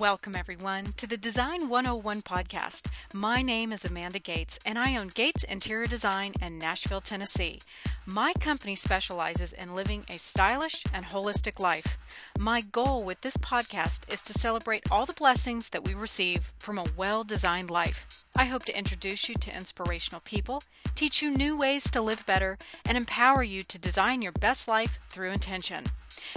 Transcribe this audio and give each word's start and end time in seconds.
Welcome, 0.00 0.34
everyone, 0.34 0.94
to 0.96 1.06
the 1.06 1.18
Design 1.18 1.68
101 1.68 2.22
podcast. 2.22 2.86
My 3.12 3.42
name 3.42 3.70
is 3.70 3.84
Amanda 3.84 4.18
Gates, 4.18 4.58
and 4.64 4.78
I 4.78 4.96
own 4.96 5.08
Gates 5.08 5.44
Interior 5.44 5.86
Design 5.86 6.32
in 6.40 6.58
Nashville, 6.58 7.02
Tennessee. 7.02 7.60
My 8.06 8.32
company 8.40 8.76
specializes 8.76 9.52
in 9.52 9.74
living 9.74 10.06
a 10.08 10.18
stylish 10.18 10.84
and 10.94 11.04
holistic 11.04 11.60
life. 11.60 11.98
My 12.38 12.62
goal 12.62 13.02
with 13.02 13.20
this 13.20 13.36
podcast 13.36 14.10
is 14.10 14.22
to 14.22 14.32
celebrate 14.32 14.90
all 14.90 15.04
the 15.04 15.12
blessings 15.12 15.68
that 15.68 15.84
we 15.84 15.92
receive 15.92 16.50
from 16.58 16.78
a 16.78 16.86
well 16.96 17.22
designed 17.22 17.70
life. 17.70 18.24
I 18.34 18.46
hope 18.46 18.64
to 18.64 18.78
introduce 18.78 19.28
you 19.28 19.34
to 19.34 19.54
inspirational 19.54 20.22
people, 20.22 20.62
teach 20.94 21.20
you 21.20 21.30
new 21.30 21.58
ways 21.58 21.90
to 21.90 22.00
live 22.00 22.24
better, 22.24 22.56
and 22.86 22.96
empower 22.96 23.42
you 23.42 23.62
to 23.64 23.78
design 23.78 24.22
your 24.22 24.32
best 24.32 24.66
life 24.66 24.98
through 25.10 25.32
intention. 25.32 25.88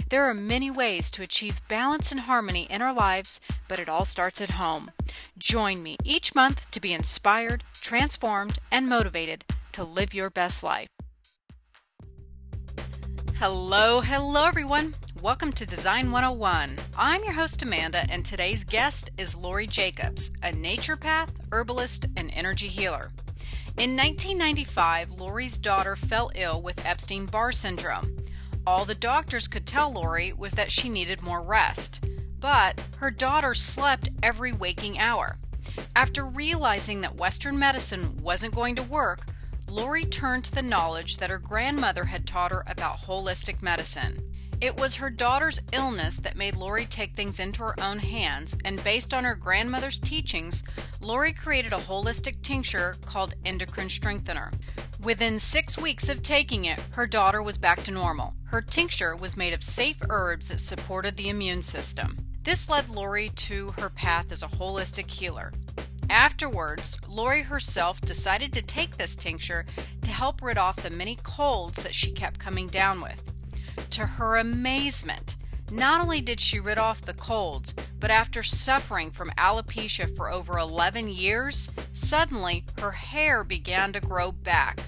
There 0.08 0.24
are 0.24 0.34
many 0.34 0.70
ways 0.70 1.10
to 1.12 1.22
achieve 1.22 1.66
balance 1.68 2.12
and 2.12 2.22
harmony 2.22 2.66
in 2.70 2.82
our 2.82 2.92
lives, 2.92 3.40
but 3.68 3.78
it 3.78 3.88
all 3.88 4.04
starts 4.04 4.40
at 4.40 4.50
home. 4.50 4.90
Join 5.38 5.82
me 5.82 5.96
each 6.04 6.34
month 6.34 6.70
to 6.70 6.80
be 6.80 6.92
inspired, 6.92 7.64
transformed, 7.80 8.58
and 8.70 8.88
motivated 8.88 9.44
to 9.72 9.84
live 9.84 10.14
your 10.14 10.30
best 10.30 10.62
life. 10.62 10.88
Hello, 13.36 14.00
hello 14.00 14.46
everyone. 14.46 14.94
Welcome 15.20 15.52
to 15.52 15.66
Design 15.66 16.12
101. 16.12 16.76
I'm 16.96 17.24
your 17.24 17.32
host 17.32 17.62
Amanda, 17.62 18.06
and 18.08 18.24
today's 18.24 18.62
guest 18.62 19.10
is 19.18 19.36
Lori 19.36 19.66
Jacobs, 19.66 20.30
a 20.42 20.52
naturopath, 20.52 21.30
herbalist, 21.50 22.06
and 22.16 22.30
energy 22.32 22.68
healer. 22.68 23.10
In 23.76 23.96
1995, 23.96 25.10
Lori's 25.12 25.58
daughter 25.58 25.96
fell 25.96 26.30
ill 26.36 26.62
with 26.62 26.86
Epstein 26.86 27.26
Barr 27.26 27.50
syndrome. 27.50 28.24
All 28.66 28.86
the 28.86 28.94
doctors 28.94 29.46
could 29.46 29.66
tell 29.66 29.92
Lori 29.92 30.32
was 30.32 30.54
that 30.54 30.70
she 30.70 30.88
needed 30.88 31.20
more 31.20 31.42
rest, 31.42 32.02
but 32.40 32.82
her 32.98 33.10
daughter 33.10 33.52
slept 33.52 34.08
every 34.22 34.52
waking 34.52 34.98
hour. 34.98 35.36
After 35.94 36.24
realizing 36.24 37.02
that 37.02 37.16
Western 37.16 37.58
medicine 37.58 38.16
wasn't 38.22 38.54
going 38.54 38.74
to 38.76 38.82
work, 38.82 39.26
Lori 39.68 40.04
turned 40.04 40.44
to 40.44 40.54
the 40.54 40.62
knowledge 40.62 41.18
that 41.18 41.30
her 41.30 41.38
grandmother 41.38 42.04
had 42.04 42.26
taught 42.26 42.52
her 42.52 42.64
about 42.66 43.02
holistic 43.02 43.60
medicine. 43.60 44.22
It 44.60 44.78
was 44.78 44.96
her 44.96 45.10
daughter's 45.10 45.60
illness 45.72 46.16
that 46.18 46.36
made 46.36 46.56
Lori 46.56 46.86
take 46.86 47.14
things 47.14 47.40
into 47.40 47.62
her 47.62 47.78
own 47.80 47.98
hands, 47.98 48.56
and 48.64 48.82
based 48.82 49.12
on 49.12 49.24
her 49.24 49.34
grandmother's 49.34 50.00
teachings, 50.00 50.62
Lori 51.00 51.32
created 51.32 51.72
a 51.72 51.78
holistic 51.78 52.40
tincture 52.42 52.96
called 53.04 53.34
Endocrine 53.44 53.88
Strengthener. 53.88 54.52
Within 55.02 55.38
six 55.38 55.76
weeks 55.76 56.08
of 56.08 56.22
taking 56.22 56.64
it, 56.64 56.80
her 56.92 57.06
daughter 57.06 57.42
was 57.42 57.58
back 57.58 57.82
to 57.82 57.90
normal. 57.90 58.34
Her 58.44 58.62
tincture 58.62 59.14
was 59.14 59.36
made 59.36 59.52
of 59.52 59.62
safe 59.62 59.98
herbs 60.08 60.48
that 60.48 60.60
supported 60.60 61.16
the 61.16 61.28
immune 61.28 61.60
system. 61.60 62.16
This 62.44 62.68
led 62.68 62.88
Lori 62.88 63.30
to 63.30 63.72
her 63.78 63.90
path 63.90 64.32
as 64.32 64.42
a 64.42 64.48
holistic 64.48 65.10
healer. 65.10 65.52
Afterwards, 66.08 66.96
Lori 67.08 67.42
herself 67.42 68.00
decided 68.00 68.52
to 68.52 68.62
take 68.62 68.96
this 68.96 69.16
tincture 69.16 69.66
to 70.02 70.10
help 70.10 70.42
rid 70.42 70.58
off 70.58 70.76
the 70.76 70.90
many 70.90 71.16
colds 71.22 71.82
that 71.82 71.94
she 71.94 72.12
kept 72.12 72.38
coming 72.38 72.68
down 72.68 73.00
with. 73.00 73.33
To 73.90 74.06
her 74.06 74.36
amazement, 74.36 75.36
not 75.70 76.00
only 76.00 76.20
did 76.20 76.40
she 76.40 76.60
rid 76.60 76.78
off 76.78 77.02
the 77.02 77.14
colds, 77.14 77.74
but 77.98 78.10
after 78.10 78.42
suffering 78.42 79.10
from 79.10 79.30
alopecia 79.38 80.14
for 80.14 80.30
over 80.30 80.58
11 80.58 81.08
years, 81.08 81.70
suddenly 81.92 82.64
her 82.80 82.90
hair 82.90 83.44
began 83.44 83.92
to 83.92 84.00
grow 84.00 84.30
back. 84.30 84.80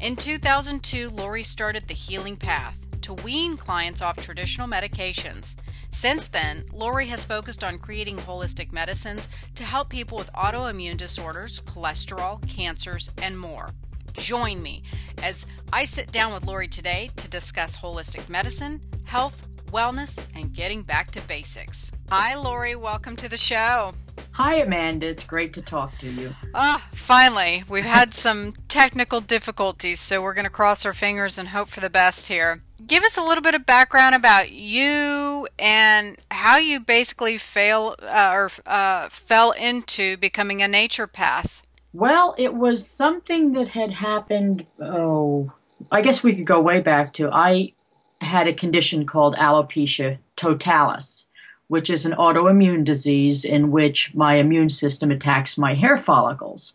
In 0.00 0.16
2002, 0.16 1.08
Lori 1.10 1.42
started 1.42 1.88
the 1.88 1.94
healing 1.94 2.36
path 2.36 2.78
to 3.00 3.14
wean 3.14 3.56
clients 3.56 4.02
off 4.02 4.16
traditional 4.16 4.66
medications. 4.66 5.56
Since 5.90 6.28
then, 6.28 6.64
Lori 6.72 7.06
has 7.06 7.24
focused 7.24 7.62
on 7.62 7.78
creating 7.78 8.16
holistic 8.16 8.72
medicines 8.72 9.28
to 9.54 9.62
help 9.62 9.88
people 9.88 10.18
with 10.18 10.32
autoimmune 10.32 10.96
disorders, 10.96 11.60
cholesterol, 11.60 12.46
cancers, 12.48 13.10
and 13.22 13.38
more. 13.38 13.70
Join 14.16 14.62
me 14.62 14.82
as 15.22 15.46
I 15.72 15.84
sit 15.84 16.12
down 16.12 16.32
with 16.32 16.46
Lori 16.46 16.68
today 16.68 17.10
to 17.16 17.28
discuss 17.28 17.76
holistic 17.76 18.28
medicine, 18.28 18.80
health, 19.04 19.46
wellness, 19.70 20.22
and 20.34 20.52
getting 20.52 20.82
back 20.82 21.10
to 21.12 21.20
basics. 21.22 21.92
Hi, 22.10 22.34
Lori. 22.34 22.76
Welcome 22.76 23.16
to 23.16 23.28
the 23.28 23.36
show. 23.36 23.94
Hi, 24.32 24.56
Amanda. 24.56 25.06
It's 25.08 25.24
great 25.24 25.52
to 25.54 25.62
talk 25.62 25.98
to 25.98 26.10
you. 26.10 26.34
Ah, 26.54 26.86
finally. 26.92 27.64
We've 27.68 27.84
had 27.84 28.14
some 28.26 28.54
technical 28.68 29.20
difficulties, 29.20 30.00
so 30.00 30.22
we're 30.22 30.34
going 30.34 30.44
to 30.44 30.50
cross 30.50 30.86
our 30.86 30.94
fingers 30.94 31.38
and 31.38 31.48
hope 31.48 31.68
for 31.68 31.80
the 31.80 31.90
best 31.90 32.28
here. 32.28 32.60
Give 32.86 33.02
us 33.02 33.16
a 33.16 33.22
little 33.22 33.42
bit 33.42 33.54
of 33.54 33.66
background 33.66 34.14
about 34.14 34.50
you 34.50 35.48
and 35.58 36.18
how 36.30 36.58
you 36.58 36.80
basically 36.80 37.38
fail 37.38 37.96
uh, 38.02 38.30
or 38.32 38.50
uh, 38.66 39.08
fell 39.08 39.52
into 39.52 40.16
becoming 40.18 40.62
a 40.62 40.66
naturopath. 40.66 41.62
Well, 41.94 42.34
it 42.36 42.54
was 42.54 42.84
something 42.84 43.52
that 43.52 43.68
had 43.68 43.92
happened. 43.92 44.66
Oh, 44.80 45.52
I 45.92 46.02
guess 46.02 46.24
we 46.24 46.34
could 46.34 46.44
go 46.44 46.60
way 46.60 46.80
back 46.80 47.14
to 47.14 47.30
I 47.30 47.72
had 48.20 48.48
a 48.48 48.52
condition 48.52 49.06
called 49.06 49.36
alopecia 49.36 50.18
totalis, 50.34 51.26
which 51.68 51.88
is 51.88 52.04
an 52.04 52.14
autoimmune 52.14 52.84
disease 52.84 53.44
in 53.44 53.70
which 53.70 54.12
my 54.12 54.34
immune 54.34 54.70
system 54.70 55.12
attacks 55.12 55.56
my 55.56 55.74
hair 55.74 55.96
follicles. 55.96 56.74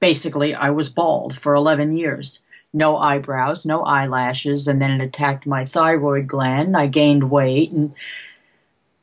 Basically, 0.00 0.54
I 0.54 0.70
was 0.70 0.88
bald 0.88 1.36
for 1.36 1.54
11 1.54 1.94
years. 1.94 2.40
No 2.72 2.96
eyebrows, 2.96 3.66
no 3.66 3.82
eyelashes, 3.82 4.66
and 4.66 4.80
then 4.80 4.90
it 4.98 5.04
attacked 5.04 5.46
my 5.46 5.66
thyroid 5.66 6.28
gland. 6.28 6.78
I 6.78 6.86
gained 6.86 7.30
weight, 7.30 7.72
and 7.72 7.94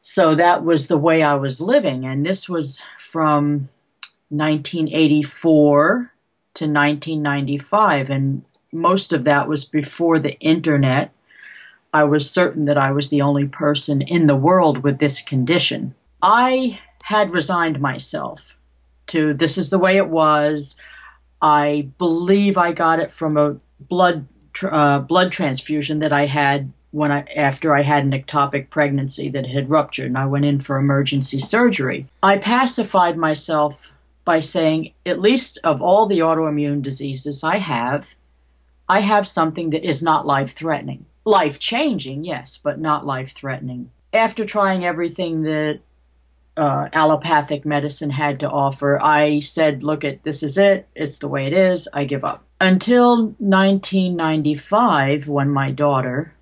so 0.02 0.34
that 0.34 0.66
was 0.66 0.88
the 0.88 0.98
way 0.98 1.22
I 1.22 1.36
was 1.36 1.62
living. 1.62 2.06
And 2.06 2.26
this 2.26 2.50
was 2.50 2.84
from 2.98 3.70
1984 4.36 6.12
to 6.56 6.66
1995, 6.66 8.10
and 8.10 8.44
most 8.72 9.14
of 9.14 9.24
that 9.24 9.48
was 9.48 9.66
before 9.66 10.20
the 10.20 10.40
internet 10.40 11.14
I 11.94 12.04
was 12.04 12.30
certain 12.30 12.66
that 12.66 12.78
I 12.78 12.92
was 12.92 13.10
the 13.10 13.22
only 13.22 13.46
person 13.46 14.02
in 14.02 14.26
the 14.26 14.36
world 14.36 14.84
with 14.84 14.98
this 14.98 15.22
condition. 15.22 15.94
I 16.22 16.80
had 17.04 17.30
resigned 17.30 17.80
myself 17.80 18.58
to 19.08 19.34
this 19.34 19.58
is 19.58 19.70
the 19.70 19.78
way 19.78 19.98
it 19.98 20.10
was. 20.10 20.76
I 21.42 21.90
believe 22.00 22.58
I 22.58 22.72
got 22.72 23.00
it 23.00 23.12
from 23.12 23.38
a 23.38 23.58
blood 23.80 24.26
uh, 24.64 25.00
blood 25.00 25.32
transfusion 25.32 26.00
that 26.00 26.14
I 26.14 26.26
had 26.26 26.72
when 26.92 27.12
I 27.12 27.22
after 27.36 27.76
I 27.76 27.82
had 27.82 28.04
an 28.04 28.12
ectopic 28.12 28.70
pregnancy 28.70 29.30
that 29.30 29.46
had 29.46 29.70
ruptured 29.70 30.08
and 30.08 30.18
I 30.18 30.26
went 30.26 30.46
in 30.46 30.62
for 30.62 30.78
emergency 30.78 31.40
surgery. 31.40 32.08
I 32.24 32.38
pacified 32.38 33.18
myself 33.18 33.92
by 34.26 34.40
saying 34.40 34.94
at 35.06 35.20
least 35.20 35.60
of 35.64 35.82
all 35.82 36.06
the 36.06 36.20
autoimmune 36.20 36.82
diseases 36.82 37.44
I 37.44 37.58
have, 37.58 38.16
I 38.88 39.02
have 39.02 39.28
something 39.28 39.72
that 39.72 39.88
is 39.88 40.04
not 40.04 40.26
life 40.26 40.54
threatening 40.54 41.06
life 41.26 41.60
changing, 41.60 42.24
yes, 42.24 42.60
but 42.62 42.80
not 42.80 43.06
life 43.06 43.34
threatening. 43.34 43.92
After 44.12 44.44
trying 44.46 44.84
everything 44.86 45.44
that 45.44 45.82
uh, 46.56 46.90
allopathic 46.94 47.66
medicine 47.66 48.10
had 48.12 48.40
to 48.42 48.50
offer, 48.50 49.00
I 49.02 49.40
said, 49.40 49.84
look 49.84 50.04
at 50.04 50.24
this 50.24 50.44
is 50.44 50.58
it, 50.58 50.88
it's 50.96 51.20
the 51.20 51.28
way 51.28 51.48
it 51.48 51.54
is, 51.54 51.88
I 51.94 52.04
give 52.04 52.26
up. 52.26 52.44
Until 52.62 53.36
1995, 53.40 55.28
when 55.28 55.50
my 55.50 55.72
daughter, 55.72 56.34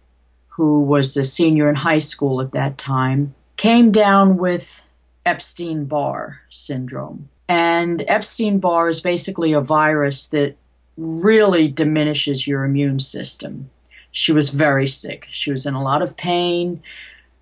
who 0.49 0.81
was 0.81 1.15
a 1.15 1.23
senior 1.23 1.69
in 1.69 1.75
high 1.75 1.99
school 1.99 2.41
at 2.41 2.51
that 2.51 2.77
time, 2.77 3.33
came 3.57 3.91
down 3.91 4.37
with 4.37 4.85
Epstein 5.25 5.85
Barr 5.85 6.41
syndrome. 6.49 7.29
And 7.51 8.05
Epstein 8.07 8.59
Barr 8.59 8.87
is 8.87 9.01
basically 9.01 9.51
a 9.51 9.59
virus 9.59 10.27
that 10.27 10.55
really 10.95 11.67
diminishes 11.67 12.47
your 12.47 12.63
immune 12.63 13.01
system. 13.01 13.69
She 14.13 14.31
was 14.31 14.51
very 14.51 14.87
sick. 14.87 15.27
She 15.31 15.51
was 15.51 15.65
in 15.65 15.73
a 15.73 15.83
lot 15.83 16.01
of 16.01 16.15
pain. 16.15 16.81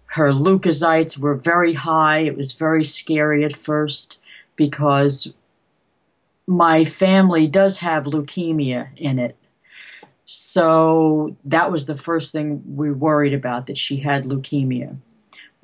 Her 0.07 0.31
leukocytes 0.31 1.19
were 1.19 1.35
very 1.35 1.73
high. 1.73 2.21
It 2.21 2.35
was 2.35 2.53
very 2.53 2.83
scary 2.83 3.45
at 3.45 3.55
first 3.55 4.17
because 4.55 5.31
my 6.47 6.85
family 6.85 7.45
does 7.45 7.77
have 7.77 8.05
leukemia 8.05 8.87
in 8.97 9.19
it. 9.19 9.37
So 10.25 11.37
that 11.45 11.71
was 11.71 11.85
the 11.85 11.97
first 11.97 12.31
thing 12.31 12.63
we 12.65 12.89
worried 12.89 13.35
about 13.35 13.67
that 13.67 13.77
she 13.77 13.97
had 13.97 14.25
leukemia. 14.25 14.97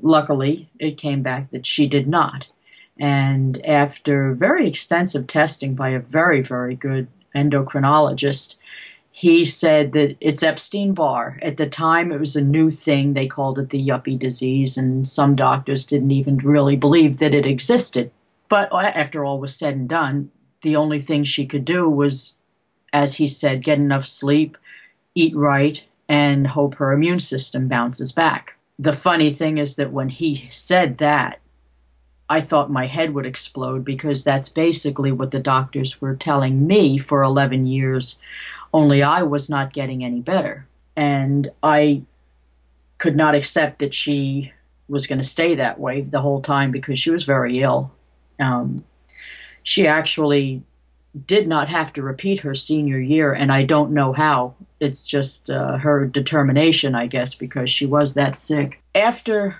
Luckily, 0.03 0.69
it 0.77 0.99
came 0.99 1.23
back 1.23 1.49
that 1.49 1.65
she 1.65 1.87
did 1.87 2.07
not. 2.07 2.53
And 2.99 3.63
after 3.65 4.33
very 4.33 4.67
extensive 4.67 5.27
testing 5.27 5.75
by 5.75 5.89
a 5.89 5.99
very, 5.99 6.41
very 6.41 6.75
good 6.75 7.07
endocrinologist, 7.35 8.57
he 9.11 9.45
said 9.45 9.93
that 9.93 10.17
it's 10.19 10.43
Epstein 10.43 10.93
Barr. 10.93 11.39
At 11.41 11.57
the 11.57 11.67
time, 11.67 12.11
it 12.11 12.19
was 12.19 12.35
a 12.35 12.41
new 12.41 12.69
thing. 12.69 13.13
They 13.13 13.27
called 13.27 13.59
it 13.59 13.69
the 13.69 13.85
yuppie 13.85 14.19
disease, 14.19 14.77
and 14.77 15.07
some 15.07 15.35
doctors 15.35 15.85
didn't 15.85 16.11
even 16.11 16.37
really 16.37 16.75
believe 16.75 17.19
that 17.19 17.33
it 17.33 17.45
existed. 17.45 18.11
But 18.49 18.69
after 18.73 19.23
all 19.23 19.39
was 19.39 19.55
said 19.55 19.75
and 19.75 19.89
done, 19.89 20.31
the 20.63 20.75
only 20.75 20.99
thing 20.99 21.23
she 21.23 21.45
could 21.45 21.63
do 21.63 21.89
was, 21.89 22.35
as 22.91 23.15
he 23.15 23.27
said, 23.27 23.63
get 23.63 23.77
enough 23.77 24.05
sleep, 24.05 24.57
eat 25.15 25.35
right, 25.35 25.81
and 26.09 26.47
hope 26.47 26.75
her 26.75 26.91
immune 26.91 27.19
system 27.19 27.67
bounces 27.67 28.11
back. 28.11 28.55
The 28.77 28.93
funny 28.93 29.31
thing 29.33 29.57
is 29.57 29.77
that 29.77 29.93
when 29.93 30.09
he 30.09 30.47
said 30.51 30.97
that, 30.97 31.39
I 32.29 32.41
thought 32.41 32.71
my 32.71 32.87
head 32.87 33.13
would 33.13 33.25
explode 33.25 33.85
because 33.85 34.23
that's 34.23 34.49
basically 34.49 35.11
what 35.11 35.31
the 35.31 35.39
doctors 35.39 36.01
were 36.01 36.15
telling 36.15 36.65
me 36.65 36.97
for 36.97 37.21
11 37.21 37.67
years, 37.67 38.17
only 38.73 39.03
I 39.03 39.21
was 39.23 39.49
not 39.49 39.73
getting 39.73 40.03
any 40.03 40.21
better. 40.21 40.67
And 40.95 41.51
I 41.61 42.03
could 42.97 43.15
not 43.15 43.35
accept 43.35 43.79
that 43.79 43.93
she 43.93 44.53
was 44.87 45.07
going 45.07 45.19
to 45.19 45.27
stay 45.27 45.55
that 45.55 45.79
way 45.79 46.01
the 46.01 46.21
whole 46.21 46.41
time 46.41 46.71
because 46.71 46.99
she 46.99 47.11
was 47.11 47.23
very 47.23 47.61
ill. 47.61 47.91
Um, 48.39 48.83
she 49.63 49.87
actually 49.87 50.63
did 51.27 51.47
not 51.47 51.69
have 51.69 51.93
to 51.93 52.01
repeat 52.01 52.41
her 52.41 52.55
senior 52.55 52.99
year, 52.99 53.33
and 53.33 53.51
I 53.51 53.63
don't 53.63 53.91
know 53.91 54.13
how. 54.13 54.55
It's 54.79 55.05
just 55.05 55.49
uh, 55.49 55.77
her 55.77 56.05
determination, 56.05 56.93
I 56.93 57.07
guess, 57.07 57.33
because 57.33 57.69
she 57.69 57.85
was 57.85 58.13
that 58.13 58.35
sick. 58.35 58.81
After 58.93 59.59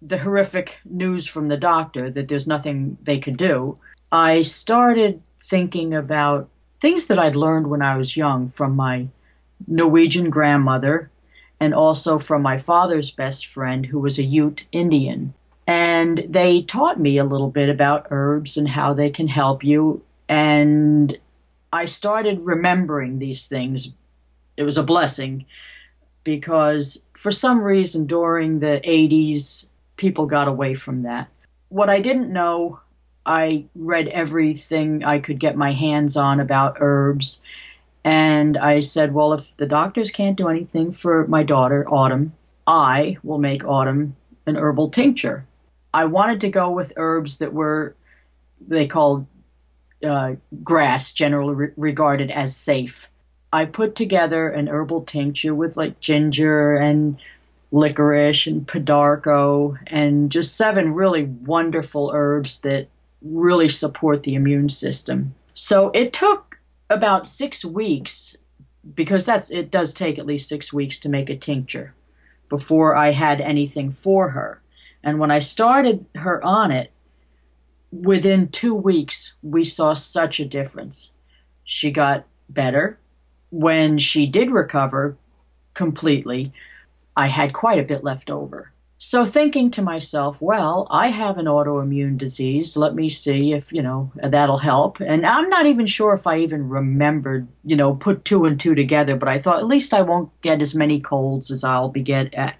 the 0.00 0.18
horrific 0.18 0.78
news 0.84 1.26
from 1.26 1.48
the 1.48 1.56
doctor 1.56 2.10
that 2.10 2.28
there's 2.28 2.46
nothing 2.46 2.98
they 3.02 3.18
could 3.18 3.36
do, 3.36 3.78
I 4.10 4.42
started 4.42 5.22
thinking 5.42 5.94
about 5.94 6.48
things 6.80 7.06
that 7.06 7.18
I'd 7.18 7.36
learned 7.36 7.68
when 7.68 7.82
I 7.82 7.96
was 7.96 8.16
young 8.16 8.48
from 8.48 8.76
my 8.76 9.08
Norwegian 9.66 10.30
grandmother 10.30 11.10
and 11.60 11.74
also 11.74 12.18
from 12.18 12.42
my 12.42 12.58
father's 12.58 13.10
best 13.10 13.46
friend 13.46 13.86
who 13.86 14.00
was 14.00 14.18
a 14.18 14.24
Ute 14.24 14.64
Indian. 14.72 15.32
And 15.66 16.24
they 16.28 16.62
taught 16.62 16.98
me 16.98 17.18
a 17.18 17.24
little 17.24 17.50
bit 17.50 17.68
about 17.68 18.08
herbs 18.10 18.56
and 18.56 18.68
how 18.68 18.94
they 18.94 19.10
can 19.10 19.28
help 19.28 19.62
you. 19.62 20.02
And 20.28 21.16
I 21.72 21.84
started 21.84 22.40
remembering 22.42 23.18
these 23.18 23.46
things. 23.46 23.90
It 24.56 24.64
was 24.64 24.76
a 24.76 24.82
blessing 24.82 25.46
because 26.24 27.04
for 27.14 27.30
some 27.30 27.60
reason 27.62 28.06
during 28.06 28.58
the 28.58 28.80
80s, 28.84 29.68
people 29.96 30.26
got 30.26 30.48
away 30.48 30.74
from 30.74 31.02
that. 31.02 31.28
What 31.68 31.88
I 31.88 32.00
didn't 32.00 32.32
know, 32.32 32.80
I 33.24 33.64
read 33.74 34.08
everything 34.08 35.04
I 35.04 35.18
could 35.18 35.38
get 35.38 35.56
my 35.56 35.72
hands 35.72 36.16
on 36.16 36.40
about 36.40 36.78
herbs. 36.80 37.40
And 38.04 38.56
I 38.56 38.80
said, 38.80 39.14
well, 39.14 39.32
if 39.32 39.56
the 39.56 39.66
doctors 39.66 40.10
can't 40.10 40.36
do 40.36 40.48
anything 40.48 40.92
for 40.92 41.26
my 41.28 41.42
daughter, 41.42 41.88
Autumn, 41.88 42.32
I 42.66 43.16
will 43.22 43.38
make 43.38 43.64
Autumn 43.64 44.16
an 44.46 44.56
herbal 44.56 44.90
tincture. 44.90 45.46
I 45.94 46.06
wanted 46.06 46.40
to 46.40 46.48
go 46.48 46.70
with 46.70 46.92
herbs 46.96 47.38
that 47.38 47.52
were, 47.52 47.94
they 48.66 48.86
called 48.86 49.26
uh, 50.04 50.34
GRAS, 50.64 51.12
generally 51.12 51.54
re- 51.54 51.72
regarded 51.76 52.30
as 52.30 52.56
safe. 52.56 53.08
I 53.52 53.66
put 53.66 53.94
together 53.94 54.48
an 54.48 54.68
herbal 54.68 55.04
tincture 55.04 55.54
with 55.54 55.76
like 55.76 56.00
ginger 56.00 56.72
and 56.72 57.18
licorice 57.72 58.46
and 58.46 58.68
pau 58.68 58.78
d'arco 58.78 59.76
and 59.86 60.30
just 60.30 60.56
seven 60.56 60.92
really 60.92 61.24
wonderful 61.24 62.12
herbs 62.14 62.60
that 62.60 62.86
really 63.22 63.68
support 63.68 64.22
the 64.22 64.34
immune 64.34 64.68
system. 64.68 65.34
So 65.54 65.90
it 65.94 66.12
took 66.12 66.58
about 66.90 67.26
six 67.26 67.64
weeks 67.64 68.36
because 68.94 69.24
that's 69.24 69.50
it 69.50 69.70
does 69.70 69.94
take 69.94 70.18
at 70.18 70.26
least 70.26 70.48
six 70.48 70.72
weeks 70.72 71.00
to 71.00 71.08
make 71.08 71.30
a 71.30 71.36
tincture 71.36 71.94
before 72.48 72.94
I 72.94 73.12
had 73.12 73.40
anything 73.40 73.90
for 73.90 74.30
her. 74.30 74.60
And 75.02 75.18
when 75.18 75.30
I 75.30 75.38
started 75.38 76.04
her 76.14 76.44
on 76.44 76.70
it, 76.70 76.92
within 77.90 78.48
two 78.48 78.74
weeks, 78.74 79.34
we 79.42 79.64
saw 79.64 79.94
such 79.94 80.38
a 80.38 80.44
difference. 80.44 81.12
She 81.64 81.90
got 81.90 82.26
better. 82.48 82.98
When 83.50 83.98
she 83.98 84.26
did 84.26 84.50
recover 84.50 85.16
completely, 85.74 86.52
I 87.16 87.28
had 87.28 87.52
quite 87.52 87.78
a 87.78 87.84
bit 87.84 88.04
left 88.04 88.30
over. 88.30 88.72
So 89.04 89.26
thinking 89.26 89.72
to 89.72 89.82
myself, 89.82 90.40
well, 90.40 90.86
I 90.88 91.08
have 91.08 91.36
an 91.36 91.46
autoimmune 91.46 92.16
disease. 92.16 92.76
Let 92.76 92.94
me 92.94 93.08
see 93.08 93.52
if, 93.52 93.72
you 93.72 93.82
know, 93.82 94.12
that'll 94.14 94.58
help. 94.58 95.00
And 95.00 95.26
I'm 95.26 95.48
not 95.48 95.66
even 95.66 95.86
sure 95.86 96.14
if 96.14 96.24
I 96.24 96.38
even 96.38 96.68
remembered, 96.68 97.48
you 97.64 97.74
know, 97.74 97.96
put 97.96 98.24
two 98.24 98.44
and 98.44 98.60
two 98.60 98.76
together, 98.76 99.16
but 99.16 99.28
I 99.28 99.40
thought 99.40 99.58
at 99.58 99.66
least 99.66 99.92
I 99.92 100.02
won't 100.02 100.30
get 100.40 100.62
as 100.62 100.76
many 100.76 101.00
colds 101.00 101.50
as 101.50 101.64
I'll 101.64 101.88
be 101.88 102.02
get 102.02 102.32
uh, 102.38 102.52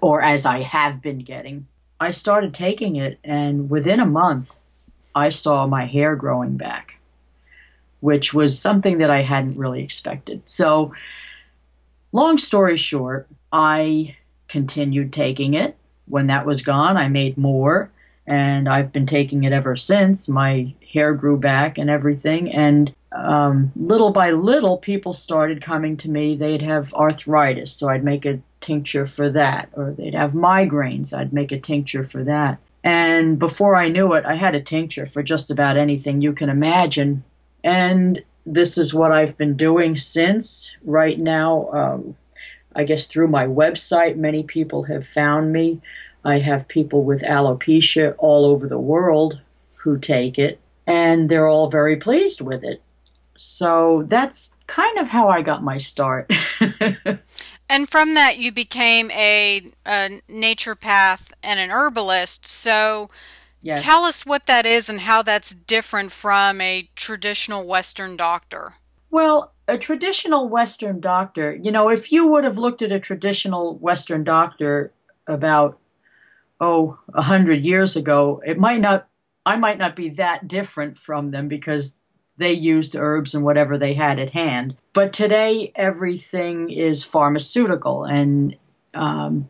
or 0.00 0.22
as 0.22 0.46
I 0.46 0.62
have 0.62 1.02
been 1.02 1.18
getting. 1.18 1.66
I 1.98 2.12
started 2.12 2.54
taking 2.54 2.94
it 2.94 3.18
and 3.24 3.68
within 3.68 3.98
a 3.98 4.06
month 4.06 4.58
I 5.12 5.30
saw 5.30 5.66
my 5.66 5.86
hair 5.86 6.14
growing 6.14 6.56
back, 6.56 7.00
which 7.98 8.32
was 8.32 8.56
something 8.56 8.98
that 8.98 9.10
I 9.10 9.22
hadn't 9.22 9.58
really 9.58 9.82
expected. 9.82 10.42
So 10.44 10.92
long 12.12 12.38
story 12.38 12.76
short, 12.76 13.28
I 13.52 14.16
continued 14.48 15.12
taking 15.12 15.54
it. 15.54 15.76
When 16.06 16.26
that 16.26 16.46
was 16.46 16.62
gone, 16.62 16.96
I 16.96 17.08
made 17.08 17.38
more, 17.38 17.90
and 18.26 18.68
I've 18.68 18.92
been 18.92 19.06
taking 19.06 19.44
it 19.44 19.52
ever 19.52 19.76
since. 19.76 20.28
My 20.28 20.74
hair 20.92 21.14
grew 21.14 21.36
back 21.36 21.78
and 21.78 21.88
everything, 21.88 22.50
and 22.52 22.92
um, 23.12 23.72
little 23.76 24.10
by 24.10 24.30
little, 24.30 24.76
people 24.76 25.12
started 25.12 25.62
coming 25.62 25.96
to 25.98 26.10
me. 26.10 26.34
They'd 26.36 26.62
have 26.62 26.92
arthritis, 26.94 27.72
so 27.72 27.88
I'd 27.88 28.04
make 28.04 28.24
a 28.24 28.40
tincture 28.60 29.06
for 29.06 29.30
that, 29.30 29.68
or 29.72 29.92
they'd 29.92 30.14
have 30.14 30.32
migraines, 30.32 31.16
I'd 31.16 31.32
make 31.32 31.52
a 31.52 31.58
tincture 31.58 32.04
for 32.04 32.24
that. 32.24 32.58
And 32.82 33.38
before 33.38 33.76
I 33.76 33.88
knew 33.88 34.14
it, 34.14 34.24
I 34.24 34.34
had 34.34 34.54
a 34.54 34.60
tincture 34.60 35.06
for 35.06 35.22
just 35.22 35.50
about 35.50 35.76
anything 35.76 36.20
you 36.20 36.32
can 36.32 36.48
imagine. 36.48 37.24
And 37.62 38.22
this 38.46 38.78
is 38.78 38.94
what 38.94 39.12
I've 39.12 39.36
been 39.36 39.56
doing 39.56 39.96
since. 39.96 40.74
Right 40.82 41.18
now, 41.18 41.70
um, 41.72 42.16
I 42.74 42.84
guess 42.84 43.06
through 43.06 43.28
my 43.28 43.46
website, 43.46 44.16
many 44.16 44.42
people 44.42 44.84
have 44.84 45.06
found 45.06 45.52
me. 45.52 45.80
I 46.24 46.38
have 46.38 46.68
people 46.68 47.04
with 47.04 47.22
alopecia 47.22 48.14
all 48.18 48.44
over 48.44 48.68
the 48.68 48.78
world 48.78 49.40
who 49.74 49.98
take 49.98 50.38
it, 50.38 50.60
and 50.86 51.28
they're 51.28 51.48
all 51.48 51.70
very 51.70 51.96
pleased 51.96 52.40
with 52.40 52.62
it. 52.62 52.82
So 53.36 54.04
that's 54.06 54.54
kind 54.66 54.98
of 54.98 55.08
how 55.08 55.28
I 55.28 55.40
got 55.40 55.64
my 55.64 55.78
start. 55.78 56.30
and 57.70 57.88
from 57.88 58.14
that, 58.14 58.36
you 58.38 58.52
became 58.52 59.10
a, 59.12 59.62
a 59.86 60.20
naturopath 60.28 61.32
and 61.42 61.58
an 61.58 61.70
herbalist. 61.70 62.46
So 62.46 63.08
yes. 63.62 63.82
tell 63.82 64.04
us 64.04 64.26
what 64.26 64.46
that 64.46 64.66
is 64.66 64.88
and 64.88 65.00
how 65.00 65.22
that's 65.22 65.54
different 65.54 66.12
from 66.12 66.60
a 66.60 66.88
traditional 66.96 67.66
Western 67.66 68.16
doctor. 68.16 68.74
Well, 69.10 69.52
a 69.66 69.78
traditional 69.78 70.48
Western 70.48 71.00
doctor, 71.00 71.54
you 71.54 71.72
know, 71.72 71.88
if 71.88 72.12
you 72.12 72.26
would 72.28 72.44
have 72.44 72.58
looked 72.58 72.82
at 72.82 72.92
a 72.92 73.00
traditional 73.00 73.76
Western 73.78 74.24
doctor 74.24 74.92
about, 75.26 75.78
oh, 76.60 76.98
a 77.14 77.22
hundred 77.22 77.64
years 77.64 77.96
ago, 77.96 78.42
it 78.44 78.58
might 78.58 78.80
not, 78.80 79.08
I 79.46 79.56
might 79.56 79.78
not 79.78 79.96
be 79.96 80.10
that 80.10 80.46
different 80.46 80.98
from 80.98 81.30
them 81.30 81.48
because 81.48 81.96
they 82.36 82.52
used 82.52 82.96
herbs 82.96 83.34
and 83.34 83.44
whatever 83.44 83.76
they 83.76 83.94
had 83.94 84.18
at 84.18 84.30
hand. 84.30 84.76
But 84.92 85.12
today, 85.12 85.72
everything 85.76 86.70
is 86.70 87.04
pharmaceutical. 87.04 88.04
And 88.04 88.56
um, 88.94 89.48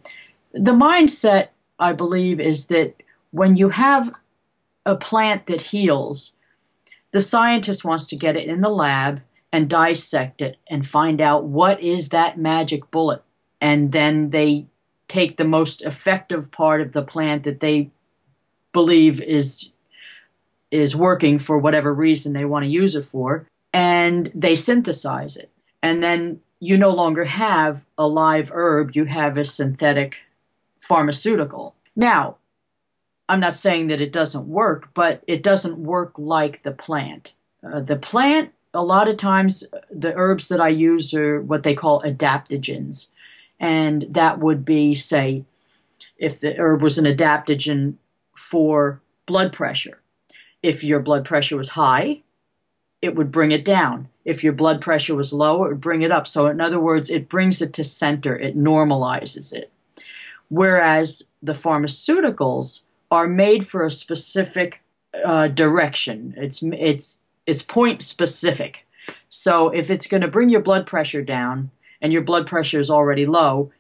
the 0.53 0.73
mindset, 0.73 1.49
I 1.79 1.93
believe, 1.93 2.41
is 2.41 2.67
that 2.67 2.95
when 3.31 3.57
you 3.57 3.71
have 3.71 4.13
a 4.87 4.97
plant 4.97 5.47
that 5.47 5.63
heals, 5.63 6.37
the 7.13 7.21
scientist 7.21 7.85
wants 7.85 8.07
to 8.09 8.17
get 8.17 8.37
it 8.37 8.49
in 8.49 8.61
the 8.61 8.69
lab 8.69 9.21
and 9.53 9.69
dissect 9.69 10.41
it 10.41 10.59
and 10.69 10.87
find 10.87 11.21
out 11.21 11.45
what 11.45 11.81
is 11.83 12.11
that 12.11 12.39
magic 12.39 12.91
bullet. 12.91 13.23
And 13.61 13.93
then 13.93 14.31
they 14.31 14.67
take 15.09 15.37
the 15.37 15.45
most 15.45 15.83
effective 15.83 16.51
part 16.51 16.81
of 16.81 16.93
the 16.93 17.03
plant 17.03 17.43
that 17.45 17.61
they 17.61 17.91
believe 18.73 19.21
is 19.21 19.71
is 20.71 20.95
working 20.95 21.37
for 21.37 21.59
whatever 21.59 21.93
reason 21.93 22.33
they 22.33 22.45
want 22.45 22.65
to 22.65 22.71
use 22.71 22.95
it 22.95 23.05
for 23.05 23.49
and 23.73 24.31
they 24.33 24.55
synthesize 24.55 25.37
it 25.37 25.51
and 25.83 26.01
then 26.01 26.41
you 26.61 26.79
no 26.79 26.91
longer 26.91 27.25
have 27.25 27.83
a 27.99 28.07
live 28.07 28.53
herb 28.55 28.95
you 28.95 29.05
have 29.05 29.37
a 29.37 29.45
synthetic 29.45 30.19
pharmaceutical 30.79 31.75
now 31.97 32.37
i'm 33.31 33.41
not 33.41 33.55
saying 33.55 33.87
that 33.89 34.01
it 34.01 34.13
doesn't 34.13 34.47
work 34.47 34.91
but 34.95 35.23
it 35.27 35.43
doesn't 35.43 35.79
work 35.79 36.13
like 36.17 36.63
the 36.63 36.73
plant 36.73 37.33
uh, 37.63 37.81
the 37.81 37.97
plant 37.97 38.53
a 38.73 38.83
lot 38.83 39.09
of 39.09 39.17
times 39.17 39.65
the 39.91 40.15
herbs 40.15 40.49
that 40.49 40.61
I 40.61 40.69
use 40.69 41.13
are 41.15 41.41
what 41.41 41.63
they 41.63 41.75
call 41.75 42.03
adaptogens. 42.03 43.09
And 43.59 44.07
that 44.11 44.39
would 44.39 44.65
be, 44.65 44.95
say, 44.95 45.45
if 46.17 46.41
the 46.41 46.57
herb 46.59 46.83
was 46.83 46.99
an 46.99 47.05
adaptogen 47.05 47.95
for 48.37 49.01
blood 49.27 49.53
pressure. 49.53 50.01
If 50.63 50.85
your 50.85 51.01
blood 51.01 51.25
pressure 51.25 51.57
was 51.57 51.71
high, 51.71 52.23
it 53.03 53.15
would 53.15 53.33
bring 53.33 53.51
it 53.51 53.65
down. 53.65 54.09
If 54.25 54.45
your 54.45 54.53
blood 54.53 54.81
pressure 54.81 55.15
was 55.15 55.33
low, 55.33 55.65
it 55.65 55.69
would 55.69 55.81
bring 55.81 56.03
it 56.03 56.13
up. 56.13 56.27
So, 56.27 56.47
in 56.47 56.61
other 56.61 56.79
words, 56.79 57.11
it 57.11 57.29
brings 57.29 57.63
it 57.63 57.73
to 57.75 57.85
center, 57.85 58.37
it 58.37 58.57
normalizes 58.57 59.53
it. 59.53 59.73
Whereas 60.49 61.23
the 61.43 61.55
pharmaceuticals 61.55 62.83
are 63.11 63.27
made 63.27 63.67
for 63.67 63.85
a 63.85 63.91
specific 63.91 64.81
uh, 65.25 65.49
direction. 65.49 66.35
It's 66.37 66.63
it's 66.63 67.23
it's 67.47 67.63
point 67.63 68.03
specific. 68.03 68.87
So 69.29 69.69
if 69.71 69.91
it's 69.91 70.07
going 70.07 70.21
to 70.21 70.29
bring 70.29 70.51
your 70.51 70.61
blood 70.61 70.87
pressure 70.87 71.23
down 71.23 71.71
and 72.01 72.13
your 72.13 72.23
blood 72.23 72.47
pressure 72.47 72.81
is 72.81 72.91
already 72.91 73.27
low, 73.27 73.73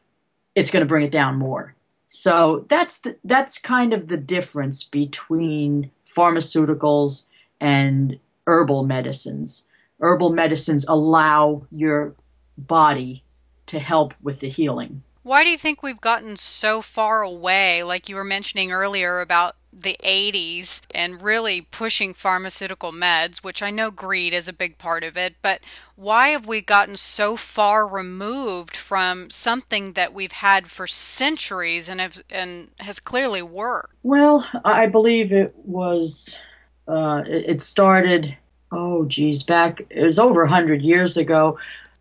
it's 0.55 0.71
going 0.71 0.81
to 0.81 0.89
bring 0.89 1.07
it 1.07 1.13
down 1.13 1.37
more. 1.37 1.75
So 2.09 2.67
that's 2.69 2.99
the, 2.99 3.17
that's 3.23 3.59
kind 3.59 3.93
of 3.93 4.09
the 4.09 4.17
difference 4.17 4.83
between 4.83 5.93
pharmaceuticals 6.13 7.27
and 7.61 8.19
herbal 8.47 8.85
medicines. 8.85 9.67
Herbal 10.01 10.31
medicines 10.31 10.85
allow 10.89 11.67
your 11.71 12.15
body 12.59 13.23
to 13.67 13.79
help 13.79 14.15
with 14.21 14.41
the 14.41 14.49
healing. 14.49 15.05
Why 15.31 15.45
do 15.45 15.51
you 15.51 15.59
think 15.59 15.81
we've 15.81 16.01
gotten 16.01 16.35
so 16.35 16.83
far 16.83 17.23
away, 17.23 17.85
like 17.85 18.09
you 18.09 18.17
were 18.17 18.25
mentioning 18.25 18.73
earlier 18.73 19.21
about 19.21 19.55
the 19.73 19.97
80s 20.03 20.81
and 20.93 21.23
really 21.23 21.61
pushing 21.61 22.15
pharmaceutical 22.15 22.91
meds, 22.91 23.39
which 23.39 23.63
I 23.63 23.71
know 23.71 23.93
greed 23.93 24.35
is 24.35 24.49
a 24.49 24.53
big 24.53 24.77
part 24.77 25.05
of 25.05 25.17
it, 25.17 25.37
but 25.41 25.61
why 25.95 26.31
have 26.31 26.49
we 26.49 26.61
gotten 26.61 26.97
so 26.97 27.37
far 27.37 27.87
removed 27.87 28.77
from 28.77 29.31
something 29.31 29.93
that 29.93 30.13
we've 30.13 30.33
had 30.33 30.67
for 30.67 30.89
centuries 30.89 31.89
and 31.89 32.01
have, 32.01 32.25
and 32.29 32.71
has 32.81 32.99
clearly 32.99 33.41
worked? 33.41 33.95
Well, 34.03 34.45
I 34.65 34.87
believe 34.89 35.33
it 35.33 35.55
was 35.55 36.35
uh, 36.89 37.23
it 37.25 37.63
started 37.63 38.37
oh 38.73 39.05
geez 39.05 39.45
back 39.45 39.83
it 39.91 40.05
was 40.05 40.19
over 40.19 40.43
100 40.43 40.83
years 40.83 41.17
ago 41.17 41.57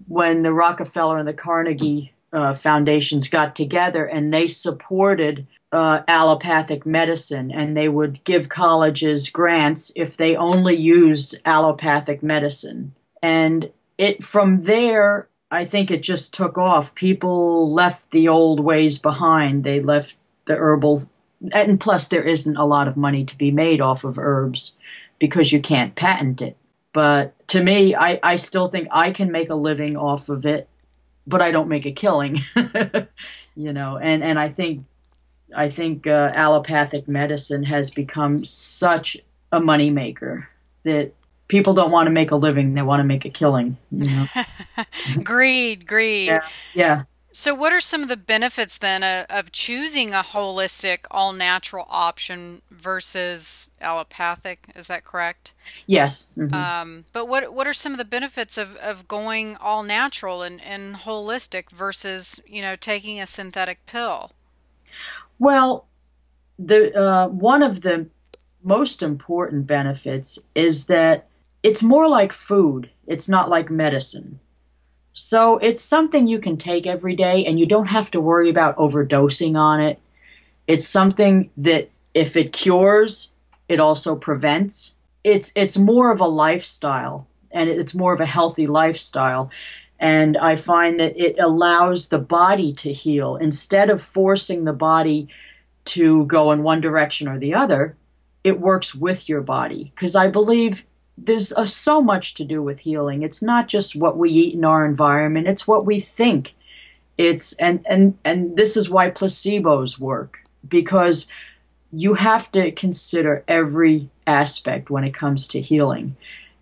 when 0.08 0.42
the 0.42 0.52
Rockefeller 0.52 1.20
and 1.20 1.28
the 1.28 1.34
Carnegie 1.34 2.12
uh, 2.32 2.54
foundations 2.54 3.28
got 3.28 3.56
together 3.56 4.06
and 4.06 4.34
they 4.34 4.48
supported 4.48 5.48
uh, 5.72 6.02
allopathic 6.08 6.86
medicine 6.86 7.52
and 7.52 7.76
they 7.78 7.88
would 7.88 8.24
give 8.24 8.50
colleges 8.50 9.30
grants 9.30 9.92
if 9.96 10.18
they 10.18 10.36
only 10.36 10.76
used 10.76 11.40
allopathic 11.46 12.24
medicine. 12.24 12.94
And 13.22 13.72
it 13.98 14.24
from 14.24 14.64
there, 14.64 15.28
I 15.52 15.66
think 15.66 15.92
it 15.92 16.04
just 16.04 16.34
took 16.34 16.58
off. 16.58 16.96
People 16.96 17.74
left 17.74 18.12
the 18.12 18.28
old 18.28 18.60
ways 18.60 19.00
behind. 19.00 19.64
They 19.64 19.80
left 19.80 20.16
the 20.46 20.56
herbal, 20.56 21.04
and 21.52 21.80
plus 21.80 22.08
there 22.08 22.24
isn't 22.24 22.58
a 22.58 22.66
lot 22.66 22.88
of 22.88 22.98
money 22.98 23.26
to 23.26 23.38
be 23.38 23.52
made 23.52 23.82
off 23.82 24.04
of 24.04 24.18
herbs 24.18 24.78
because 25.20 25.52
you 25.52 25.62
can't 25.62 25.96
patent 25.96 26.42
it. 26.42 26.56
But 26.94 27.36
to 27.50 27.64
me, 27.64 27.96
I, 27.96 28.20
I 28.24 28.36
still 28.36 28.68
think 28.68 28.88
I 28.92 29.12
can 29.12 29.32
make 29.32 29.50
a 29.50 29.56
living 29.56 29.98
off 29.98 30.30
of 30.30 30.46
it, 30.46 30.68
but 31.30 31.42
I 31.42 31.52
don't 31.52 31.70
make 31.70 31.86
a 31.86 31.92
killing. 31.92 32.42
you 33.56 33.74
know, 33.74 33.98
and, 33.98 34.24
and 34.24 34.40
I 34.40 34.50
think 34.50 34.86
I 35.56 35.70
think 35.70 36.06
uh, 36.06 36.32
allopathic 36.34 37.08
medicine 37.08 37.64
has 37.64 37.90
become 37.90 38.46
such 38.46 39.18
a 39.52 39.60
moneymaker 39.60 40.46
that 40.84 41.14
people 41.48 41.74
don't 41.74 41.92
want 41.92 42.08
to 42.08 42.12
make 42.12 42.32
a 42.32 42.36
living; 42.36 42.74
they 42.74 42.82
want 42.82 43.00
to 43.00 43.04
make 43.04 43.26
a 43.26 43.30
killing. 43.30 43.78
You 43.92 44.06
know? 44.06 44.26
greed, 45.24 45.88
greed. 45.88 46.28
Yeah, 46.28 46.48
yeah. 46.74 47.04
So, 47.32 47.54
what 47.54 47.72
are 47.72 47.80
some 47.80 48.02
of 48.02 48.10
the 48.10 48.18
benefits 48.18 48.78
then 48.78 49.04
of, 49.04 49.26
of 49.30 49.52
choosing 49.52 50.14
a 50.14 50.24
holistic, 50.24 51.00
all 51.12 51.32
natural 51.32 51.86
option 51.90 52.64
versus 52.72 53.70
allopathic? 53.80 54.72
Is 54.76 54.88
that 54.88 55.06
correct? 55.06 55.54
Yes. 55.86 56.30
Mm-hmm. 56.36 56.54
Um, 56.54 57.06
but 57.14 57.28
what 57.28 57.54
what 57.54 57.68
are 57.68 57.74
some 57.74 57.92
of 57.92 58.00
the 58.00 58.06
benefits 58.06 58.58
of, 58.58 58.76
of 58.78 59.08
going 59.08 59.58
all 59.58 59.84
natural 59.84 60.42
and, 60.42 60.60
and 60.62 60.96
holistic 60.96 61.70
versus 61.70 62.40
you 62.48 62.64
know 62.64 62.76
taking 62.76 63.20
a 63.20 63.28
synthetic 63.28 63.86
pill? 63.86 64.32
Well, 65.38 65.86
the 66.58 66.96
uh, 67.00 67.28
one 67.28 67.62
of 67.62 67.82
the 67.82 68.08
most 68.64 69.04
important 69.04 69.68
benefits 69.68 70.40
is 70.56 70.88
that 70.88 71.28
it's 71.62 71.84
more 71.84 72.08
like 72.08 72.34
food. 72.34 72.90
It's 73.06 73.30
not 73.30 73.50
like 73.50 73.70
medicine. 73.70 74.40
So 75.14 75.58
it's 75.58 75.84
something 75.84 76.28
you 76.28 76.40
can 76.40 76.58
take 76.58 76.88
every 76.88 77.16
day 77.16 77.46
and 77.46 77.60
you 77.60 77.66
don't 77.66 77.88
have 77.88 78.12
to 78.12 78.22
worry 78.22 78.50
about 78.50 78.78
overdosing 78.78 79.58
on 79.58 79.82
it. 79.82 80.00
It's 80.68 80.88
something 80.88 81.50
that 81.58 81.90
if 82.14 82.38
it 82.38 82.54
cures, 82.54 83.32
it 83.68 83.80
also 83.80 84.16
prevents. 84.16 84.96
It's 85.24 85.52
it's 85.56 85.78
more 85.78 86.12
of 86.12 86.22
a 86.22 86.28
lifestyle 86.28 87.28
and 87.52 87.70
it's 87.70 87.96
more 87.96 88.14
of 88.14 88.22
a 88.22 88.26
healthy 88.26 88.68
lifestyle. 88.68 89.50
And 90.00 90.38
I 90.38 90.56
find 90.56 91.00
that 91.00 91.18
it 91.18 91.38
allows 91.40 92.08
the 92.08 92.20
body 92.20 92.72
to 92.74 92.94
heal 92.94 93.36
instead 93.36 93.90
of 93.90 94.02
forcing 94.02 94.64
the 94.64 94.74
body 94.74 95.28
to 95.86 96.26
go 96.28 96.52
in 96.52 96.64
one 96.64 96.82
direction 96.82 97.28
or 97.28 97.38
the 97.38 97.54
other. 97.54 97.98
It 98.44 98.62
works 98.62 98.96
with 98.96 99.28
your 99.28 99.42
body 99.42 99.92
because 99.94 100.16
I 100.16 100.30
believe 100.30 100.86
there's 101.26 101.54
uh, 101.54 101.66
so 101.66 102.02
much 102.02 102.34
to 102.36 102.46
do 102.46 102.62
with 102.62 102.80
healing. 102.80 103.24
It's 103.24 103.42
not 103.42 103.68
just 103.68 103.96
what 103.96 104.18
we 104.18 104.30
eat 104.32 104.54
in 104.54 104.66
our 104.66 104.86
environment; 104.86 105.48
it's 105.48 105.68
what 105.68 105.86
we 105.86 106.00
think. 106.00 106.56
It's 107.18 107.54
and 107.54 107.86
and 107.88 108.18
and 108.24 108.56
this 108.56 108.78
is 108.78 108.90
why 108.90 109.10
placebos 109.10 110.00
work 110.00 110.44
because 110.68 111.28
you 111.92 112.14
have 112.14 112.52
to 112.52 112.72
consider 112.72 113.44
every 113.48 114.10
aspect 114.28 114.90
when 114.90 115.04
it 115.04 115.14
comes 115.14 115.48
to 115.50 115.62
healing. 115.62 116.16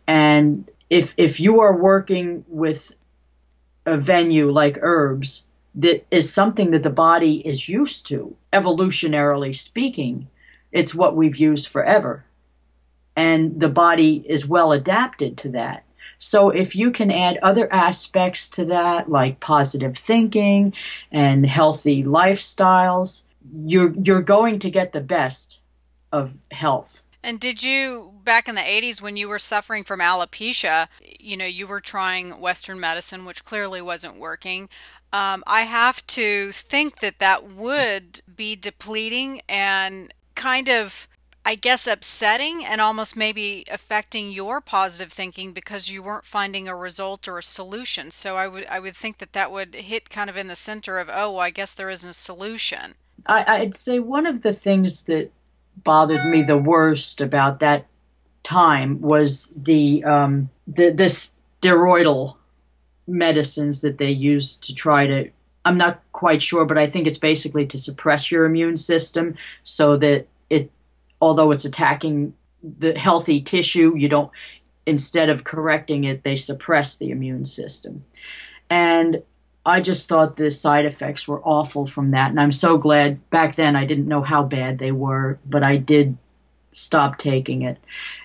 And 0.07 0.69
if 0.89 1.13
if 1.17 1.39
you 1.39 1.59
are 1.59 1.75
working 1.75 2.45
with 2.47 2.93
a 3.85 3.97
venue 3.97 4.51
like 4.51 4.77
herbs 4.81 5.45
that 5.75 6.05
is 6.09 6.31
something 6.33 6.71
that 6.71 6.83
the 6.83 6.89
body 6.89 7.45
is 7.47 7.69
used 7.69 8.07
to, 8.07 8.35
evolutionarily 8.51 9.55
speaking, 9.55 10.27
it's 10.71 10.95
what 10.95 11.15
we've 11.15 11.37
used 11.37 11.67
forever. 11.67 12.25
And 13.17 13.59
the 13.59 13.67
body 13.67 14.23
is 14.25 14.47
well 14.47 14.71
adapted 14.71 15.37
to 15.39 15.49
that. 15.49 15.83
So 16.19 16.49
if 16.49 16.75
you 16.75 16.91
can 16.91 17.11
add 17.11 17.37
other 17.43 17.71
aspects 17.71 18.49
to 18.51 18.65
that, 18.65 19.09
like 19.09 19.39
positive 19.39 19.97
thinking 19.97 20.73
and 21.11 21.45
healthy 21.45 22.03
lifestyles, 22.03 23.23
you're 23.65 23.93
you're 23.93 24.21
going 24.21 24.59
to 24.59 24.69
get 24.69 24.93
the 24.93 25.01
best 25.01 25.59
of 26.11 26.33
health. 26.51 27.03
And 27.23 27.39
did 27.39 27.61
you 27.61 28.13
back 28.23 28.47
in 28.47 28.55
the 28.55 28.61
80s 28.61 29.01
when 29.01 29.17
you 29.17 29.27
were 29.27 29.39
suffering 29.39 29.83
from 29.83 29.99
alopecia, 29.99 30.87
you 31.19 31.35
know, 31.35 31.45
you 31.45 31.67
were 31.67 31.81
trying 31.81 32.39
western 32.39 32.79
medicine 32.79 33.25
which 33.25 33.43
clearly 33.43 33.81
wasn't 33.81 34.17
working. 34.17 34.69
Um, 35.13 35.43
I 35.47 35.61
have 35.61 36.05
to 36.07 36.51
think 36.51 36.99
that 36.99 37.19
that 37.19 37.49
would 37.49 38.21
be 38.35 38.55
depleting 38.55 39.41
and 39.47 40.13
kind 40.35 40.69
of 40.69 41.07
I 41.47 41.55
guess 41.55 41.87
upsetting 41.87 42.65
and 42.65 42.81
almost 42.81 43.15
maybe 43.15 43.63
affecting 43.71 44.33
your 44.33 44.59
positive 44.59 45.13
thinking 45.13 45.53
because 45.53 45.89
you 45.89 46.03
weren't 46.03 46.25
finding 46.25 46.67
a 46.67 46.75
result 46.75 47.25
or 47.25 47.37
a 47.37 47.43
solution. 47.43 48.11
So 48.11 48.35
I 48.35 48.49
would 48.49 48.65
I 48.65 48.81
would 48.81 48.97
think 48.97 49.19
that 49.19 49.31
that 49.31 49.49
would 49.49 49.73
hit 49.73 50.09
kind 50.09 50.29
of 50.29 50.35
in 50.35 50.49
the 50.49 50.57
center 50.57 50.97
of 50.97 51.07
oh, 51.09 51.31
well, 51.31 51.39
I 51.39 51.51
guess 51.51 51.71
there 51.71 51.89
isn't 51.89 52.09
a 52.09 52.13
solution. 52.13 52.95
I, 53.27 53.45
I'd 53.61 53.75
say 53.75 53.99
one 53.99 54.25
of 54.25 54.41
the 54.41 54.51
things 54.51 55.03
that 55.03 55.31
bothered 55.85 56.25
me 56.25 56.43
the 56.43 56.57
worst 56.57 57.21
about 57.21 57.61
that 57.61 57.85
time 58.43 58.99
was 58.99 59.53
the 59.55 60.03
um, 60.03 60.49
the, 60.67 60.89
the 60.89 61.05
steroidal 61.05 62.35
medicines 63.07 63.79
that 63.79 63.99
they 63.99 64.11
used 64.11 64.65
to 64.65 64.75
try 64.75 65.07
to. 65.07 65.29
I'm 65.63 65.77
not 65.77 66.01
quite 66.11 66.41
sure, 66.41 66.65
but 66.65 66.77
I 66.77 66.87
think 66.87 67.07
it's 67.07 67.17
basically 67.17 67.65
to 67.67 67.77
suppress 67.77 68.31
your 68.31 68.43
immune 68.43 68.75
system 68.75 69.35
so 69.63 69.95
that 69.95 70.27
it, 70.49 70.71
although 71.21 71.51
it's 71.51 71.65
attacking 71.65 72.33
the 72.79 72.97
healthy 72.97 73.41
tissue, 73.41 73.95
you 73.95 74.09
don't. 74.09 74.31
Instead 74.85 75.29
of 75.29 75.43
correcting 75.43 76.05
it, 76.05 76.23
they 76.23 76.35
suppress 76.35 76.97
the 76.97 77.11
immune 77.11 77.45
system, 77.45 78.05
and 78.69 79.21
I 79.67 79.81
just 79.81 80.07
thought 80.07 80.37
the 80.37 80.49
side 80.49 80.85
effects 80.85 81.27
were 81.27 81.41
awful 81.43 81.85
from 81.85 82.11
that. 82.11 82.29
And 82.29 82.39
I'm 82.39 82.53
so 82.53 82.77
glad 82.77 83.29
back 83.29 83.55
then 83.55 83.75
I 83.75 83.83
didn't 83.83 84.07
know 84.07 84.21
how 84.21 84.43
bad 84.43 84.79
they 84.79 84.93
were, 84.93 85.39
but 85.45 85.61
I 85.61 85.75
did 85.75 86.17
stop 86.71 87.17
taking 87.17 87.63
it. 87.63 87.77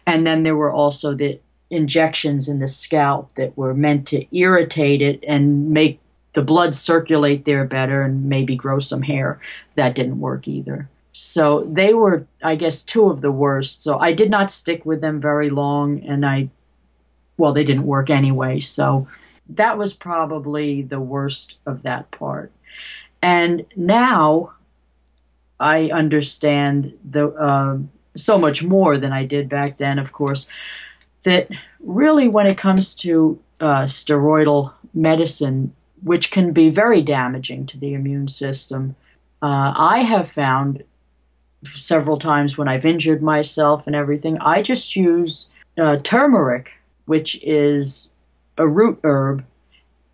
And 0.06 0.24
then 0.24 0.44
there 0.44 0.54
were 0.54 0.70
also 0.70 1.14
the 1.14 1.40
injections 1.68 2.48
in 2.48 2.60
the 2.60 2.68
scalp 2.68 3.34
that 3.34 3.56
were 3.56 3.74
meant 3.74 4.06
to 4.08 4.24
irritate 4.36 5.02
it 5.02 5.24
and 5.26 5.70
make 5.70 5.98
the 6.34 6.42
blood 6.42 6.76
circulate 6.76 7.44
there 7.44 7.64
better 7.64 8.02
and 8.02 8.26
maybe 8.26 8.54
grow 8.54 8.78
some 8.78 9.02
hair. 9.02 9.40
That 9.74 9.96
didn't 9.96 10.20
work 10.20 10.46
either. 10.46 10.88
So 11.12 11.64
they 11.64 11.92
were, 11.92 12.26
I 12.42 12.56
guess, 12.56 12.82
two 12.82 13.10
of 13.10 13.20
the 13.20 13.30
worst. 13.30 13.82
So 13.82 13.98
I 13.98 14.12
did 14.12 14.30
not 14.30 14.50
stick 14.50 14.84
with 14.86 15.00
them 15.00 15.20
very 15.20 15.50
long, 15.50 16.02
and 16.04 16.24
I, 16.24 16.48
well, 17.36 17.52
they 17.52 17.64
didn't 17.64 17.86
work 17.86 18.08
anyway. 18.08 18.60
So 18.60 19.06
that 19.50 19.76
was 19.76 19.92
probably 19.92 20.82
the 20.82 21.00
worst 21.00 21.58
of 21.66 21.82
that 21.82 22.10
part. 22.10 22.50
And 23.20 23.66
now 23.76 24.54
I 25.60 25.90
understand 25.90 26.98
the 27.08 27.28
uh, 27.28 27.78
so 28.14 28.38
much 28.38 28.62
more 28.62 28.98
than 28.98 29.12
I 29.12 29.24
did 29.24 29.48
back 29.48 29.78
then. 29.78 29.98
Of 29.98 30.12
course, 30.12 30.48
that 31.24 31.48
really, 31.80 32.28
when 32.28 32.46
it 32.46 32.58
comes 32.58 32.94
to 32.96 33.38
uh, 33.60 33.84
steroidal 33.84 34.72
medicine, 34.94 35.74
which 36.02 36.30
can 36.30 36.52
be 36.52 36.70
very 36.70 37.02
damaging 37.02 37.66
to 37.66 37.78
the 37.78 37.94
immune 37.94 38.28
system, 38.28 38.96
uh, 39.42 39.72
I 39.76 40.00
have 40.00 40.30
found 40.30 40.82
several 41.64 42.18
times 42.18 42.58
when 42.58 42.68
I've 42.68 42.84
injured 42.84 43.22
myself 43.22 43.86
and 43.86 43.96
everything, 43.96 44.38
I 44.38 44.62
just 44.62 44.96
use 44.96 45.48
uh, 45.78 45.96
turmeric, 45.98 46.72
which 47.06 47.42
is 47.42 48.10
a 48.58 48.66
root 48.66 48.98
herb. 49.04 49.44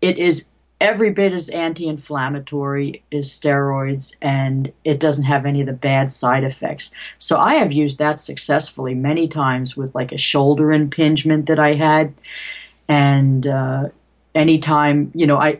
It 0.01 0.17
is 0.17 0.49
every 0.81 1.09
bit 1.09 1.33
as 1.33 1.49
anti-inflammatory 1.49 3.03
as 3.11 3.29
steroids 3.29 4.15
and 4.21 4.71
it 4.85 4.99
doesn't 4.99 5.25
have 5.25 5.45
any 5.45 5.59
of 5.59 5.67
the 5.67 5.73
bad 5.73 6.11
side 6.11 6.43
effects. 6.43 6.91
So 7.17 7.37
i 7.37 7.55
have 7.55 7.71
used 7.71 7.99
that 7.99 8.19
successfully 8.19 8.95
many 8.95 9.27
times 9.27 9.75
with 9.75 9.93
like 9.93 10.13
a 10.13 10.17
shoulder 10.17 10.71
impingement 10.71 11.47
that 11.47 11.59
i 11.59 11.73
had. 11.73 12.13
And 12.87 13.45
uh, 13.45 13.89
anytime 14.35 15.11
you 15.13 15.27
know 15.27 15.37
i 15.37 15.59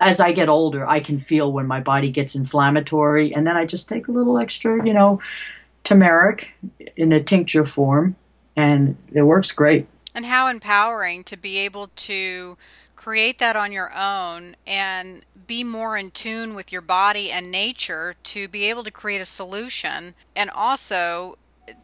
as 0.00 0.20
i 0.20 0.32
get 0.32 0.48
older 0.48 0.86
i 0.86 1.00
can 1.00 1.18
feel 1.18 1.52
when 1.52 1.66
my 1.66 1.80
body 1.80 2.10
gets 2.10 2.34
inflammatory 2.34 3.34
and 3.34 3.46
then 3.46 3.56
i 3.56 3.64
just 3.64 3.88
take 3.88 4.08
a 4.08 4.12
little 4.12 4.38
extra 4.38 4.84
you 4.86 4.92
know 4.92 5.20
turmeric 5.86 6.50
in 6.96 7.12
a 7.12 7.22
tincture 7.22 7.64
form 7.64 8.16
and 8.56 8.96
it 9.12 9.22
works 9.22 9.52
great. 9.52 9.86
And 10.14 10.26
how 10.26 10.48
empowering 10.48 11.24
to 11.24 11.36
be 11.36 11.58
able 11.58 11.88
to 11.88 12.56
create 12.96 13.38
that 13.38 13.54
on 13.54 13.70
your 13.70 13.92
own 13.94 14.56
and 14.66 15.22
be 15.46 15.62
more 15.62 15.96
in 15.96 16.10
tune 16.10 16.54
with 16.54 16.72
your 16.72 16.80
body 16.80 17.30
and 17.30 17.52
nature 17.52 18.16
to 18.24 18.48
be 18.48 18.64
able 18.64 18.82
to 18.82 18.90
create 18.90 19.20
a 19.20 19.26
solution 19.26 20.14
and 20.34 20.50
also 20.50 21.36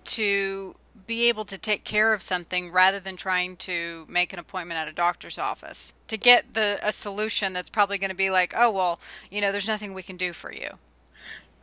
to 0.04 0.74
be 1.06 1.28
able 1.28 1.44
to 1.44 1.58
take 1.58 1.84
care 1.84 2.12
of 2.12 2.22
something 2.22 2.70
rather 2.72 3.00
than 3.00 3.16
trying 3.16 3.56
to 3.56 4.06
make 4.08 4.32
an 4.32 4.38
appointment 4.38 4.78
at 4.78 4.88
a 4.88 4.92
doctor's 4.92 5.38
office 5.38 5.94
to 6.08 6.16
get 6.16 6.54
the 6.54 6.78
a 6.82 6.92
solution 6.92 7.52
that's 7.52 7.70
probably 7.70 7.98
going 7.98 8.10
to 8.10 8.16
be 8.16 8.30
like 8.30 8.54
oh 8.56 8.70
well 8.70 9.00
you 9.30 9.40
know 9.40 9.50
there's 9.50 9.68
nothing 9.68 9.94
we 9.94 10.02
can 10.02 10.16
do 10.16 10.32
for 10.32 10.52
you. 10.52 10.70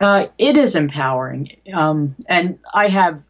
Uh, 0.00 0.28
it 0.38 0.56
is 0.56 0.76
empowering 0.76 1.56
um, 1.74 2.16
and 2.26 2.58
i 2.72 2.88
have 2.88 3.22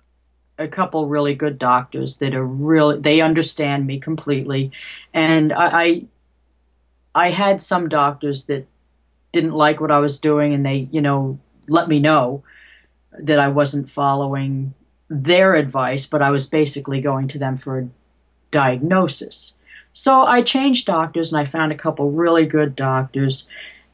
a 0.59 0.69
couple 0.69 1.09
really 1.09 1.35
good 1.35 1.59
doctors 1.59 2.19
that 2.19 2.35
are 2.35 2.45
really 2.45 3.01
they 3.01 3.21
understand 3.21 3.87
me 3.87 3.99
completely 3.99 4.71
and 5.13 5.53
I, 5.53 5.83
I 5.83 6.03
I 7.15 7.31
had 7.31 7.61
some 7.61 7.89
doctors 7.89 8.45
that 8.45 8.67
didn't 9.33 9.53
like 9.53 9.81
what 9.81 9.91
I 9.91 9.99
was 9.99 10.21
doing 10.21 10.55
and 10.55 10.65
they, 10.65 10.89
you 10.91 11.01
know, 11.01 11.39
let 11.69 11.89
me 11.89 11.99
know 12.01 12.43
that 13.19 13.39
I 13.39 13.49
wasn't 13.49 13.91
following 13.91 14.75
their 15.11 15.57
advice, 15.57 16.07
but 16.07 16.23
I 16.23 16.31
was 16.31 16.47
basically 16.47 17.01
going 17.01 17.29
to 17.29 17.39
them 17.39 17.59
for 17.59 17.81
a 17.81 17.89
diagnosis. 18.53 19.57
So 19.93 20.23
I 20.23 20.43
changed 20.43 20.87
doctors 20.87 21.33
and 21.33 21.41
I 21.41 21.45
found 21.45 21.73
a 21.73 21.77
couple 21.77 22.11
really 22.13 22.47
good 22.47 22.77
doctors 22.77 23.49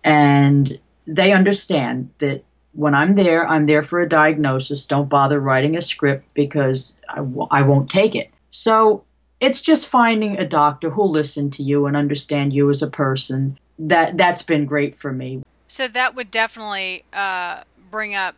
and 0.04 0.78
they 1.06 1.32
understand 1.32 2.10
that 2.18 2.44
when 2.72 2.94
I'm 2.94 3.14
there, 3.14 3.48
I'm 3.48 3.66
there 3.66 3.82
for 3.82 4.00
a 4.00 4.08
diagnosis. 4.08 4.86
Don't 4.86 5.08
bother 5.08 5.40
writing 5.40 5.76
a 5.76 5.82
script 5.82 6.26
because 6.34 6.98
I 7.08 7.16
w- 7.16 7.48
I 7.50 7.62
won't 7.62 7.90
take 7.90 8.14
it. 8.14 8.30
So 8.50 9.04
it's 9.40 9.62
just 9.62 9.88
finding 9.88 10.36
a 10.36 10.46
doctor 10.46 10.90
who'll 10.90 11.10
listen 11.10 11.50
to 11.52 11.62
you 11.62 11.86
and 11.86 11.96
understand 11.96 12.52
you 12.52 12.68
as 12.68 12.82
a 12.82 12.90
person. 12.90 13.58
That 13.78 14.18
that's 14.18 14.42
been 14.42 14.66
great 14.66 14.94
for 14.94 15.12
me. 15.12 15.42
So 15.68 15.88
that 15.88 16.14
would 16.14 16.30
definitely 16.30 17.04
uh, 17.12 17.62
bring 17.90 18.14
up 18.14 18.36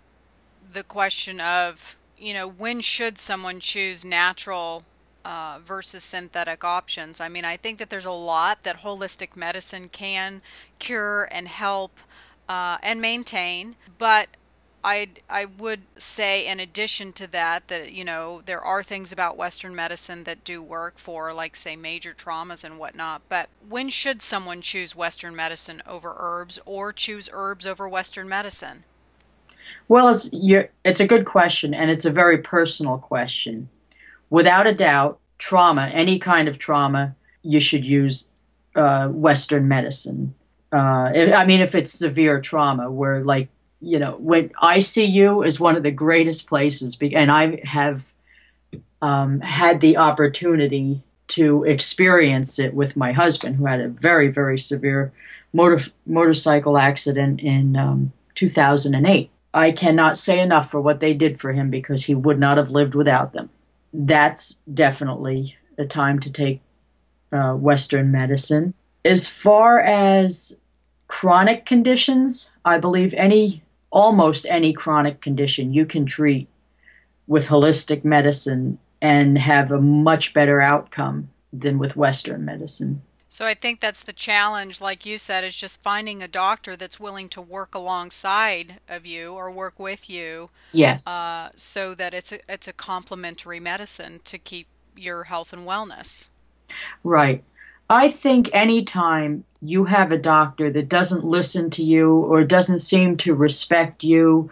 the 0.70 0.84
question 0.84 1.40
of 1.40 1.97
you 2.18 2.32
know 2.34 2.48
when 2.48 2.80
should 2.80 3.18
someone 3.18 3.60
choose 3.60 4.04
natural 4.04 4.84
uh, 5.24 5.58
versus 5.64 6.02
synthetic 6.02 6.64
options. 6.64 7.20
I 7.20 7.28
mean, 7.28 7.44
I 7.44 7.56
think 7.56 7.78
that 7.78 7.90
there's 7.90 8.06
a 8.06 8.12
lot 8.12 8.62
that 8.62 8.78
holistic 8.78 9.36
medicine 9.36 9.88
can 9.90 10.40
cure 10.78 11.28
and 11.30 11.48
help 11.48 12.00
uh, 12.48 12.78
and 12.82 13.00
maintain, 13.00 13.76
but 13.98 14.28
I 14.82 15.08
I 15.28 15.44
would 15.44 15.82
say 15.96 16.46
in 16.46 16.60
addition 16.60 17.12
to 17.14 17.26
that 17.28 17.68
that 17.68 17.92
you 17.92 18.04
know 18.04 18.42
there 18.46 18.60
are 18.60 18.82
things 18.82 19.12
about 19.12 19.36
Western 19.36 19.74
medicine 19.74 20.24
that 20.24 20.44
do 20.44 20.62
work 20.62 20.98
for 20.98 21.32
like 21.34 21.56
say 21.56 21.76
major 21.76 22.14
traumas 22.14 22.64
and 22.64 22.78
whatnot. 22.78 23.22
But 23.28 23.48
when 23.68 23.90
should 23.90 24.22
someone 24.22 24.62
choose 24.62 24.94
Western 24.96 25.34
medicine 25.36 25.82
over 25.86 26.14
herbs 26.18 26.58
or 26.64 26.92
choose 26.92 27.28
herbs 27.32 27.66
over 27.66 27.88
Western 27.88 28.28
medicine? 28.28 28.84
Well, 29.88 30.10
it's 30.10 30.30
it's 30.84 31.00
a 31.00 31.06
good 31.06 31.24
question 31.24 31.74
and 31.74 31.90
it's 31.90 32.04
a 32.04 32.10
very 32.10 32.38
personal 32.38 32.98
question. 32.98 33.68
Without 34.30 34.66
a 34.66 34.74
doubt, 34.74 35.18
trauma, 35.38 35.90
any 35.92 36.18
kind 36.18 36.46
of 36.46 36.58
trauma, 36.58 37.16
you 37.42 37.60
should 37.60 37.84
use 37.84 38.28
uh, 38.74 39.08
Western 39.08 39.66
medicine. 39.66 40.34
Uh, 40.70 41.10
I 41.34 41.46
mean, 41.46 41.60
if 41.60 41.74
it's 41.74 41.90
severe 41.90 42.40
trauma, 42.40 42.90
where 42.90 43.24
like 43.24 43.48
you 43.80 43.98
know, 43.98 44.16
when 44.18 44.48
ICU 44.62 45.46
is 45.46 45.60
one 45.60 45.76
of 45.76 45.82
the 45.82 45.90
greatest 45.90 46.48
places, 46.48 46.98
and 47.00 47.30
I 47.30 47.60
have 47.64 48.04
um, 49.00 49.40
had 49.40 49.80
the 49.80 49.96
opportunity 49.96 51.02
to 51.28 51.64
experience 51.64 52.58
it 52.58 52.74
with 52.74 52.96
my 52.96 53.12
husband, 53.12 53.56
who 53.56 53.66
had 53.66 53.80
a 53.80 53.88
very, 53.88 54.28
very 54.28 54.58
severe 54.58 55.12
motor 55.52 55.84
motorcycle 56.06 56.76
accident 56.76 57.40
in 57.40 57.76
um, 57.76 58.12
2008. 58.34 59.30
I 59.58 59.72
cannot 59.72 60.16
say 60.16 60.38
enough 60.38 60.70
for 60.70 60.80
what 60.80 61.00
they 61.00 61.14
did 61.14 61.40
for 61.40 61.52
him 61.52 61.68
because 61.68 62.04
he 62.04 62.14
would 62.14 62.38
not 62.38 62.58
have 62.58 62.70
lived 62.70 62.94
without 62.94 63.32
them. 63.32 63.50
That's 63.92 64.60
definitely 64.72 65.56
a 65.76 65.84
time 65.84 66.20
to 66.20 66.30
take 66.30 66.60
uh, 67.32 67.54
Western 67.54 68.12
medicine. 68.12 68.74
As 69.04 69.26
far 69.26 69.80
as 69.80 70.56
chronic 71.08 71.66
conditions, 71.66 72.50
I 72.64 72.78
believe 72.78 73.12
any 73.14 73.64
almost 73.90 74.46
any 74.48 74.72
chronic 74.72 75.20
condition 75.20 75.74
you 75.74 75.86
can 75.86 76.06
treat 76.06 76.46
with 77.26 77.48
holistic 77.48 78.04
medicine 78.04 78.78
and 79.02 79.38
have 79.38 79.72
a 79.72 79.80
much 79.80 80.34
better 80.34 80.60
outcome 80.60 81.30
than 81.52 81.80
with 81.80 81.96
Western 81.96 82.44
medicine. 82.44 83.02
So 83.38 83.46
I 83.46 83.54
think 83.54 83.78
that's 83.78 84.02
the 84.02 84.12
challenge, 84.12 84.80
like 84.80 85.06
you 85.06 85.16
said, 85.16 85.44
is 85.44 85.54
just 85.54 85.80
finding 85.80 86.24
a 86.24 86.26
doctor 86.26 86.74
that's 86.74 86.98
willing 86.98 87.28
to 87.28 87.40
work 87.40 87.72
alongside 87.72 88.80
of 88.88 89.06
you 89.06 89.32
or 89.32 89.48
work 89.48 89.78
with 89.78 90.10
you. 90.10 90.50
Yes. 90.72 91.06
Uh, 91.06 91.50
so 91.54 91.94
that 91.94 92.14
it's 92.14 92.32
a 92.32 92.40
it's 92.48 92.66
a 92.66 92.72
complementary 92.72 93.60
medicine 93.60 94.22
to 94.24 94.38
keep 94.38 94.66
your 94.96 95.22
health 95.22 95.52
and 95.52 95.68
wellness. 95.68 96.30
Right. 97.04 97.44
I 97.88 98.08
think 98.08 98.50
anytime 98.52 99.44
you 99.62 99.84
have 99.84 100.10
a 100.10 100.18
doctor 100.18 100.68
that 100.72 100.88
doesn't 100.88 101.24
listen 101.24 101.70
to 101.70 101.84
you 101.84 102.16
or 102.16 102.42
doesn't 102.42 102.80
seem 102.80 103.16
to 103.18 103.36
respect 103.36 104.02
you, 104.02 104.50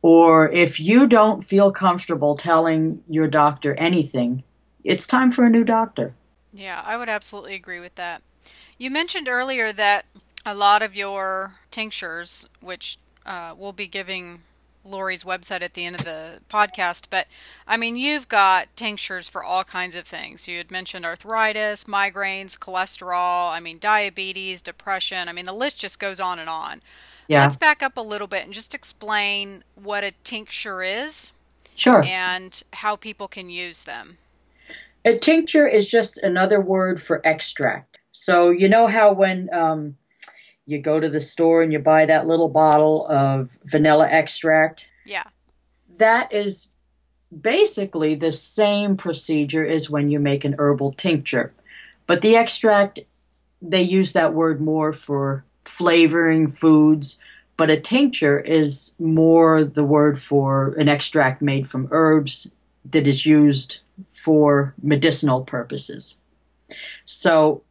or 0.00 0.50
if 0.50 0.80
you 0.80 1.06
don't 1.06 1.42
feel 1.42 1.70
comfortable 1.70 2.38
telling 2.38 3.04
your 3.06 3.28
doctor 3.28 3.74
anything, 3.74 4.44
it's 4.82 5.06
time 5.06 5.30
for 5.30 5.44
a 5.44 5.50
new 5.50 5.62
doctor. 5.62 6.14
Yeah, 6.54 6.82
I 6.84 6.96
would 6.96 7.08
absolutely 7.08 7.54
agree 7.54 7.80
with 7.80 7.96
that. 7.96 8.22
You 8.78 8.90
mentioned 8.90 9.28
earlier 9.28 9.72
that 9.72 10.06
a 10.46 10.54
lot 10.54 10.82
of 10.82 10.94
your 10.94 11.54
tinctures, 11.70 12.48
which 12.60 12.98
uh, 13.26 13.54
we'll 13.56 13.72
be 13.72 13.88
giving 13.88 14.42
Lori's 14.84 15.24
website 15.24 15.62
at 15.62 15.74
the 15.74 15.84
end 15.84 15.96
of 15.96 16.04
the 16.04 16.40
podcast, 16.48 17.06
but 17.10 17.26
I 17.66 17.76
mean, 17.76 17.96
you've 17.96 18.28
got 18.28 18.74
tinctures 18.76 19.28
for 19.28 19.42
all 19.42 19.64
kinds 19.64 19.96
of 19.96 20.06
things. 20.06 20.46
You 20.46 20.58
had 20.58 20.70
mentioned 20.70 21.04
arthritis, 21.04 21.84
migraines, 21.84 22.58
cholesterol, 22.58 23.50
I 23.50 23.60
mean, 23.60 23.78
diabetes, 23.78 24.62
depression. 24.62 25.28
I 25.28 25.32
mean, 25.32 25.46
the 25.46 25.52
list 25.52 25.80
just 25.80 25.98
goes 25.98 26.20
on 26.20 26.38
and 26.38 26.50
on. 26.50 26.82
Yeah. 27.26 27.40
Let's 27.40 27.56
back 27.56 27.82
up 27.82 27.96
a 27.96 28.02
little 28.02 28.26
bit 28.26 28.44
and 28.44 28.52
just 28.52 28.74
explain 28.74 29.64
what 29.74 30.04
a 30.04 30.12
tincture 30.22 30.82
is. 30.82 31.32
Sure. 31.74 32.04
And 32.04 32.62
how 32.74 32.94
people 32.94 33.26
can 33.26 33.48
use 33.50 33.84
them. 33.84 34.18
A 35.04 35.18
tincture 35.18 35.68
is 35.68 35.86
just 35.86 36.18
another 36.18 36.60
word 36.60 37.02
for 37.02 37.20
extract. 37.24 38.00
So, 38.12 38.50
you 38.50 38.68
know 38.68 38.86
how 38.86 39.12
when 39.12 39.52
um, 39.52 39.96
you 40.66 40.78
go 40.78 40.98
to 41.00 41.08
the 41.08 41.20
store 41.20 41.62
and 41.62 41.72
you 41.72 41.78
buy 41.78 42.06
that 42.06 42.26
little 42.26 42.48
bottle 42.48 43.06
of 43.08 43.58
vanilla 43.64 44.08
extract. 44.08 44.86
Yeah. 45.04 45.24
That 45.98 46.32
is 46.32 46.70
basically 47.40 48.14
the 48.14 48.32
same 48.32 48.96
procedure 48.96 49.66
as 49.66 49.90
when 49.90 50.10
you 50.10 50.18
make 50.18 50.44
an 50.44 50.54
herbal 50.58 50.92
tincture. 50.92 51.52
But 52.06 52.20
the 52.22 52.36
extract, 52.36 53.00
they 53.60 53.82
use 53.82 54.12
that 54.12 54.34
word 54.34 54.60
more 54.60 54.92
for 54.92 55.44
flavoring 55.64 56.50
foods, 56.50 57.18
but 57.56 57.70
a 57.70 57.80
tincture 57.80 58.38
is 58.38 58.94
more 58.98 59.64
the 59.64 59.84
word 59.84 60.20
for 60.20 60.74
an 60.78 60.88
extract 60.88 61.40
made 61.40 61.68
from 61.68 61.88
herbs 61.90 62.52
that 62.90 63.06
is 63.06 63.24
used 63.24 63.80
for 64.24 64.74
medicinal 64.82 65.44
purposes. 65.44 66.18
So 67.04 67.62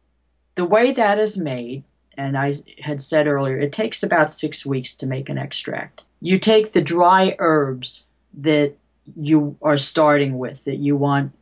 the 0.54 0.64
way 0.64 0.92
that 0.92 1.18
is 1.18 1.36
made 1.36 1.82
and 2.16 2.38
I 2.38 2.54
had 2.80 3.02
said 3.02 3.26
earlier, 3.26 3.58
it 3.58 3.72
takes 3.72 4.02
about 4.02 4.30
six 4.30 4.64
weeks 4.64 4.94
to 4.96 5.06
make 5.06 5.28
an 5.28 5.38
extract. 5.38 6.04
You 6.20 6.38
take 6.38 6.72
the 6.72 6.80
dry 6.80 7.34
herbs 7.38 8.04
that 8.34 8.74
you 9.16 9.56
are 9.62 9.76
starting 9.78 10.38
with, 10.38 10.64
that 10.64 10.76
you 10.76 10.96
want, 10.96 11.32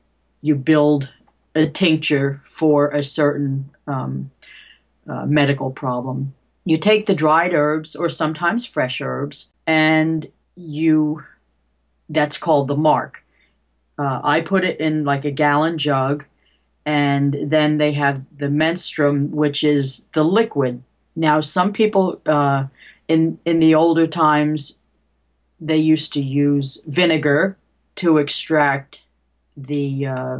you 0.40 0.54
build 0.54 1.10
a 1.54 1.66
tincture 1.66 2.40
for 2.44 2.88
a 2.90 3.02
certain 3.02 3.70
um, 3.86 4.30
uh, 5.06 5.26
medical 5.26 5.70
problem. 5.70 6.34
You 6.64 6.78
take 6.78 7.06
the 7.06 7.14
dried 7.14 7.52
herbs 7.52 7.94
or 7.94 8.08
sometimes 8.08 8.64
fresh 8.64 9.00
herbs, 9.00 9.50
and 9.66 10.30
you, 10.56 11.22
that's 12.08 12.38
called 12.38 12.68
the 12.68 12.76
marc. 12.76 13.21
Uh, 13.98 14.20
I 14.22 14.40
put 14.40 14.64
it 14.64 14.80
in 14.80 15.04
like 15.04 15.24
a 15.24 15.30
gallon 15.30 15.78
jug 15.78 16.24
and 16.84 17.36
then 17.44 17.78
they 17.78 17.92
have 17.92 18.22
the 18.36 18.46
menstruum, 18.46 19.30
which 19.30 19.62
is 19.62 20.06
the 20.12 20.24
liquid. 20.24 20.82
Now, 21.14 21.40
some 21.40 21.72
people 21.72 22.20
uh, 22.26 22.66
in 23.08 23.38
in 23.44 23.60
the 23.60 23.74
older 23.74 24.06
times 24.06 24.78
they 25.60 25.76
used 25.76 26.12
to 26.14 26.20
use 26.20 26.82
vinegar 26.86 27.56
to 27.94 28.18
extract 28.18 29.02
the 29.56 30.06
uh, 30.06 30.38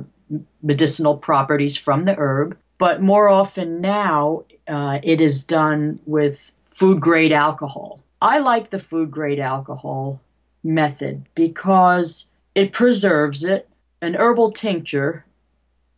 medicinal 0.62 1.16
properties 1.16 1.76
from 1.76 2.04
the 2.06 2.16
herb, 2.18 2.56
but 2.78 3.02
more 3.02 3.28
often 3.28 3.80
now 3.80 4.44
uh, 4.66 4.98
it 5.02 5.20
is 5.20 5.44
done 5.44 6.00
with 6.06 6.50
food 6.70 7.00
grade 7.00 7.32
alcohol. 7.32 8.00
I 8.20 8.38
like 8.38 8.70
the 8.70 8.78
food 8.78 9.10
grade 9.10 9.38
alcohol 9.38 10.20
method 10.64 11.26
because 11.34 12.28
it 12.54 12.72
preserves 12.72 13.44
it. 13.44 13.68
An 14.00 14.14
herbal 14.14 14.52
tincture 14.52 15.24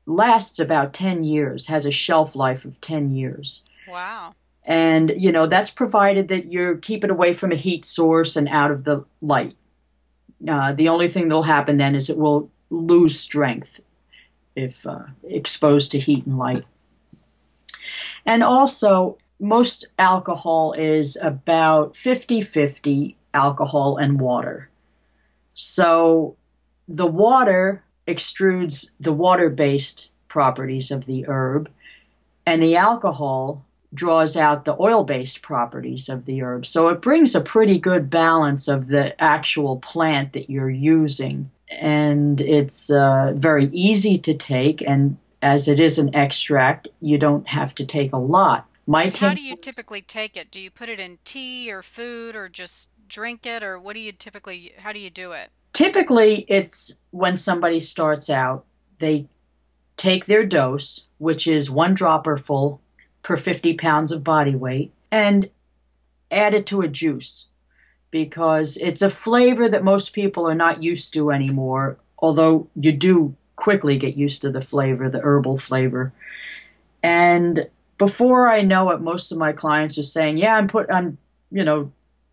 lasts 0.07 0.59
about 0.59 0.93
10 0.93 1.25
years, 1.25 1.67
has 1.67 1.87
a 1.87 1.91
shelf 1.91 2.37
life 2.37 2.65
of 2.65 2.81
10 2.81 3.15
years. 3.15 3.65
Wow. 3.89 4.35
And, 4.65 5.13
you 5.17 5.33
know, 5.33 5.47
that's 5.47 5.71
provided 5.71 6.29
that 6.29 6.53
you 6.53 6.79
keep 6.81 7.05
it 7.05 7.11
away 7.11 7.33
from 7.33 7.53
a 7.53 7.57
heat 7.57 7.85
source 7.85 8.37
and 8.37 8.49
out 8.49 8.71
of 8.71 8.85
the 8.85 9.05
light. 9.21 9.57
Uh, 10.47 10.73
the 10.73 10.89
only 10.89 11.09
thing 11.09 11.29
that'll 11.29 11.43
happen 11.43 11.77
then 11.77 11.95
is 11.95 12.11
it 12.11 12.19
will 12.19 12.51
lose 12.71 13.19
strength 13.19 13.81
if 14.57 14.87
uh, 14.87 15.05
exposed 15.25 15.91
to 15.93 15.99
heat 15.99 16.27
and 16.27 16.39
light. 16.39 16.65
And 18.25 18.43
also, 18.43 19.19
most 19.41 19.87
alcohol 19.99 20.73
is 20.73 21.19
about 21.21 21.97
50 21.97 22.41
50 22.41 23.17
alcohol 23.35 23.97
and 23.97 24.21
water. 24.21 24.71
So 25.55 26.37
the 26.89 27.07
water 27.07 27.83
extrudes 28.07 28.91
the 29.01 29.13
water 29.13 29.49
based 29.49 30.09
properties 30.29 30.91
of 30.91 31.07
the 31.07 31.27
herb, 31.27 31.71
and 32.47 32.63
the 32.63 32.77
alcohol 32.77 33.65
draws 33.93 34.37
out 34.37 34.65
the 34.65 34.77
oil 34.81 35.05
based 35.05 35.41
properties 35.41 36.09
of 36.09 36.27
the 36.27 36.43
herb. 36.43 36.67
So 36.67 36.89
it 36.89 37.01
brings 37.01 37.35
a 37.35 37.41
pretty 37.41 37.79
good 37.79 38.11
balance 38.11 38.69
of 38.69 38.89
the 38.89 39.21
actual 39.23 39.79
plant 39.79 40.33
that 40.33 40.51
you're 40.51 40.71
using. 40.71 41.51
And 41.71 42.41
it's 42.41 42.91
uh, 42.91 43.33
very 43.37 43.67
easy 43.67 44.19
to 44.19 44.35
take, 44.35 44.83
and 44.83 45.17
as 45.41 45.67
it 45.69 45.81
is 45.81 45.99
an 45.99 46.15
extract, 46.15 46.89
you 47.01 47.19
don't 47.19 47.47
have 47.49 47.75
to 47.77 47.87
take 47.87 48.13
a 48.13 48.19
lot. 48.19 48.67
My 48.87 49.11
How 49.17 49.33
do 49.33 49.41
you 49.41 49.57
typically 49.57 50.03
take 50.03 50.37
it? 50.37 50.51
Do 50.51 50.61
you 50.61 50.71
put 50.71 50.89
it 50.89 51.01
in 51.01 51.19
tea 51.25 51.73
or 51.73 51.83
food 51.83 52.37
or 52.37 52.49
just 52.49 52.89
drink 53.09 53.47
it 53.47 53.63
or 53.63 53.79
what 53.79 53.95
do 53.95 54.01
you 54.01 54.13
typically 54.13 54.73
how 54.79 54.93
do 54.93 54.99
you 54.99 55.11
do 55.11 55.33
it? 55.33 55.51
Typically 55.75 56.47
it's 56.49 56.97
when 57.11 57.37
somebody 57.37 57.81
starts 57.81 58.31
out, 58.31 58.65
they 59.01 59.27
take 59.97 60.25
their 60.25 60.47
dose, 60.47 61.07
which 61.19 61.47
is 61.47 61.71
one 61.71 61.95
dropper 61.95 62.37
full 62.37 62.81
per 63.23 63.37
50 63.37 63.75
pounds 63.75 64.13
of 64.13 64.25
body 64.25 64.55
weight, 64.55 64.93
and 65.11 65.51
add 66.31 66.55
it 66.55 66.67
to 66.67 66.81
a 66.81 66.89
juice 66.89 67.47
because 68.11 68.77
it's 68.77 69.03
a 69.03 69.11
flavor 69.11 69.69
that 69.69 69.83
most 69.83 70.13
people 70.13 70.49
are 70.49 70.55
not 70.55 70.83
used 70.83 71.13
to 71.13 71.33
anymore, 71.33 71.99
although 72.19 72.69
you 72.77 72.93
do 72.93 73.35
quickly 73.57 73.99
get 73.99 74.17
used 74.17 74.43
to 74.43 74.51
the 74.51 74.63
flavor, 74.63 75.11
the 75.11 75.21
herbal 75.21 75.59
flavor. 75.59 76.13
And 77.03 77.69
before 77.99 78.49
I 78.49 78.63
know 78.63 78.91
it, 78.91 79.01
most 79.01 79.33
of 79.33 79.39
my 79.39 79.53
clients 79.53 79.99
are 79.99 80.05
saying, 80.05 80.39
"Yeah, 80.39 80.57
I'm 80.57 80.69
put, 80.69 80.91
I'm, 80.91 81.19
you 81.51 81.65
know, 81.65 81.93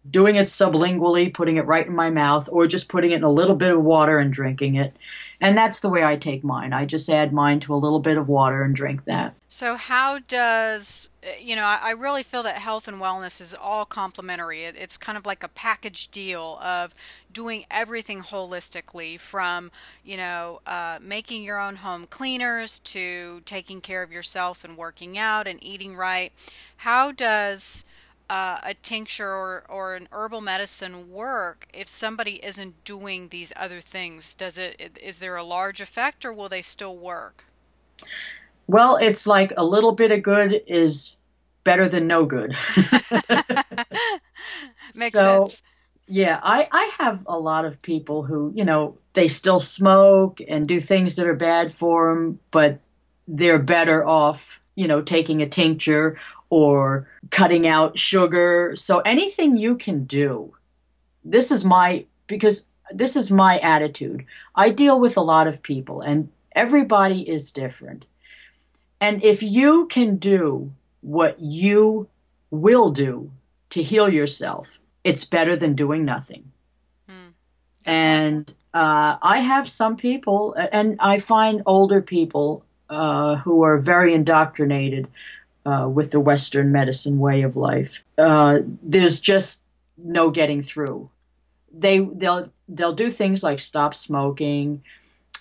doing 0.10 0.36
it 0.36 0.48
sublingually, 0.48 1.34
putting 1.34 1.58
it 1.58 1.66
right 1.66 1.86
in 1.86 1.96
my 1.96 2.10
mouth, 2.10 2.50
or 2.52 2.66
just 2.66 2.90
putting 2.90 3.12
it 3.12 3.18
in 3.18 3.24
a 3.24 3.32
little 3.32 3.56
bit 3.56 3.72
of 3.72 3.84
water 3.84 4.18
and 4.18 4.34
drinking 4.34 4.76
it. 4.76 4.96
And 5.40 5.58
that's 5.58 5.80
the 5.80 5.90
way 5.90 6.04
I 6.04 6.18
take 6.18 6.44
mine. 6.44 6.72
I 6.72 6.86
just 6.86 7.10
add 7.10 7.34
mine 7.34 7.60
to 7.62 7.74
a 7.74 7.76
little 7.76 8.00
bit 8.00 8.18
of 8.18 8.30
water 8.30 8.64
and 8.64 8.76
drink 8.76 9.06
that. 9.06 9.34
So, 9.48 9.76
how 9.76 10.20
does, 10.20 11.10
you 11.40 11.56
know, 11.56 11.66
I 11.66 11.92
really 11.92 12.22
feel 12.22 12.44
that 12.44 12.56
health 12.56 12.88
and 12.88 12.98
wellness 13.00 13.42
is 13.42 13.54
all 13.54 13.86
complementary. 13.86 14.64
It's 14.64 14.98
kind 14.98 15.18
of 15.18 15.26
like 15.26 15.44
a 15.44 15.48
package 15.48 16.10
deal 16.10 16.60
of 16.62 16.94
doing 17.34 17.66
everything 17.72 18.22
holistically 18.22 19.20
from, 19.20 19.72
you 20.04 20.16
know, 20.18 20.62
uh, 20.68 21.00
making 21.02 21.44
your 21.44 21.60
own 21.60 21.78
home 21.78 22.06
cleaners 22.08 22.80
to 22.80 23.42
taking 23.46 23.82
care 23.82 24.04
of 24.04 24.12
yourself 24.12 24.64
and 24.64 24.78
working 24.78 25.18
out 25.18 25.48
and 25.48 25.64
eating 25.64 25.96
right. 25.96 26.32
How 26.78 27.12
does, 27.12 27.84
uh, 28.32 28.60
a 28.64 28.74
tincture 28.74 29.28
or, 29.28 29.64
or 29.68 29.96
an 29.96 30.08
herbal 30.14 30.40
medicine 30.40 31.12
work 31.12 31.68
if 31.74 31.90
somebody 31.90 32.44
isn't 32.44 32.82
doing 32.86 33.28
these 33.28 33.52
other 33.58 33.82
things? 33.82 34.34
Does 34.34 34.58
it 34.58 34.98
is 35.04 35.20
there 35.20 35.36
a 35.36 35.44
large 35.44 35.82
effect 35.82 36.24
or 36.24 36.32
will 36.32 36.48
they 36.48 36.62
still 36.62 36.98
work? 36.98 37.44
Well, 38.68 38.96
it's 38.96 39.28
like 39.28 39.52
a 39.58 39.66
little 39.66 39.92
bit 39.92 40.12
of 40.12 40.24
good 40.24 40.62
is 40.66 41.18
better 41.66 41.90
than 41.90 42.08
no 42.08 42.26
good. 42.26 42.56
Makes 44.96 45.14
so, 45.14 45.46
sense. 45.46 45.62
Yeah, 46.08 46.40
I, 46.42 46.70
I 46.72 46.92
have 47.00 47.24
a 47.26 47.38
lot 47.38 47.66
of 47.66 47.82
people 47.82 48.24
who, 48.24 48.54
you 48.56 48.64
know, 48.64 48.98
they 49.14 49.28
still 49.28 49.60
smoke 49.60 50.40
and 50.48 50.66
do 50.68 50.80
things 50.80 51.18
that 51.18 51.28
are 51.28 51.36
bad 51.36 51.74
for 51.74 52.14
them, 52.14 52.40
but 52.52 52.80
they're 53.28 53.60
better 53.60 54.06
off, 54.06 54.61
you 54.76 54.88
know, 54.88 55.02
taking 55.02 55.42
a 55.42 55.50
tincture 55.50 56.18
or 56.50 57.08
cutting 57.30 57.68
out 57.68 57.98
sugar. 57.98 58.74
So 58.76 59.00
anything 59.00 59.58
you 59.58 59.76
can 59.76 60.06
do. 60.06 60.54
This 61.24 61.52
is 61.52 61.64
my 61.64 62.06
because 62.28 62.66
this 62.92 63.16
is 63.16 63.32
my 63.32 63.60
attitude. 63.60 64.26
I 64.56 64.70
deal 64.70 65.00
with 65.00 65.18
a 65.18 65.22
lot 65.22 65.48
of 65.48 65.62
people 65.62 66.02
and 66.02 66.30
everybody 66.54 67.28
is 67.30 67.52
different. 67.52 68.06
And 69.00 69.24
if 69.24 69.42
you 69.42 69.88
can 69.88 70.18
do 70.18 70.72
what 71.02 71.40
you 71.40 72.08
will 72.52 72.92
do 72.92 73.32
to 73.72 73.82
heal 73.82 74.10
yourself, 74.10 74.78
it's 75.04 75.26
better 75.26 75.56
than 75.56 75.74
doing 75.74 76.06
nothing. 76.06 76.52
Mm. 77.10 77.34
And 77.86 78.54
uh, 78.74 79.18
I 79.22 79.40
have 79.40 79.68
some 79.68 79.98
people, 79.98 80.56
and 80.72 80.98
I 81.00 81.20
find 81.20 81.62
older 81.66 82.02
people 82.02 82.64
uh, 82.92 83.38
who 83.38 83.64
are 83.64 83.78
very 83.78 84.14
indoctrinated 84.14 85.08
uh, 85.66 85.90
with 85.92 86.12
the 86.12 86.20
Western 86.20 86.72
medicine 86.72 87.20
way 87.20 87.42
of 87.42 87.56
life. 87.56 88.04
Uh, 88.18 88.60
there's 88.84 89.22
just 89.22 89.64
no 89.98 90.30
getting 90.30 90.62
through. 90.62 91.10
They 91.74 92.00
they'll 92.00 92.52
they'll 92.68 92.94
do 92.94 93.10
things 93.10 93.44
like 93.44 93.60
stop 93.60 93.96
smoking 93.96 94.84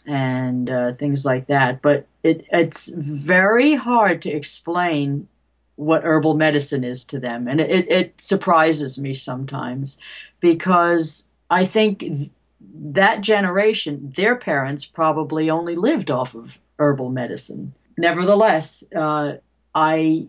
and 0.06 0.70
uh, 0.70 0.94
things 0.94 1.24
like 1.24 1.48
that, 1.48 1.82
but 1.82 2.06
it 2.22 2.46
it's 2.52 2.88
very 2.88 3.74
hard 3.74 4.22
to 4.22 4.30
explain 4.30 5.26
what 5.74 6.04
herbal 6.04 6.34
medicine 6.34 6.84
is 6.84 7.04
to 7.06 7.18
them, 7.18 7.48
and 7.48 7.60
it, 7.60 7.90
it 7.90 8.20
surprises 8.20 8.98
me 8.98 9.12
sometimes 9.12 9.98
because 10.38 11.30
I 11.50 11.66
think 11.66 12.30
that 12.60 13.22
generation, 13.22 14.12
their 14.14 14.36
parents 14.36 14.84
probably 14.84 15.50
only 15.50 15.74
lived 15.74 16.10
off 16.10 16.34
of 16.34 16.60
herbal 16.80 17.10
medicine. 17.10 17.74
Nevertheless, 17.96 18.82
uh, 18.96 19.34
I 19.74 20.26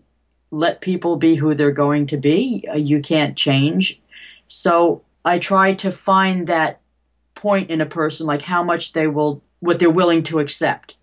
let 0.50 0.82
people 0.82 1.16
be 1.16 1.34
who 1.34 1.54
they're 1.54 1.72
going 1.72 2.06
to 2.08 2.16
be. 2.16 2.64
Uh, 2.70 2.76
you 2.76 3.00
can't 3.00 3.36
change. 3.36 4.00
So 4.46 5.02
I 5.24 5.38
try 5.38 5.74
to 5.74 5.90
find 5.90 6.46
that 6.46 6.80
point 7.34 7.70
in 7.70 7.80
a 7.80 7.86
person, 7.86 8.26
like 8.26 8.42
how 8.42 8.62
much 8.62 8.92
they 8.92 9.06
will, 9.06 9.42
what 9.60 9.78
they're 9.78 9.90
willing 9.90 10.22
to 10.24 10.38
accept. 10.38 10.98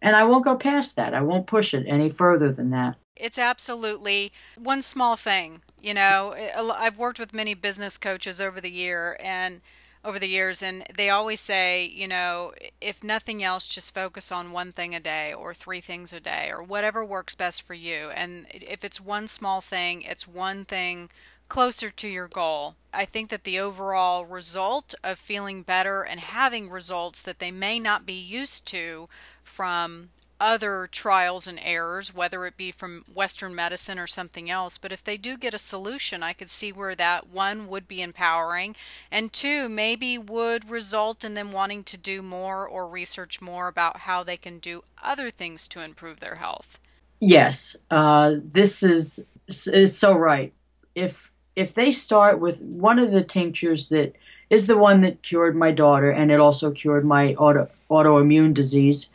And 0.00 0.16
I 0.16 0.24
won't 0.24 0.44
go 0.44 0.56
past 0.56 0.96
that. 0.96 1.14
I 1.14 1.20
won't 1.20 1.46
push 1.46 1.74
it 1.74 1.86
any 1.86 2.08
further 2.08 2.50
than 2.50 2.70
that. 2.70 2.96
It's 3.16 3.38
absolutely 3.38 4.32
one 4.56 4.82
small 4.82 5.16
thing. 5.16 5.62
You 5.80 5.94
know, 5.94 6.34
I've 6.56 6.98
worked 6.98 7.18
with 7.18 7.34
many 7.34 7.54
business 7.54 7.98
coaches 7.98 8.40
over 8.40 8.60
the 8.60 8.70
year, 8.70 9.18
and 9.22 9.60
over 10.04 10.18
the 10.18 10.28
years 10.28 10.62
and 10.62 10.84
they 10.94 11.08
always 11.08 11.40
say 11.40 11.84
you 11.86 12.06
know 12.06 12.52
if 12.80 13.02
nothing 13.02 13.42
else 13.42 13.66
just 13.66 13.94
focus 13.94 14.30
on 14.30 14.52
one 14.52 14.70
thing 14.70 14.94
a 14.94 15.00
day 15.00 15.32
or 15.32 15.54
three 15.54 15.80
things 15.80 16.12
a 16.12 16.20
day 16.20 16.50
or 16.50 16.62
whatever 16.62 17.04
works 17.04 17.34
best 17.34 17.62
for 17.62 17.74
you. 17.74 18.10
And 18.14 18.46
if 18.50 18.84
it's 18.84 19.00
one 19.00 19.28
small 19.28 19.60
thing 19.60 20.02
it's 20.02 20.28
one 20.28 20.64
thing 20.64 21.08
closer 21.48 21.90
to 21.90 22.08
your 22.08 22.28
goal. 22.28 22.74
I 22.92 23.04
think 23.04 23.30
that 23.30 23.44
the 23.44 23.58
overall 23.58 24.24
result 24.24 24.94
of 25.02 25.18
feeling 25.18 25.62
better 25.62 26.02
and 26.02 26.20
having 26.20 26.70
results 26.70 27.22
that 27.22 27.38
they 27.38 27.50
may 27.50 27.78
not 27.78 28.06
be 28.06 28.14
used 28.14 28.66
to 28.66 29.08
from 29.42 30.10
other 30.44 30.86
trials 30.92 31.46
and 31.46 31.58
errors, 31.62 32.14
whether 32.14 32.44
it 32.44 32.54
be 32.58 32.70
from 32.70 33.02
Western 33.12 33.54
medicine 33.54 33.98
or 33.98 34.06
something 34.06 34.50
else. 34.50 34.76
But 34.76 34.92
if 34.92 35.02
they 35.02 35.16
do 35.16 35.38
get 35.38 35.54
a 35.54 35.58
solution, 35.58 36.22
I 36.22 36.34
could 36.34 36.50
see 36.50 36.70
where 36.70 36.94
that 36.96 37.30
one 37.30 37.66
would 37.68 37.88
be 37.88 38.02
empowering, 38.02 38.76
and 39.10 39.32
two, 39.32 39.70
maybe 39.70 40.18
would 40.18 40.68
result 40.68 41.24
in 41.24 41.32
them 41.32 41.50
wanting 41.50 41.82
to 41.84 41.96
do 41.96 42.20
more 42.20 42.68
or 42.68 42.86
research 42.86 43.40
more 43.40 43.68
about 43.68 44.00
how 44.00 44.22
they 44.22 44.36
can 44.36 44.58
do 44.58 44.84
other 45.02 45.30
things 45.30 45.66
to 45.68 45.82
improve 45.82 46.20
their 46.20 46.34
health. 46.34 46.78
Yes, 47.20 47.74
uh, 47.90 48.34
this 48.52 48.82
is 48.82 49.24
it's 49.48 49.96
so 49.96 50.12
right. 50.12 50.52
If 50.94 51.32
if 51.56 51.72
they 51.72 51.90
start 51.90 52.38
with 52.38 52.60
one 52.60 52.98
of 52.98 53.12
the 53.12 53.24
tinctures 53.24 53.88
that 53.88 54.14
is 54.50 54.66
the 54.66 54.76
one 54.76 55.00
that 55.00 55.22
cured 55.22 55.56
my 55.56 55.72
daughter, 55.72 56.10
and 56.10 56.30
it 56.30 56.38
also 56.38 56.70
cured 56.70 57.06
my 57.06 57.32
auto, 57.34 57.70
autoimmune 57.90 58.52
disease 58.52 59.08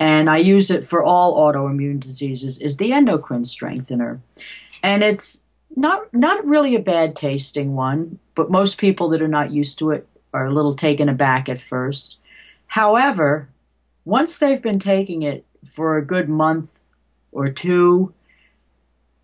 and 0.00 0.28
I 0.28 0.38
use 0.38 0.70
it 0.70 0.84
for 0.84 1.02
all 1.02 1.38
autoimmune 1.38 2.00
diseases, 2.00 2.60
is 2.60 2.76
the 2.76 2.92
endocrine 2.92 3.44
strengthener. 3.44 4.20
And 4.82 5.02
it's 5.02 5.42
not 5.76 6.12
not 6.12 6.44
really 6.44 6.74
a 6.74 6.80
bad 6.80 7.16
tasting 7.16 7.74
one, 7.74 8.18
but 8.34 8.50
most 8.50 8.78
people 8.78 9.08
that 9.10 9.22
are 9.22 9.28
not 9.28 9.52
used 9.52 9.78
to 9.78 9.90
it 9.90 10.06
are 10.32 10.46
a 10.46 10.52
little 10.52 10.74
taken 10.74 11.08
aback 11.08 11.48
at 11.48 11.60
first. 11.60 12.18
However, 12.66 13.48
once 14.04 14.38
they've 14.38 14.62
been 14.62 14.80
taking 14.80 15.22
it 15.22 15.44
for 15.64 15.96
a 15.96 16.04
good 16.04 16.28
month 16.28 16.80
or 17.32 17.48
two, 17.48 18.12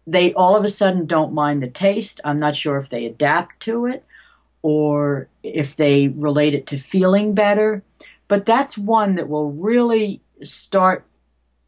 they 0.06 0.32
all 0.34 0.56
of 0.56 0.64
a 0.64 0.68
sudden 0.68 1.06
don't 1.06 1.32
mind 1.32 1.62
the 1.62 1.68
taste. 1.68 2.20
I'm 2.24 2.40
not 2.40 2.56
sure 2.56 2.78
if 2.78 2.88
they 2.88 3.06
adapt 3.06 3.60
to 3.60 3.86
it 3.86 4.04
or 4.62 5.28
if 5.42 5.76
they 5.76 6.08
relate 6.08 6.54
it 6.54 6.66
to 6.68 6.78
feeling 6.78 7.34
better, 7.34 7.82
but 8.28 8.46
that's 8.46 8.76
one 8.78 9.14
that 9.16 9.28
will 9.28 9.52
really 9.52 10.20
start 10.42 11.04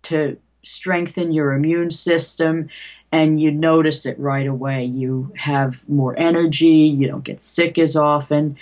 to 0.05 0.37
strengthen 0.63 1.33
your 1.33 1.53
immune 1.53 1.91
system 1.91 2.69
and 3.11 3.41
you 3.41 3.51
notice 3.51 4.07
it 4.07 4.19
right 4.19 4.47
away. 4.47 4.85
You 4.85 5.33
have 5.37 5.87
more 5.89 6.19
energy, 6.19 6.67
you 6.67 7.07
don't 7.07 7.25
get 7.25 7.43
sick 7.43 7.79
as 7.79 7.95
often. 7.95 8.57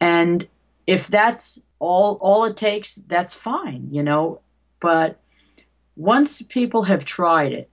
And 0.00 0.46
if 0.86 1.08
that's 1.08 1.62
all 1.78 2.18
all 2.20 2.44
it 2.44 2.56
takes, 2.56 2.96
that's 2.96 3.34
fine, 3.34 3.88
you 3.90 4.02
know. 4.02 4.40
But 4.80 5.20
once 5.96 6.42
people 6.42 6.84
have 6.84 7.04
tried 7.04 7.52
it, 7.52 7.70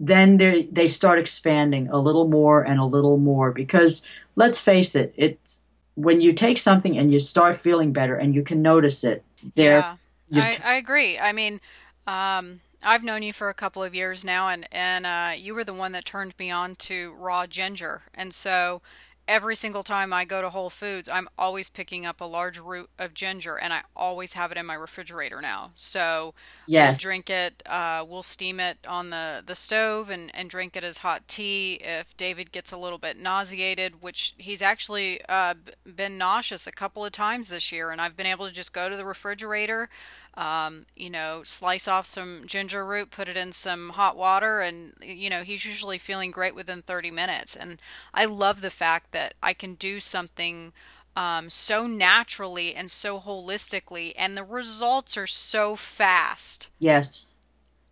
then 0.00 0.36
they 0.38 0.68
they 0.72 0.88
start 0.88 1.18
expanding 1.20 1.88
a 1.88 1.98
little 1.98 2.26
more 2.26 2.62
and 2.62 2.80
a 2.80 2.84
little 2.84 3.18
more 3.18 3.52
because 3.52 4.02
let's 4.34 4.58
face 4.58 4.96
it, 4.96 5.14
it's 5.16 5.62
when 5.94 6.20
you 6.20 6.32
take 6.32 6.58
something 6.58 6.98
and 6.98 7.12
you 7.12 7.20
start 7.20 7.54
feeling 7.54 7.92
better 7.92 8.16
and 8.16 8.34
you 8.34 8.42
can 8.42 8.62
notice 8.62 9.04
it. 9.04 9.22
There, 9.54 9.80
yeah, 9.80 9.96
I, 10.34 10.58
I 10.62 10.74
agree. 10.74 11.18
I 11.18 11.32
mean, 11.32 11.60
um, 12.06 12.60
I've 12.82 13.04
known 13.04 13.22
you 13.22 13.32
for 13.32 13.48
a 13.48 13.54
couple 13.54 13.82
of 13.82 13.94
years 13.94 14.24
now, 14.24 14.48
and 14.48 14.66
and 14.72 15.06
uh, 15.06 15.32
you 15.36 15.54
were 15.54 15.64
the 15.64 15.74
one 15.74 15.92
that 15.92 16.04
turned 16.04 16.34
me 16.38 16.50
on 16.50 16.74
to 16.76 17.12
raw 17.14 17.46
ginger, 17.46 18.02
and 18.14 18.34
so 18.34 18.82
every 19.28 19.54
single 19.54 19.82
time 19.82 20.12
I 20.12 20.24
go 20.24 20.42
to 20.42 20.50
Whole 20.50 20.70
Foods, 20.70 21.08
I'm 21.08 21.28
always 21.38 21.70
picking 21.70 22.04
up 22.04 22.20
a 22.20 22.24
large 22.24 22.58
root 22.58 22.90
of 22.98 23.14
ginger, 23.14 23.56
and 23.56 23.72
I 23.72 23.82
always 23.96 24.34
have 24.34 24.52
it 24.52 24.58
in 24.58 24.66
my 24.66 24.74
refrigerator 24.74 25.40
now. 25.40 25.72
So 25.76 26.34
yes. 26.66 26.96
we'll 26.96 27.10
drink 27.10 27.30
it. 27.30 27.62
Uh, 27.66 28.04
we'll 28.08 28.22
steam 28.22 28.60
it 28.60 28.78
on 28.86 29.10
the 29.10 29.42
the 29.44 29.54
stove 29.54 30.10
and 30.10 30.30
and 30.34 30.50
drink 30.50 30.76
it 30.76 30.84
as 30.84 30.98
hot 30.98 31.26
tea. 31.28 31.80
If 31.82 32.16
David 32.16 32.52
gets 32.52 32.72
a 32.72 32.78
little 32.78 32.98
bit 32.98 33.16
nauseated, 33.16 34.02
which 34.02 34.34
he's 34.38 34.62
actually 34.62 35.20
uh, 35.28 35.54
been 35.96 36.18
nauseous 36.18 36.66
a 36.66 36.72
couple 36.72 37.04
of 37.04 37.12
times 37.12 37.48
this 37.48 37.72
year, 37.72 37.90
and 37.90 38.00
I've 38.00 38.16
been 38.16 38.26
able 38.26 38.46
to 38.46 38.52
just 38.52 38.72
go 38.72 38.88
to 38.88 38.96
the 38.96 39.04
refrigerator 39.04 39.88
um, 40.34 40.86
you 40.96 41.10
know, 41.10 41.42
slice 41.44 41.86
off 41.86 42.06
some 42.06 42.44
ginger 42.46 42.84
root, 42.84 43.10
put 43.10 43.28
it 43.28 43.36
in 43.36 43.52
some 43.52 43.90
hot 43.90 44.16
water, 44.16 44.60
and, 44.60 44.94
you 45.02 45.28
know, 45.28 45.42
he's 45.42 45.64
usually 45.64 45.98
feeling 45.98 46.30
great 46.30 46.54
within 46.54 46.82
30 46.82 47.10
minutes. 47.10 47.54
And 47.54 47.80
I 48.14 48.24
love 48.24 48.62
the 48.62 48.70
fact 48.70 49.12
that 49.12 49.34
I 49.42 49.52
can 49.52 49.74
do 49.74 50.00
something 50.00 50.72
um, 51.14 51.50
so 51.50 51.86
naturally 51.86 52.74
and 52.74 52.90
so 52.90 53.20
holistically, 53.20 54.14
and 54.16 54.36
the 54.36 54.44
results 54.44 55.16
are 55.18 55.26
so 55.26 55.76
fast. 55.76 56.70
Yes. 56.78 57.28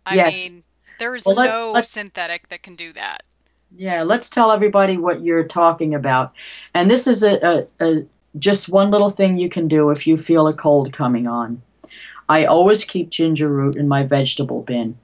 I 0.05 0.15
yes. 0.15 0.33
mean, 0.33 0.63
there's 0.97 1.25
well, 1.25 1.35
let, 1.35 1.45
no 1.45 1.81
synthetic 1.83 2.49
that 2.49 2.63
can 2.63 2.75
do 2.75 2.91
that. 2.93 3.23
Yeah, 3.75 4.03
let's 4.03 4.29
tell 4.29 4.51
everybody 4.51 4.97
what 4.97 5.23
you're 5.23 5.47
talking 5.47 5.93
about. 5.93 6.33
And 6.73 6.89
this 6.89 7.07
is 7.07 7.23
a, 7.23 7.67
a, 7.79 7.85
a 7.85 8.05
just 8.37 8.67
one 8.67 8.91
little 8.91 9.09
thing 9.09 9.37
you 9.37 9.49
can 9.49 9.67
do 9.67 9.91
if 9.91 10.07
you 10.07 10.17
feel 10.17 10.47
a 10.47 10.53
cold 10.53 10.91
coming 10.91 11.27
on. 11.27 11.61
I 12.31 12.45
always 12.45 12.85
keep 12.85 13.09
ginger 13.09 13.49
root 13.49 13.75
in 13.75 13.89
my 13.89 14.03
vegetable 14.03 14.61
bin. 14.61 14.97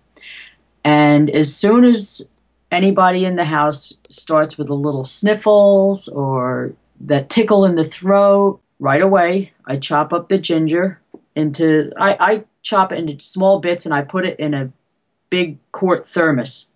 And 0.85 1.29
as 1.29 1.53
soon 1.53 1.83
as 1.83 2.25
anybody 2.71 3.25
in 3.25 3.35
the 3.35 3.43
house 3.43 3.93
starts 4.09 4.57
with 4.57 4.69
a 4.69 4.73
little 4.73 5.03
sniffles 5.03 6.07
or 6.07 6.71
that 7.01 7.29
tickle 7.29 7.65
in 7.65 7.75
the 7.75 7.83
throat, 7.83 8.61
right 8.79 9.01
away 9.01 9.51
I 9.65 9.75
chop 9.75 10.13
up 10.13 10.29
the 10.29 10.37
ginger 10.37 11.01
into 11.35 11.91
I, 11.99 12.11
I 12.19 12.43
chop 12.61 12.93
it 12.93 12.99
into 12.99 13.21
small 13.21 13.59
bits 13.59 13.85
and 13.85 13.93
I 13.93 14.03
put 14.03 14.25
it 14.25 14.39
in 14.39 14.53
a 14.53 14.71
big 15.29 15.57
quart 15.73 16.07
thermos 16.07 16.71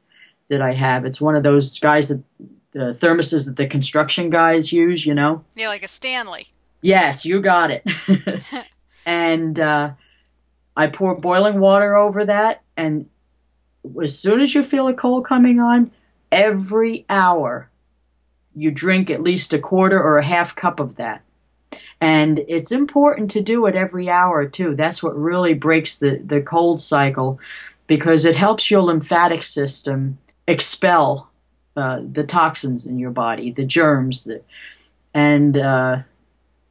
that 0.49 0.61
I 0.61 0.73
have. 0.73 1.05
It's 1.05 1.21
one 1.21 1.37
of 1.37 1.43
those 1.43 1.79
guys 1.79 2.09
that 2.09 2.21
the 2.73 2.93
thermoses 2.99 3.45
that 3.45 3.55
the 3.55 3.67
construction 3.67 4.29
guys 4.29 4.73
use, 4.73 5.05
you 5.05 5.13
know? 5.13 5.45
Yeah, 5.55 5.69
like 5.69 5.83
a 5.83 5.87
Stanley. 5.87 6.47
Yes, 6.81 7.25
you 7.25 7.39
got 7.39 7.71
it. 7.71 7.89
and 9.05 9.57
uh, 9.57 9.91
I 10.81 10.87
pour 10.87 11.13
boiling 11.13 11.59
water 11.59 11.95
over 11.95 12.25
that, 12.25 12.63
and 12.75 13.07
as 14.01 14.17
soon 14.17 14.41
as 14.41 14.55
you 14.55 14.63
feel 14.63 14.87
a 14.87 14.95
cold 14.95 15.25
coming 15.25 15.59
on, 15.59 15.91
every 16.31 17.05
hour 17.07 17.69
you 18.55 18.71
drink 18.71 19.11
at 19.11 19.21
least 19.21 19.53
a 19.53 19.59
quarter 19.59 20.01
or 20.01 20.17
a 20.17 20.25
half 20.25 20.55
cup 20.55 20.79
of 20.79 20.95
that. 20.95 21.21
And 22.01 22.39
it's 22.47 22.71
important 22.71 23.29
to 23.31 23.41
do 23.41 23.67
it 23.67 23.75
every 23.75 24.09
hour 24.09 24.47
too. 24.47 24.75
That's 24.75 25.03
what 25.03 25.15
really 25.15 25.53
breaks 25.53 25.99
the, 25.99 26.19
the 26.25 26.41
cold 26.41 26.81
cycle 26.81 27.39
because 27.85 28.25
it 28.25 28.35
helps 28.35 28.71
your 28.71 28.81
lymphatic 28.81 29.43
system 29.43 30.17
expel 30.47 31.29
uh, 31.77 31.99
the 32.11 32.23
toxins 32.23 32.87
in 32.87 32.97
your 32.97 33.11
body, 33.11 33.51
the 33.51 33.65
germs. 33.65 34.23
That, 34.23 34.43
and 35.13 35.55
uh, 35.59 35.97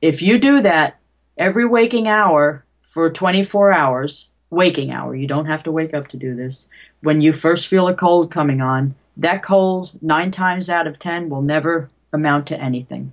if 0.02 0.20
you 0.20 0.40
do 0.40 0.62
that 0.62 0.98
every 1.38 1.64
waking 1.64 2.08
hour, 2.08 2.64
for 2.90 3.08
24 3.08 3.72
hours, 3.72 4.28
waking 4.50 4.90
hour. 4.90 5.14
You 5.14 5.26
don't 5.26 5.46
have 5.46 5.62
to 5.62 5.72
wake 5.72 5.94
up 5.94 6.08
to 6.08 6.16
do 6.16 6.34
this. 6.34 6.68
When 7.00 7.22
you 7.22 7.32
first 7.32 7.68
feel 7.68 7.88
a 7.88 7.94
cold 7.94 8.30
coming 8.30 8.60
on, 8.60 8.96
that 9.16 9.42
cold, 9.42 9.92
nine 10.02 10.30
times 10.30 10.68
out 10.68 10.86
of 10.86 10.98
10, 10.98 11.30
will 11.30 11.40
never 11.40 11.88
amount 12.12 12.48
to 12.48 12.60
anything. 12.60 13.12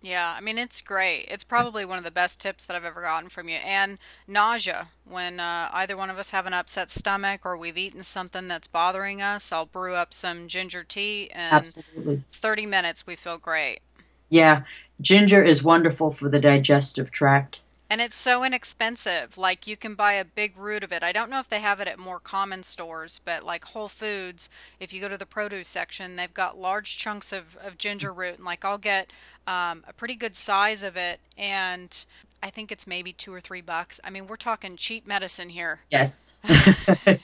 Yeah, 0.00 0.34
I 0.36 0.40
mean, 0.40 0.58
it's 0.58 0.80
great. 0.80 1.26
It's 1.28 1.44
probably 1.44 1.84
one 1.84 1.98
of 1.98 2.04
the 2.04 2.10
best 2.10 2.40
tips 2.40 2.64
that 2.64 2.76
I've 2.76 2.84
ever 2.84 3.02
gotten 3.02 3.28
from 3.28 3.48
you. 3.48 3.56
And 3.56 3.98
nausea, 4.28 4.88
when 5.04 5.40
uh, 5.40 5.70
either 5.72 5.96
one 5.96 6.08
of 6.08 6.18
us 6.18 6.30
have 6.30 6.46
an 6.46 6.52
upset 6.52 6.90
stomach 6.90 7.44
or 7.44 7.56
we've 7.56 7.76
eaten 7.76 8.02
something 8.02 8.48
that's 8.48 8.68
bothering 8.68 9.20
us, 9.20 9.50
I'll 9.50 9.66
brew 9.66 9.94
up 9.94 10.14
some 10.14 10.46
ginger 10.46 10.84
tea, 10.84 11.30
and 11.32 11.52
Absolutely. 11.52 12.22
30 12.30 12.66
minutes 12.66 13.06
we 13.06 13.16
feel 13.16 13.38
great. 13.38 13.80
Yeah, 14.28 14.62
ginger 15.00 15.42
is 15.42 15.62
wonderful 15.64 16.12
for 16.12 16.28
the 16.28 16.38
digestive 16.38 17.10
tract. 17.10 17.60
And 17.90 18.00
it's 18.00 18.16
so 18.16 18.44
inexpensive. 18.44 19.38
Like 19.38 19.66
you 19.66 19.76
can 19.76 19.94
buy 19.94 20.12
a 20.14 20.24
big 20.24 20.56
root 20.58 20.84
of 20.84 20.92
it. 20.92 21.02
I 21.02 21.12
don't 21.12 21.30
know 21.30 21.40
if 21.40 21.48
they 21.48 21.60
have 21.60 21.80
it 21.80 21.88
at 21.88 21.98
more 21.98 22.20
common 22.20 22.62
stores, 22.62 23.20
but 23.24 23.44
like 23.44 23.64
Whole 23.64 23.88
Foods, 23.88 24.50
if 24.78 24.92
you 24.92 25.00
go 25.00 25.08
to 25.08 25.16
the 25.16 25.24
produce 25.26 25.68
section, 25.68 26.16
they've 26.16 26.32
got 26.32 26.58
large 26.58 26.98
chunks 26.98 27.32
of, 27.32 27.56
of 27.56 27.78
ginger 27.78 28.12
root. 28.12 28.36
And 28.36 28.44
like 28.44 28.64
I'll 28.64 28.78
get 28.78 29.10
um, 29.46 29.84
a 29.88 29.92
pretty 29.94 30.14
good 30.16 30.36
size 30.36 30.82
of 30.82 30.96
it. 30.96 31.20
And 31.38 32.04
I 32.42 32.50
think 32.50 32.70
it's 32.70 32.86
maybe 32.86 33.12
two 33.12 33.32
or 33.32 33.40
three 33.40 33.62
bucks. 33.62 34.00
I 34.04 34.10
mean, 34.10 34.26
we're 34.26 34.36
talking 34.36 34.76
cheap 34.76 35.06
medicine 35.06 35.48
here. 35.48 35.80
Yes. 35.90 36.36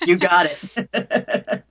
you 0.06 0.16
got 0.16 0.46
it. 0.46 1.64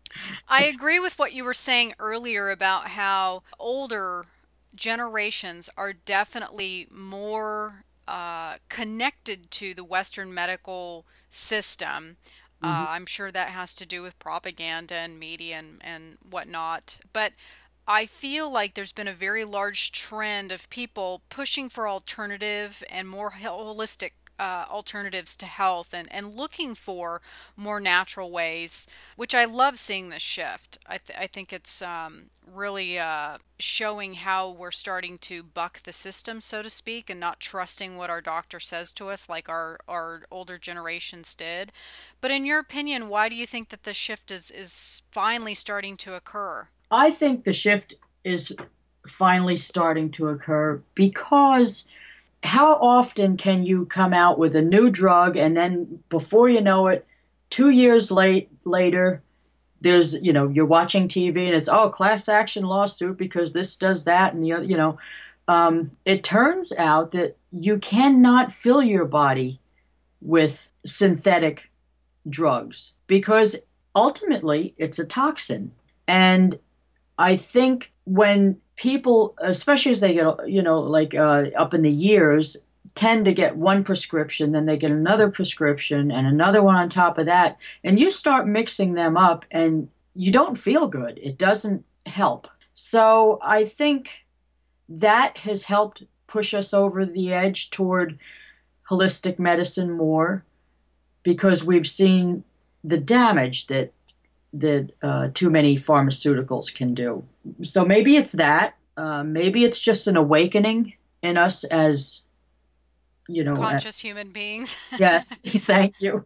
I 0.47 0.65
agree 0.65 0.99
with 0.99 1.17
what 1.17 1.33
you 1.33 1.43
were 1.43 1.53
saying 1.53 1.93
earlier 1.99 2.51
about 2.51 2.89
how 2.89 3.43
older 3.59 4.25
generations 4.75 5.69
are 5.77 5.93
definitely 5.93 6.87
more 6.91 7.83
uh, 8.07 8.55
connected 8.69 9.49
to 9.51 9.73
the 9.73 9.83
Western 9.83 10.33
medical 10.33 11.05
system. 11.29 12.17
Uh, 12.61 12.67
mm-hmm. 12.67 12.83
Uh, 12.83 12.89
I'm 12.89 13.05
sure 13.05 13.31
that 13.31 13.49
has 13.49 13.73
to 13.75 13.85
do 13.85 14.01
with 14.01 14.19
propaganda 14.19 14.95
and 14.95 15.19
media 15.19 15.57
and, 15.57 15.81
and 15.81 16.17
whatnot. 16.29 16.99
But 17.11 17.33
I 17.87 18.05
feel 18.05 18.49
like 18.49 18.73
there's 18.73 18.93
been 18.93 19.07
a 19.07 19.13
very 19.13 19.43
large 19.43 19.91
trend 19.91 20.51
of 20.51 20.69
people 20.69 21.21
pushing 21.29 21.69
for 21.69 21.87
alternative 21.87 22.83
and 22.89 23.09
more 23.09 23.31
holistic 23.31 24.11
uh, 24.39 24.65
alternatives 24.69 25.35
to 25.37 25.45
health 25.45 25.93
and, 25.93 26.11
and 26.11 26.35
looking 26.35 26.75
for 26.75 27.21
more 27.55 27.79
natural 27.79 28.31
ways, 28.31 28.87
which 29.15 29.35
I 29.35 29.45
love 29.45 29.77
seeing 29.77 30.09
this 30.09 30.21
shift. 30.21 30.77
I, 30.85 30.97
th- 30.97 31.17
I 31.17 31.27
think 31.27 31.53
it's 31.53 31.81
um, 31.81 32.25
really 32.51 32.97
uh, 32.97 33.37
showing 33.59 34.15
how 34.15 34.51
we're 34.51 34.71
starting 34.71 35.17
to 35.19 35.43
buck 35.43 35.83
the 35.83 35.93
system, 35.93 36.41
so 36.41 36.61
to 36.61 36.69
speak, 36.69 37.09
and 37.09 37.19
not 37.19 37.39
trusting 37.39 37.97
what 37.97 38.09
our 38.09 38.21
doctor 38.21 38.59
says 38.59 38.91
to 38.93 39.09
us 39.09 39.29
like 39.29 39.49
our, 39.49 39.79
our 39.87 40.23
older 40.31 40.57
generations 40.57 41.35
did. 41.35 41.71
But 42.19 42.31
in 42.31 42.45
your 42.45 42.59
opinion, 42.59 43.09
why 43.09 43.29
do 43.29 43.35
you 43.35 43.45
think 43.45 43.69
that 43.69 43.83
the 43.83 43.93
shift 43.93 44.31
is, 44.31 44.49
is 44.49 45.03
finally 45.11 45.55
starting 45.55 45.97
to 45.97 46.15
occur? 46.15 46.67
I 46.89 47.11
think 47.11 47.43
the 47.43 47.53
shift 47.53 47.95
is 48.23 48.55
finally 49.07 49.57
starting 49.57 50.09
to 50.11 50.29
occur 50.29 50.81
because 50.95 51.87
how 52.43 52.75
often 52.75 53.37
can 53.37 53.63
you 53.63 53.85
come 53.85 54.13
out 54.13 54.37
with 54.37 54.55
a 54.55 54.61
new 54.61 54.89
drug 54.89 55.37
and 55.37 55.55
then 55.55 55.99
before 56.09 56.49
you 56.49 56.61
know 56.61 56.87
it, 56.87 57.05
two 57.49 57.69
years 57.69 58.11
late 58.11 58.49
later, 58.65 59.21
there's 59.81 60.21
you 60.21 60.33
know 60.33 60.47
you're 60.49 60.65
watching 60.65 61.07
TV 61.07 61.45
and 61.45 61.55
it's 61.55 61.67
oh 61.67 61.89
class 61.89 62.29
action 62.29 62.63
lawsuit 62.63 63.17
because 63.17 63.53
this 63.53 63.75
does 63.75 64.05
that 64.05 64.33
and 64.33 64.43
the 64.43 64.53
other 64.53 64.63
you 64.63 64.77
know. 64.77 64.97
Um, 65.45 65.91
it 66.05 66.23
turns 66.23 66.71
out 66.77 67.11
that 67.11 67.35
you 67.51 67.77
cannot 67.77 68.53
fill 68.53 68.81
your 68.81 69.03
body 69.03 69.59
with 70.21 70.69
synthetic 70.85 71.69
drugs 72.29 72.93
because 73.07 73.57
ultimately 73.95 74.73
it's 74.77 74.99
a 74.99 75.05
toxin. 75.05 75.73
And 76.07 76.59
I 77.17 77.35
think 77.35 77.91
when 78.05 78.59
people, 78.75 79.35
especially 79.39 79.91
as 79.91 80.01
they 80.01 80.13
get, 80.13 80.49
you 80.49 80.61
know, 80.61 80.79
like 80.79 81.13
uh, 81.13 81.45
up 81.55 81.73
in 81.73 81.81
the 81.81 81.91
years, 81.91 82.65
tend 82.95 83.25
to 83.25 83.33
get 83.33 83.57
one 83.57 83.83
prescription, 83.83 84.51
then 84.51 84.65
they 84.65 84.77
get 84.77 84.91
another 84.91 85.29
prescription 85.29 86.11
and 86.11 86.27
another 86.27 86.61
one 86.61 86.75
on 86.75 86.89
top 86.89 87.17
of 87.17 87.25
that. 87.25 87.57
And 87.83 87.99
you 87.99 88.11
start 88.11 88.47
mixing 88.47 88.93
them 88.93 89.17
up 89.17 89.45
and 89.51 89.89
you 90.15 90.31
don't 90.31 90.57
feel 90.57 90.87
good. 90.87 91.19
It 91.21 91.37
doesn't 91.37 91.85
help. 92.05 92.47
So 92.73 93.39
I 93.41 93.65
think 93.65 94.25
that 94.89 95.39
has 95.39 95.65
helped 95.65 96.03
push 96.27 96.53
us 96.53 96.73
over 96.73 97.05
the 97.05 97.33
edge 97.33 97.69
toward 97.69 98.19
holistic 98.89 99.39
medicine 99.39 99.91
more 99.91 100.43
because 101.23 101.63
we've 101.63 101.87
seen 101.87 102.43
the 102.83 102.97
damage 102.97 103.67
that 103.67 103.93
that 104.55 104.91
uh, 105.01 105.29
too 105.33 105.49
many 105.49 105.77
pharmaceuticals 105.77 106.73
can 106.73 106.93
do. 106.93 107.23
So 107.61 107.85
maybe 107.85 108.17
it's 108.17 108.33
that. 108.33 108.75
Uh, 108.95 109.23
maybe 109.23 109.63
it's 109.65 109.79
just 109.79 110.07
an 110.07 110.17
awakening 110.17 110.93
in 111.21 111.37
us 111.37 111.63
as 111.63 112.21
you 113.27 113.43
know 113.43 113.55
conscious 113.55 113.99
human 113.99 114.31
beings. 114.31 114.77
yes, 114.99 115.39
thank 115.45 116.01
you. 116.01 116.25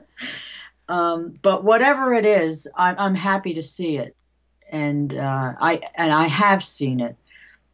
um, 0.88 1.38
but 1.42 1.64
whatever 1.64 2.14
it 2.14 2.24
is, 2.24 2.68
I'm, 2.76 2.96
I'm 2.98 3.14
happy 3.14 3.54
to 3.54 3.62
see 3.62 3.98
it, 3.98 4.16
and 4.70 5.14
uh, 5.14 5.54
I 5.60 5.82
and 5.94 6.12
I 6.12 6.26
have 6.28 6.64
seen 6.64 7.00
it 7.00 7.16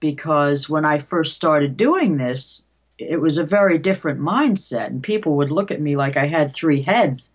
because 0.00 0.68
when 0.68 0.84
I 0.84 0.98
first 0.98 1.36
started 1.36 1.76
doing 1.76 2.16
this, 2.16 2.64
it 2.98 3.20
was 3.20 3.38
a 3.38 3.44
very 3.44 3.78
different 3.78 4.20
mindset, 4.20 4.86
and 4.86 5.02
people 5.02 5.36
would 5.36 5.50
look 5.50 5.70
at 5.70 5.80
me 5.80 5.96
like 5.96 6.16
I 6.16 6.26
had 6.26 6.52
three 6.52 6.82
heads 6.82 7.32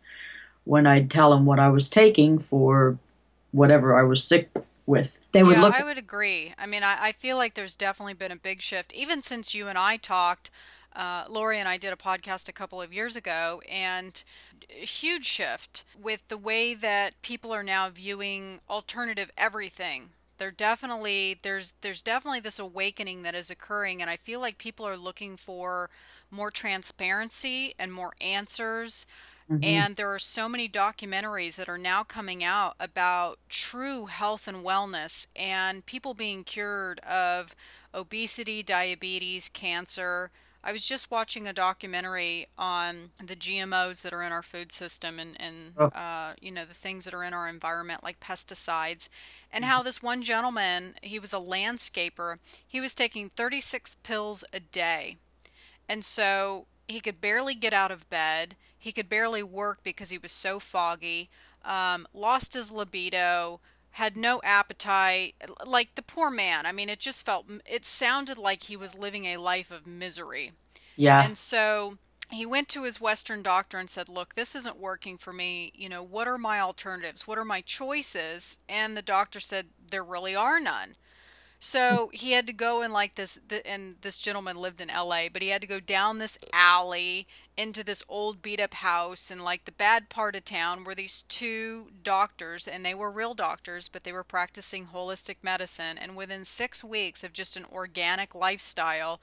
when 0.66 0.88
I'd 0.88 1.12
tell 1.12 1.30
them 1.30 1.46
what 1.46 1.60
I 1.60 1.70
was 1.70 1.90
taking 1.90 2.40
for 2.40 2.98
whatever 3.52 3.98
I 3.98 4.04
was 4.04 4.24
sick 4.24 4.50
with. 4.86 5.20
They 5.32 5.44
would 5.44 5.58
yeah, 5.58 5.64
look. 5.64 5.74
I 5.74 5.84
would 5.84 5.98
agree. 5.98 6.54
I 6.58 6.66
mean, 6.66 6.84
I, 6.84 6.98
I, 7.08 7.12
feel 7.12 7.38
like 7.38 7.54
there's 7.54 7.76
definitely 7.76 8.14
been 8.14 8.32
a 8.32 8.38
big 8.38 8.62
shift, 8.62 8.94
even 8.94 9.22
since 9.22 9.54
you 9.54 9.68
and 9.68 9.78
I 9.78 9.98
talked. 9.98 10.50
Uh, 10.96 11.26
Lori 11.28 11.60
and 11.60 11.68
I 11.68 11.78
did 11.78 11.92
a 11.92 11.98
podcast 11.98 12.48
a 12.48 12.54
couple 12.54 12.82
of 12.82 12.94
years 12.94 13.18
ago, 13.18 13.62
and 13.70 14.24
a 14.70 14.86
huge 14.86 15.26
shift 15.26 15.84
with 16.02 16.26
the 16.30 16.38
way 16.38 16.74
that 16.74 17.22
people 17.22 17.52
are 17.54 17.64
now 17.64 17.90
viewing 17.90 18.62
alternative 18.70 19.30
everything 19.38 20.12
there 20.38 20.52
definitely 20.52 21.40
there's 21.42 21.74
there's 21.82 22.02
definitely 22.02 22.40
this 22.40 22.60
awakening 22.60 23.24
that 23.24 23.36
is 23.36 23.50
occurring 23.50 24.02
and 24.02 24.10
i 24.10 24.16
feel 24.16 24.40
like 24.40 24.58
people 24.58 24.88
are 24.88 24.98
looking 24.98 25.38
for 25.38 25.90
more 26.32 26.52
transparency 26.52 27.74
and 27.80 27.94
more 27.94 28.14
answers 28.20 29.06
mm-hmm. 29.50 29.64
and 29.64 29.96
there 29.96 30.14
are 30.14 30.20
so 30.20 30.48
many 30.48 30.68
documentaries 30.68 31.56
that 31.56 31.70
are 31.70 31.78
now 31.78 32.04
coming 32.04 32.44
out 32.44 32.76
about 32.80 33.40
true 33.50 34.06
health 34.08 34.48
and 34.48 34.66
wellness 34.66 35.28
and 35.36 35.86
people 35.86 36.14
being 36.14 36.44
cured 36.44 37.00
of 37.02 37.56
obesity 37.94 38.62
diabetes 38.62 39.50
cancer 39.50 40.32
I 40.66 40.72
was 40.72 40.88
just 40.88 41.12
watching 41.12 41.48
a 41.48 41.54
documentary 41.54 42.48
on 42.58 43.12
the 43.24 43.36
GMOs 43.36 44.02
that 44.02 44.14
are 44.14 44.24
in 44.24 44.32
our 44.32 44.42
food 44.42 44.72
system 44.72 45.20
and, 45.20 45.40
and 45.40 45.74
oh. 45.78 45.86
uh, 45.86 46.34
you 46.42 46.52
know, 46.52 46.66
the 46.66 46.74
things 46.74 47.06
that 47.06 47.14
are 47.14 47.24
in 47.24 47.36
our 47.36 47.48
environment, 47.48 48.04
like 48.04 48.20
pesticides, 48.20 49.08
and 49.54 49.64
mm-hmm. 49.64 49.72
how 49.72 49.84
this 49.84 50.02
one 50.02 50.24
gentleman, 50.24 50.96
he 51.04 51.20
was 51.20 51.34
a 51.34 51.38
landscaper, 51.38 52.40
he 52.66 52.82
was 52.82 52.96
taking 52.96 53.30
36 53.30 53.98
pills 54.02 54.44
a 54.52 54.60
day. 54.60 55.18
And 55.88 56.04
so 56.04 56.66
he 56.88 57.00
could 57.00 57.22
barely 57.22 57.54
get 57.54 57.72
out 57.72 57.92
of 57.92 58.10
bed. 58.10 58.56
He 58.86 58.92
could 58.92 59.10
barely 59.10 59.42
work 59.42 59.80
because 59.82 60.12
he 60.12 60.20
was 60.20 60.32
so 60.32 60.60
foggy, 60.60 61.32
um, 61.64 62.06
lost 62.14 62.54
his 62.54 62.72
libido, 62.72 63.60
had 63.94 64.16
no 64.16 64.40
appetite 64.44 65.34
like 65.66 65.96
the 65.96 66.04
poor 66.04 66.30
man. 66.30 66.68
I 66.68 66.72
mean 66.72 66.88
it 66.88 67.00
just 67.00 67.26
felt 67.26 67.48
it 67.66 67.84
sounded 67.84 68.38
like 68.38 68.62
he 68.62 68.78
was 68.78 68.94
living 68.94 69.26
a 69.26 69.38
life 69.38 69.72
of 69.72 69.88
misery. 69.88 70.52
Yeah. 70.96 71.26
And 71.26 71.36
so 71.36 71.98
he 72.30 72.46
went 72.46 72.70
to 72.70 72.84
his 72.84 73.02
western 73.02 73.42
doctor 73.42 73.80
and 73.80 73.90
said 73.90 74.08
look 74.08 74.36
this 74.36 74.54
isn't 74.54 74.78
working 74.78 75.18
for 75.18 75.34
me. 75.34 75.72
You 75.74 75.90
know 75.90 76.04
what 76.04 76.28
are 76.28 76.38
my 76.38 76.60
alternatives? 76.60 77.26
What 77.26 77.40
are 77.40 77.44
my 77.44 77.62
choices? 77.62 78.60
And 78.70 78.96
the 78.96 79.02
doctor 79.02 79.40
said 79.40 79.70
there 79.90 80.04
really 80.04 80.36
are 80.36 80.60
none. 80.60 80.96
So 81.60 82.12
he 82.14 82.34
had 82.34 82.46
to 82.46 82.54
go 82.54 82.84
in 82.84 82.92
like 82.92 83.16
this, 83.16 83.40
and 83.66 83.96
this 84.02 84.20
gentleman 84.20 84.58
lived 84.58 84.82
in 84.82 84.90
LA, 84.90 85.30
but 85.34 85.42
he 85.42 85.48
had 85.48 85.62
to 85.62 85.68
go 85.68 85.80
down 85.80 86.20
this 86.20 86.38
alley 86.54 87.28
into 87.58 87.84
this 87.84 88.04
old 88.10 88.42
beat 88.42 88.60
up 88.60 88.76
house 88.76 89.32
in 89.32 89.40
like 89.40 89.66
the 89.66 89.72
bad 89.72 90.10
part 90.10 90.36
of 90.36 90.46
town 90.46 90.84
where 90.84 90.96
these 90.96 91.24
two 91.28 91.88
doctors, 92.04 92.68
and 92.68 92.86
they 92.86 92.94
were 92.94 93.12
real 93.12 93.34
doctors, 93.34 93.88
but 93.88 94.04
they 94.04 94.12
were 94.12 94.24
practicing 94.24 94.88
holistic 94.88 95.38
medicine. 95.42 95.98
And 95.98 96.16
within 96.16 96.46
six 96.46 96.84
weeks 96.84 97.24
of 97.24 97.34
just 97.34 97.56
an 97.56 97.66
organic 97.72 98.36
lifestyle 98.36 99.22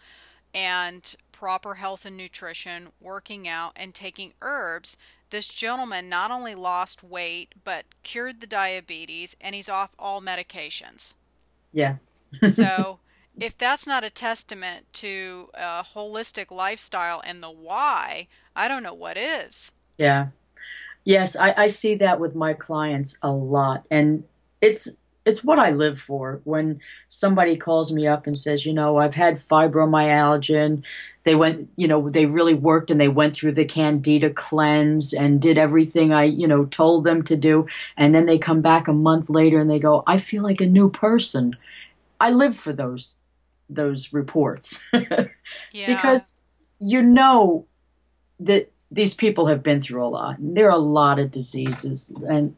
and 0.55 1.15
proper 1.33 1.75
health 1.75 2.05
and 2.05 2.17
nutrition, 2.17 2.89
working 3.01 3.49
out, 3.49 3.73
and 3.77 3.95
taking 3.95 4.33
herbs, 4.41 4.97
this 5.31 5.49
gentleman 5.49 6.09
not 6.09 6.31
only 6.31 6.55
lost 6.55 7.03
weight, 7.03 7.55
but 7.65 7.87
cured 8.03 8.41
the 8.41 8.47
diabetes, 8.47 9.35
and 9.41 9.55
he's 9.55 9.69
off 9.69 9.91
all 9.99 10.21
medications. 10.21 11.15
Yeah 11.73 11.97
so 12.51 12.99
if 13.41 13.57
that's 13.57 13.87
not 13.87 14.05
a 14.05 14.11
testament 14.11 14.87
to 14.95 15.49
a 15.55 15.85
holistic 15.95 16.51
lifestyle 16.51 17.23
and 17.25 17.43
the 17.43 17.51
why, 17.51 18.29
I 18.55 18.69
don't 18.69 18.83
know 18.83 18.95
what 18.95 19.17
is. 19.17 19.73
Yeah. 19.97 20.29
Yes, 21.05 21.37
I, 21.37 21.55
I 21.57 21.67
see 21.69 21.95
that 21.97 22.21
with 22.21 22.35
my 22.35 22.53
clients 22.53 23.19
a 23.23 23.31
lot. 23.31 23.85
And 23.91 24.25
it's 24.61 24.89
it's 25.25 25.45
what 25.45 25.59
I 25.59 25.71
live 25.71 26.01
for. 26.01 26.41
When 26.45 26.81
somebody 27.09 27.57
calls 27.57 27.93
me 27.93 28.09
up 28.09 28.27
and 28.27 28.37
says, 28.37 28.67
you 28.67 28.73
know, 28.73 28.97
I've 28.97 29.15
had 29.15 29.47
fibromyalgia 29.47 30.65
and 30.65 30.85
they 31.23 31.37
went, 31.37 31.71
you 31.77 31.87
know, 31.87 32.09
they 32.09 32.27
really 32.27 32.55
worked 32.55 32.91
and 32.91 33.01
they 33.01 33.09
went 33.09 33.37
through 33.37 33.53
the 33.53 33.65
candida 33.65 34.31
cleanse 34.31 35.13
and 35.13 35.41
did 35.41 35.59
everything 35.59 36.13
I, 36.13 36.25
you 36.25 36.49
know, 36.49 36.65
told 36.65 37.05
them 37.05 37.23
to 37.25 37.37
do. 37.37 37.69
And 37.97 38.13
then 38.13 38.27
they 38.27 38.39
come 38.39 38.63
back 38.63 38.89
a 38.89 38.93
month 38.93 39.31
later 39.31 39.59
and 39.59 39.71
they 39.71 39.79
go, 39.79 40.03
I 40.09 40.19
feel 40.19 40.43
like 40.43 40.61
a 40.61 40.67
new 40.67 40.91
person. 40.91 41.57
I 42.21 42.31
live 42.31 42.57
for 42.57 42.73
those 42.73 43.19
those 43.75 44.13
reports 44.13 44.83
yeah. 44.93 45.27
because 45.87 46.37
you 46.81 47.03
know 47.03 47.67
that 48.41 48.71
these 48.91 49.15
people 49.15 49.47
have 49.47 49.63
been 49.63 49.81
through 49.81 50.05
a 50.05 50.09
lot. 50.09 50.37
There 50.39 50.67
are 50.67 50.71
a 50.71 50.79
lot 50.79 51.19
of 51.19 51.31
diseases, 51.31 52.15
and 52.29 52.55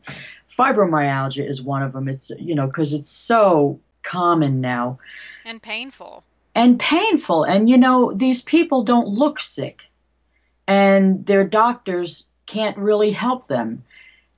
fibromyalgia 0.59 1.48
is 1.48 1.62
one 1.62 1.83
of 1.83 1.92
them. 1.92 2.09
It's 2.09 2.31
you 2.38 2.55
know 2.55 2.66
because 2.66 2.92
it's 2.92 3.11
so 3.11 3.81
common 4.03 4.61
now 4.61 4.98
and 5.44 5.62
painful 5.62 6.24
and 6.55 6.79
painful, 6.79 7.44
and 7.44 7.70
you 7.70 7.79
know 7.79 8.12
these 8.12 8.42
people 8.42 8.83
don't 8.83 9.07
look 9.07 9.38
sick, 9.38 9.85
and 10.66 11.24
their 11.27 11.44
doctors 11.44 12.29
can't 12.46 12.77
really 12.77 13.12
help 13.12 13.46
them, 13.46 13.85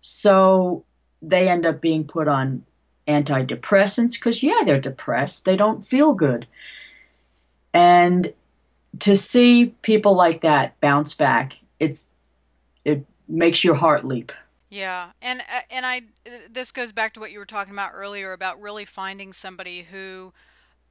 so 0.01 0.85
they 1.23 1.49
end 1.49 1.65
up 1.65 1.81
being 1.81 2.05
put 2.05 2.29
on 2.29 2.65
antidepressants 3.07 4.15
because, 4.15 4.43
yeah, 4.43 4.63
they're 4.65 4.81
depressed. 4.81 5.45
They 5.45 5.57
don't 5.57 5.87
feel 5.87 6.15
good. 6.15 6.47
And 7.73 8.33
to 9.01 9.17
see 9.17 9.67
people 9.83 10.15
like 10.15 10.41
that 10.41 10.79
bounce 10.81 11.15
back, 11.15 11.59
it's 11.79 12.11
it 12.85 13.05
makes 13.29 13.63
your 13.63 13.75
heart 13.75 14.05
leap. 14.05 14.33
Yeah, 14.71 15.11
and 15.23 15.41
uh, 15.41 15.61
and 15.71 15.87
I 15.87 16.03
this 16.51 16.73
goes 16.73 16.93
back 16.93 17.13
to 17.15 17.21
what 17.21 17.33
you 17.33 17.39
were 17.39 17.45
talking 17.47 17.73
about 17.73 17.93
earlier 17.95 18.33
about 18.33 18.61
really 18.61 18.85
finding 18.85 19.33
somebody 19.33 19.83
who, 19.83 20.33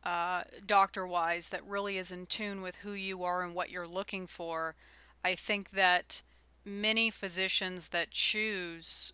uh, 0.04 0.44
doctor 0.66 1.08
wise, 1.08 1.50
that 1.50 1.66
really 1.66 1.98
is 1.98 2.12
in 2.12 2.26
tune 2.26 2.62
with 2.62 2.78
who 2.78 2.92
you 2.92 3.24
are 3.24 3.42
and 3.42 3.56
what 3.56 3.72
you're 3.72 3.88
looking 3.88 4.28
for. 4.28 4.76
I 5.24 5.36
think 5.36 5.72
that 5.72 6.22
many 6.64 7.10
physicians 7.10 7.90
that 7.90 8.12
choose 8.12 9.14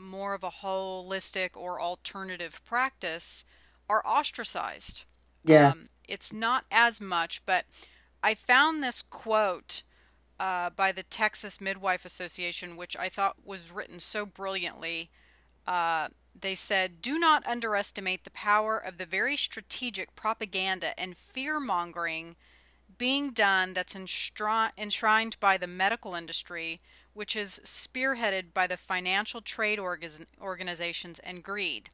more 0.00 0.34
of 0.34 0.42
a 0.42 0.50
holistic 0.50 1.50
or 1.54 1.80
alternative 1.80 2.60
practice 2.64 3.44
are 3.88 4.04
ostracized. 4.06 5.04
Yeah. 5.44 5.70
Um, 5.70 5.88
it's 6.08 6.32
not 6.32 6.64
as 6.70 7.00
much, 7.00 7.44
but 7.46 7.66
I 8.22 8.34
found 8.34 8.82
this 8.82 9.02
quote 9.02 9.82
uh, 10.38 10.70
by 10.70 10.90
the 10.92 11.02
Texas 11.02 11.60
Midwife 11.60 12.04
Association, 12.04 12.76
which 12.76 12.96
I 12.96 13.08
thought 13.08 13.36
was 13.44 13.70
written 13.70 14.00
so 14.00 14.24
brilliantly. 14.26 15.10
Uh, 15.66 16.08
they 16.38 16.54
said, 16.54 17.02
Do 17.02 17.18
not 17.18 17.46
underestimate 17.46 18.24
the 18.24 18.30
power 18.30 18.78
of 18.78 18.98
the 18.98 19.06
very 19.06 19.36
strategic 19.36 20.16
propaganda 20.16 20.98
and 20.98 21.16
fear 21.16 21.60
mongering 21.60 22.36
being 22.98 23.30
done 23.30 23.72
that's 23.72 23.96
enshrined 23.96 25.40
by 25.40 25.56
the 25.56 25.66
medical 25.66 26.14
industry 26.14 26.80
which 27.20 27.36
is 27.36 27.60
spearheaded 27.64 28.54
by 28.54 28.66
the 28.66 28.78
financial 28.78 29.42
trade 29.42 29.78
organizations 29.78 31.18
and 31.18 31.42
greed. 31.42 31.90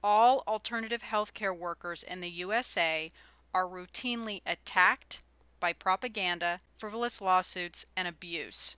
All 0.00 0.44
alternative 0.46 1.02
healthcare 1.02 1.58
workers 1.58 2.04
in 2.04 2.20
the 2.20 2.30
USA 2.30 3.10
are 3.52 3.66
routinely 3.66 4.42
attacked, 4.46 5.24
by 5.58 5.72
propaganda, 5.72 6.60
frivolous 6.78 7.20
lawsuits, 7.20 7.84
and 7.96 8.06
abuse. 8.06 8.76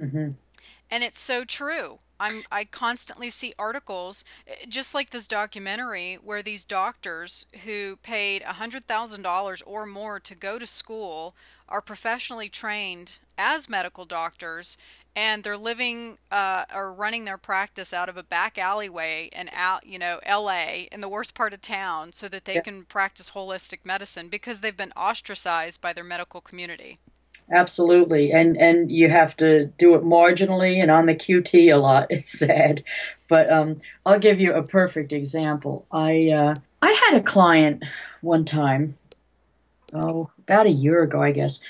Mm-hmm. 0.00 0.30
And 0.90 1.04
it's 1.04 1.20
so 1.20 1.44
true. 1.44 1.98
I'm 2.18 2.44
I 2.50 2.64
constantly 2.64 3.28
see 3.28 3.52
articles 3.58 4.24
eh, 4.46 4.64
just 4.66 4.94
like 4.94 5.10
this 5.10 5.26
documentary 5.26 6.14
where 6.14 6.42
these 6.42 6.64
doctors 6.64 7.44
who 7.64 7.96
paid 7.96 8.40
$100,000 8.40 9.62
or 9.66 9.84
more 9.84 10.18
to 10.18 10.34
go 10.34 10.58
to 10.58 10.66
school 10.66 11.34
are 11.68 11.82
professionally 11.82 12.48
trained 12.48 13.18
as 13.36 13.68
medical 13.68 14.06
doctors 14.06 14.78
and 15.16 15.42
they're 15.42 15.56
living 15.56 16.18
uh, 16.30 16.66
or 16.72 16.92
running 16.92 17.24
their 17.24 17.38
practice 17.38 17.94
out 17.94 18.10
of 18.10 18.18
a 18.18 18.22
back 18.22 18.58
alleyway 18.58 19.30
in 19.32 19.48
out 19.52 19.86
you 19.86 19.98
know 19.98 20.20
LA 20.28 20.84
in 20.92 21.00
the 21.00 21.08
worst 21.08 21.34
part 21.34 21.54
of 21.54 21.62
town 21.62 22.12
so 22.12 22.28
that 22.28 22.44
they 22.44 22.56
yeah. 22.56 22.60
can 22.60 22.84
practice 22.84 23.30
holistic 23.30 23.78
medicine 23.84 24.28
because 24.28 24.60
they've 24.60 24.76
been 24.76 24.92
ostracized 24.92 25.80
by 25.80 25.92
their 25.92 26.04
medical 26.04 26.42
community. 26.42 26.98
Absolutely, 27.50 28.32
and 28.32 28.56
and 28.56 28.90
you 28.90 29.08
have 29.08 29.36
to 29.36 29.66
do 29.78 29.94
it 29.94 30.02
marginally 30.02 30.82
and 30.82 30.90
on 30.90 31.06
the 31.06 31.14
QT 31.14 31.72
a 31.72 31.76
lot. 31.76 32.08
It's 32.10 32.38
sad, 32.38 32.84
but 33.28 33.50
um, 33.50 33.76
I'll 34.04 34.18
give 34.18 34.40
you 34.40 34.52
a 34.52 34.62
perfect 34.62 35.12
example. 35.12 35.86
I 35.90 36.30
uh, 36.30 36.54
I 36.82 36.90
had 37.08 37.18
a 37.18 37.22
client 37.22 37.84
one 38.20 38.44
time, 38.44 38.98
oh, 39.92 40.30
about 40.40 40.66
a 40.66 40.70
year 40.70 41.02
ago, 41.02 41.22
I 41.22 41.30
guess, 41.30 41.60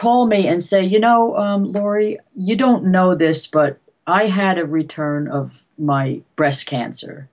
call 0.00 0.26
me 0.26 0.46
and 0.46 0.62
say, 0.62 0.82
you 0.82 0.98
know, 0.98 1.36
um, 1.36 1.70
Lori, 1.72 2.18
you 2.34 2.56
don't 2.56 2.86
know 2.86 3.14
this, 3.14 3.46
but 3.46 3.78
I 4.06 4.28
had 4.28 4.56
a 4.56 4.64
return 4.64 5.28
of 5.28 5.62
my 5.76 6.22
breast 6.36 6.64
cancer, 6.64 7.28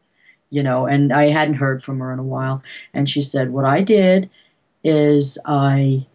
you 0.49 0.61
know, 0.61 0.85
and 0.85 1.13
I 1.13 1.29
hadn't 1.29 1.53
heard 1.53 1.81
from 1.81 1.99
her 2.01 2.11
in 2.11 2.19
a 2.19 2.23
while. 2.23 2.61
And 2.93 3.07
she 3.07 3.21
said, 3.21 3.51
what 3.53 3.63
I 3.63 3.81
did 3.83 4.29
is 4.83 5.37
I 5.45 6.07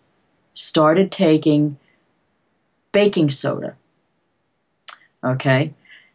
started 0.52 1.10
taking 1.10 1.78
baking 2.92 3.30
soda. 3.30 3.74
Okay. 5.24 5.72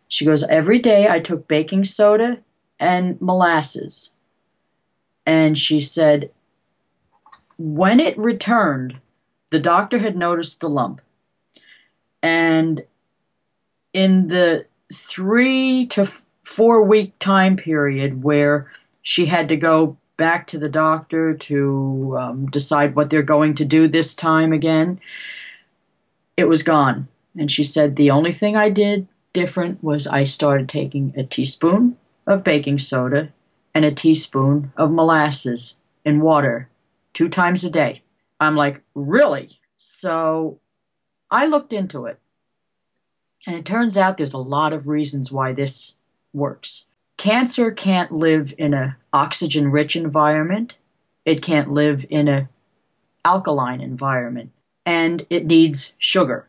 She 0.08 0.24
goes, 0.24 0.44
every 0.44 0.78
day 0.78 1.10
I 1.10 1.20
took 1.20 1.48
baking 1.48 1.86
soda 1.86 2.38
and 2.80 3.20
molasses. 3.20 4.12
And 5.26 5.58
she 5.58 5.82
said, 5.82 6.30
when 7.58 8.00
it 8.00 8.16
returned, 8.20 9.00
the 9.50 9.60
doctor 9.60 9.98
had 10.00 10.16
noticed 10.16 10.60
the 10.60 10.70
lump. 10.70 11.02
And 12.22 12.84
in 13.94 14.28
the 14.28 14.66
three 14.94 15.86
to 15.88 16.10
four 16.44 16.84
week 16.84 17.18
time 17.20 17.58
period 17.58 18.24
where 18.24 18.72
she 19.02 19.26
had 19.26 19.48
to 19.50 19.56
go 19.56 19.98
back 20.18 20.48
to 20.48 20.58
the 20.58 20.70
doctor 20.70 21.34
to 21.34 22.18
um, 22.20 22.46
decide 22.48 22.96
what 22.96 23.10
they're 23.10 23.22
going 23.22 23.54
to 23.56 23.66
do 23.66 23.88
this 23.88 24.16
time 24.16 24.52
again, 24.52 25.00
it 26.36 26.46
was 26.46 26.64
gone. 26.64 27.08
And 27.38 27.52
she 27.52 27.64
said, 27.64 27.96
The 27.96 28.12
only 28.12 28.32
thing 28.32 28.58
I 28.58 28.70
did 28.70 29.08
different 29.34 29.84
was 29.84 30.08
I 30.08 30.24
started 30.24 30.68
taking 30.68 31.14
a 31.16 31.24
teaspoon 31.24 31.98
of 32.26 32.44
baking 32.44 32.80
soda 32.80 33.30
and 33.74 33.86
a 33.86 33.92
teaspoon 33.92 34.74
of 34.76 34.92
molasses 34.92 35.78
in 36.04 36.22
water 36.22 36.68
two 37.14 37.30
times 37.30 37.64
a 37.64 37.70
day. 37.70 38.02
I'm 38.40 38.56
like, 38.56 38.82
Really? 38.94 39.60
So 39.78 40.60
I 41.30 41.46
looked 41.46 41.74
into 41.74 42.06
it. 42.06 42.20
And 43.46 43.56
it 43.56 43.66
turns 43.66 43.98
out 43.98 44.18
there's 44.18 44.34
a 44.34 44.40
lot 44.40 44.74
of 44.74 44.88
reasons 44.88 45.32
why 45.32 45.54
this 45.54 45.94
works. 46.34 46.86
Cancer 47.18 47.72
can't 47.72 48.12
live 48.12 48.54
in 48.58 48.74
a 48.74 48.98
oxygen 49.14 49.72
rich 49.72 49.96
environment. 49.96 50.76
It 51.26 51.42
can't 51.42 51.72
live 51.72 52.06
in 52.10 52.28
a 52.28 52.50
alkaline 53.26 53.82
environment 53.82 54.52
and 54.86 55.26
it 55.30 55.46
needs 55.46 55.94
sugar. 55.98 56.48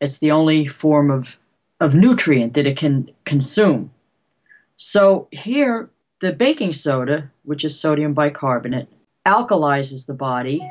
It's 0.00 0.18
the 0.18 0.30
only 0.30 0.66
form 0.66 1.10
of 1.10 1.38
of 1.80 1.94
nutrient 1.94 2.54
that 2.54 2.66
it 2.66 2.76
can 2.76 3.10
consume. 3.24 3.90
So 4.76 5.28
here 5.32 5.90
the 6.20 6.32
baking 6.32 6.72
soda, 6.72 7.30
which 7.42 7.64
is 7.64 7.78
sodium 7.78 8.14
bicarbonate, 8.14 8.88
alkalizes 9.26 10.06
the 10.06 10.14
body. 10.14 10.62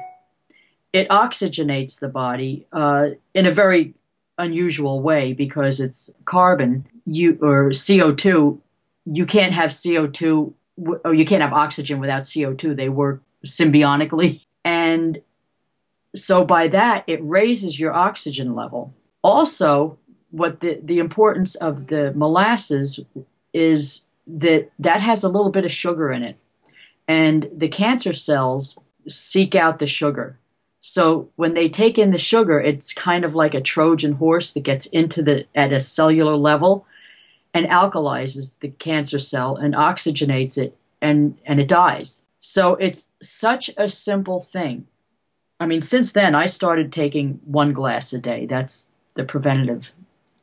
It 0.94 1.10
oxygenates 1.10 2.00
the 2.00 2.08
body 2.08 2.68
uh, 2.72 3.10
in 3.34 3.46
a 3.46 3.52
very 3.52 3.96
unusual 4.38 5.02
way 5.02 5.34
because 5.34 5.80
it's 5.80 6.12
carbon 6.26 6.88
you 7.06 7.38
or 7.42 7.70
CO2 7.70 8.60
you 9.06 9.26
can't 9.26 9.54
have 9.54 9.72
CO2 9.72 10.54
or 11.04 11.14
you 11.14 11.26
can't 11.26 11.42
have 11.42 11.54
oxygen 11.54 12.00
without 12.00 12.24
CO2. 12.24 12.76
They 12.76 12.90
work 12.90 13.22
symbiotically. 13.46 14.42
And 14.64 15.22
so 16.16 16.46
by 16.46 16.68
that, 16.70 17.04
it 17.08 17.20
raises 17.24 17.80
your 17.80 17.94
oxygen 17.94 18.56
level. 18.56 18.94
Also, 19.24 19.98
what 20.32 20.62
the, 20.62 20.80
the 20.82 21.00
importance 21.00 21.56
of 21.56 21.88
the 21.88 22.14
molasses 22.14 23.00
is 23.54 24.08
that 24.26 24.72
that 24.80 25.02
has 25.02 25.24
a 25.24 25.30
little 25.30 25.52
bit 25.52 25.66
of 25.66 25.72
sugar 25.72 26.12
in 26.12 26.24
it. 26.24 26.38
And 27.08 27.50
the 27.56 27.68
cancer 27.68 28.14
cells 28.14 28.80
seek 29.08 29.54
out 29.54 29.80
the 29.80 29.88
sugar. 29.88 30.40
So 30.86 31.30
when 31.38 31.54
they 31.54 31.70
take 31.70 31.98
in 31.98 32.12
the 32.12 32.18
sugar, 32.18 32.60
it's 32.60 32.92
kind 32.92 33.24
of 33.24 33.34
like 33.34 33.54
a 33.54 33.62
Trojan 33.62 34.12
horse 34.12 34.52
that 34.52 34.64
gets 34.64 34.86
into 34.88 35.24
the 35.24 35.46
at 35.56 35.72
a 35.72 35.80
cellular 35.80 36.36
level 36.36 36.86
and 37.54 37.66
alkalizes 37.68 38.60
the 38.60 38.68
cancer 38.68 39.18
cell 39.18 39.56
and 39.56 39.76
oxygenates 39.76 40.58
it 40.58 40.78
and 41.02 41.38
and 41.46 41.62
it 41.62 41.70
dies. 41.70 42.26
So 42.42 42.76
it's 42.76 43.14
such 43.22 43.70
a 43.78 43.88
simple 43.88 44.42
thing. 44.42 44.86
I 45.58 45.68
mean, 45.68 45.82
since 45.82 46.12
then 46.12 46.36
I 46.36 46.48
started 46.48 46.92
taking 46.92 47.40
one 47.46 47.72
glass 47.72 48.12
a 48.12 48.20
day. 48.20 48.46
That's 48.46 48.90
the 49.14 49.24
preventative 49.24 49.94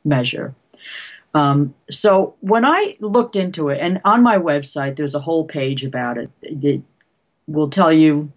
measure. 0.03 0.55
Um, 1.35 1.75
so 1.91 2.33
when 2.39 2.65
I 2.65 2.97
looked 2.99 3.35
into 3.35 3.69
it, 3.69 3.79
and 3.79 4.01
on 4.03 4.23
my 4.23 4.39
website 4.39 4.95
there's 4.95 5.13
a 5.13 5.19
whole 5.19 5.45
page 5.45 5.85
about 5.85 6.17
it 6.17 6.31
that 6.41 6.81
will 7.45 7.69
tell 7.69 7.93
you 7.93 8.31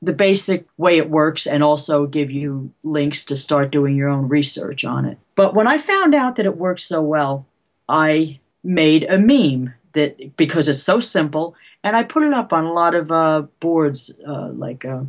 the 0.00 0.12
basic 0.12 0.66
way 0.76 0.96
it 0.96 1.10
works 1.10 1.46
and 1.46 1.62
also 1.62 2.06
give 2.06 2.30
you 2.30 2.72
links 2.84 3.24
to 3.26 3.36
start 3.36 3.70
doing 3.70 3.96
your 3.96 4.08
own 4.08 4.28
research 4.28 4.84
on 4.84 5.04
it. 5.04 5.18
But 5.34 5.54
when 5.54 5.66
I 5.66 5.78
found 5.78 6.14
out 6.14 6.36
that 6.36 6.46
it 6.46 6.56
works 6.56 6.84
so 6.84 7.02
well, 7.02 7.46
I 7.88 8.38
made 8.62 9.04
a 9.04 9.18
meme 9.18 9.74
that 9.94 10.36
because 10.36 10.68
it's 10.68 10.82
so 10.82 11.00
simple, 11.00 11.54
and 11.82 11.96
I 11.96 12.02
put 12.02 12.22
it 12.22 12.32
up 12.32 12.52
on 12.52 12.64
a 12.64 12.72
lot 12.72 12.94
of 12.94 13.10
uh, 13.10 13.42
boards 13.60 14.12
uh, 14.26 14.48
like 14.48 14.84
uh, 14.84 15.02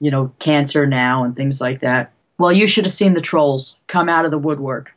you 0.00 0.10
know 0.10 0.32
Cancer 0.38 0.86
Now 0.86 1.24
and 1.24 1.34
things 1.34 1.60
like 1.60 1.80
that. 1.80 2.12
Well, 2.38 2.52
you 2.52 2.66
should 2.66 2.84
have 2.84 2.92
seen 2.92 3.14
the 3.14 3.20
trolls 3.20 3.76
come 3.86 4.08
out 4.08 4.24
of 4.24 4.30
the 4.30 4.38
woodwork. 4.38 4.94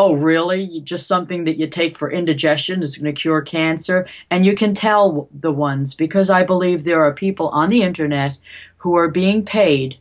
Oh, 0.00 0.14
really? 0.14 0.80
Just 0.80 1.08
something 1.08 1.44
that 1.44 1.58
you 1.58 1.66
take 1.66 1.98
for 1.98 2.10
indigestion 2.10 2.84
is 2.84 2.96
going 2.96 3.12
to 3.12 3.20
cure 3.20 3.42
cancer? 3.42 4.06
And 4.30 4.46
you 4.46 4.54
can 4.54 4.72
tell 4.72 5.28
the 5.32 5.50
ones 5.50 5.94
because 5.94 6.30
I 6.30 6.44
believe 6.44 6.84
there 6.84 7.02
are 7.02 7.12
people 7.12 7.48
on 7.48 7.68
the 7.68 7.82
internet 7.82 8.38
who 8.76 8.96
are 8.96 9.08
being 9.08 9.44
paid 9.44 9.98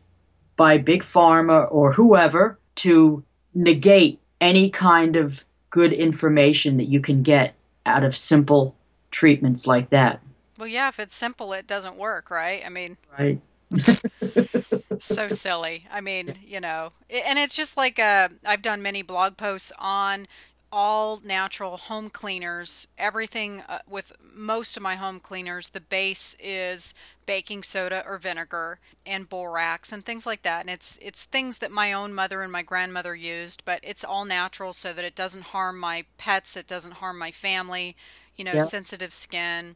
by 0.56 0.78
big 0.78 1.02
pharma 1.02 1.68
or 1.72 1.94
whoever 1.94 2.60
to 2.76 3.24
negate 3.56 4.20
any 4.40 4.70
kind 4.70 5.16
of 5.16 5.44
good 5.72 5.92
information 5.92 6.78
that 6.78 6.88
you 6.88 7.00
can 7.00 7.24
get 7.24 7.56
out 7.86 8.04
of 8.04 8.16
simple 8.16 8.76
treatments 9.10 9.66
like 9.66 9.90
that. 9.90 10.22
Well, 10.60 10.68
yeah, 10.68 10.90
if 10.90 11.00
it's 11.00 11.16
simple, 11.16 11.54
it 11.54 11.68
doesn't 11.68 11.98
work, 11.98 12.30
right? 12.30 12.62
I 12.66 12.70
mean, 12.70 12.98
right. 13.18 13.40
so 15.00 15.30
silly. 15.30 15.86
I 15.92 16.02
mean, 16.02 16.36
you 16.46 16.60
know, 16.60 16.90
and 17.10 17.38
it's 17.38 17.56
just 17.56 17.78
like 17.78 18.00
uh, 18.00 18.30
I've 18.46 18.62
done 18.62 18.82
many 18.82 19.02
blog 19.02 19.38
posts 19.38 19.72
on 19.78 20.28
all 20.72 21.22
natural 21.24 21.78
home 21.78 22.10
cleaners. 22.10 22.88
Everything 22.98 23.62
uh, 23.68 23.80
with 23.90 24.14
most 24.22 24.76
of 24.76 24.84
my 24.84 24.96
home 24.96 25.20
cleaners, 25.20 25.70
the 25.70 25.82
base 25.82 26.36
is 26.40 26.94
baking 27.26 27.64
soda 27.64 28.04
or 28.08 28.18
vinegar 28.18 28.80
and 29.06 29.30
borax 29.30 29.92
and 29.92 30.06
things 30.06 30.26
like 30.26 30.42
that. 30.44 30.62
And 30.62 30.70
it's 30.70 30.98
it's 31.02 31.24
things 31.24 31.60
that 31.60 31.72
my 31.72 31.94
own 31.94 32.14
mother 32.14 32.42
and 32.42 32.52
my 32.52 32.64
grandmother 32.64 33.16
used, 33.16 33.64
but 33.66 33.80
it's 33.84 34.04
all 34.04 34.26
natural 34.26 34.74
so 34.74 34.94
that 34.94 35.06
it 35.06 35.16
doesn't 35.16 35.44
harm 35.44 35.80
my 35.80 36.06
pets, 36.18 36.58
it 36.58 36.68
doesn't 36.68 36.96
harm 36.96 37.18
my 37.18 37.32
family, 37.32 37.96
you 38.36 38.44
know, 38.44 38.54
yep. 38.54 38.64
sensitive 38.64 39.14
skin. 39.14 39.76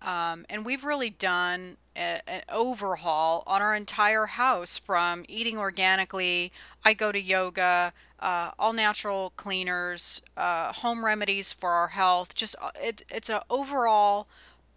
Um, 0.00 0.46
and 0.48 0.64
we've 0.64 0.84
really 0.84 1.10
done 1.10 1.76
a, 1.96 2.28
an 2.28 2.42
overhaul 2.48 3.42
on 3.46 3.62
our 3.62 3.74
entire 3.74 4.26
house 4.26 4.78
from 4.78 5.24
eating 5.28 5.58
organically. 5.58 6.52
I 6.84 6.94
go 6.94 7.10
to 7.12 7.20
yoga, 7.20 7.92
uh, 8.20 8.52
all 8.58 8.72
natural 8.72 9.32
cleaners, 9.36 10.22
uh, 10.36 10.72
home 10.72 11.04
remedies 11.04 11.52
for 11.52 11.70
our 11.70 11.88
health. 11.88 12.34
Just 12.34 12.54
uh, 12.60 12.70
it, 12.80 13.02
it's 13.10 13.28
an 13.28 13.40
overall 13.50 14.28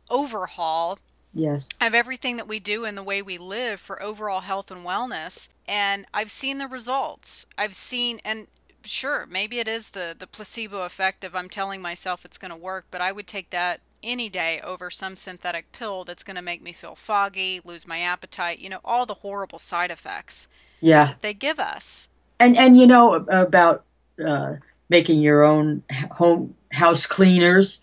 overhaul. 0.09 0.99
Yes. 1.33 1.69
Of 1.79 1.93
everything 1.93 2.35
that 2.37 2.47
we 2.47 2.59
do 2.59 2.83
and 2.83 2.97
the 2.97 3.03
way 3.03 3.21
we 3.21 3.37
live 3.37 3.79
for 3.79 4.01
overall 4.03 4.41
health 4.41 4.69
and 4.69 4.85
wellness. 4.85 5.47
And 5.65 6.05
I've 6.13 6.29
seen 6.29 6.57
the 6.57 6.67
results. 6.67 7.45
I've 7.57 7.73
seen, 7.73 8.19
and 8.25 8.47
sure, 8.83 9.25
maybe 9.29 9.59
it 9.59 9.67
is 9.67 9.91
the, 9.91 10.13
the 10.17 10.27
placebo 10.27 10.81
effect 10.81 11.23
of 11.23 11.33
I'm 11.33 11.47
telling 11.47 11.81
myself 11.81 12.25
it's 12.25 12.37
going 12.37 12.51
to 12.51 12.57
work, 12.57 12.87
but 12.91 12.99
I 12.99 13.13
would 13.13 13.27
take 13.27 13.49
that 13.51 13.79
any 14.03 14.29
day 14.29 14.59
over 14.63 14.89
some 14.89 15.15
synthetic 15.15 15.71
pill 15.71 16.03
that's 16.03 16.23
going 16.23 16.35
to 16.35 16.41
make 16.41 16.61
me 16.61 16.73
feel 16.73 16.95
foggy, 16.95 17.61
lose 17.63 17.87
my 17.87 17.99
appetite, 17.99 18.59
you 18.59 18.69
know, 18.69 18.79
all 18.83 19.05
the 19.05 19.15
horrible 19.15 19.59
side 19.59 19.91
effects 19.91 20.47
Yeah. 20.79 21.15
they 21.21 21.33
give 21.33 21.59
us. 21.59 22.09
And 22.39 22.57
and 22.57 22.77
you 22.77 22.87
know 22.87 23.13
about 23.13 23.83
uh, 24.25 24.55
making 24.89 25.21
your 25.21 25.43
own 25.43 25.83
home 26.11 26.55
house 26.71 27.05
cleaners. 27.05 27.81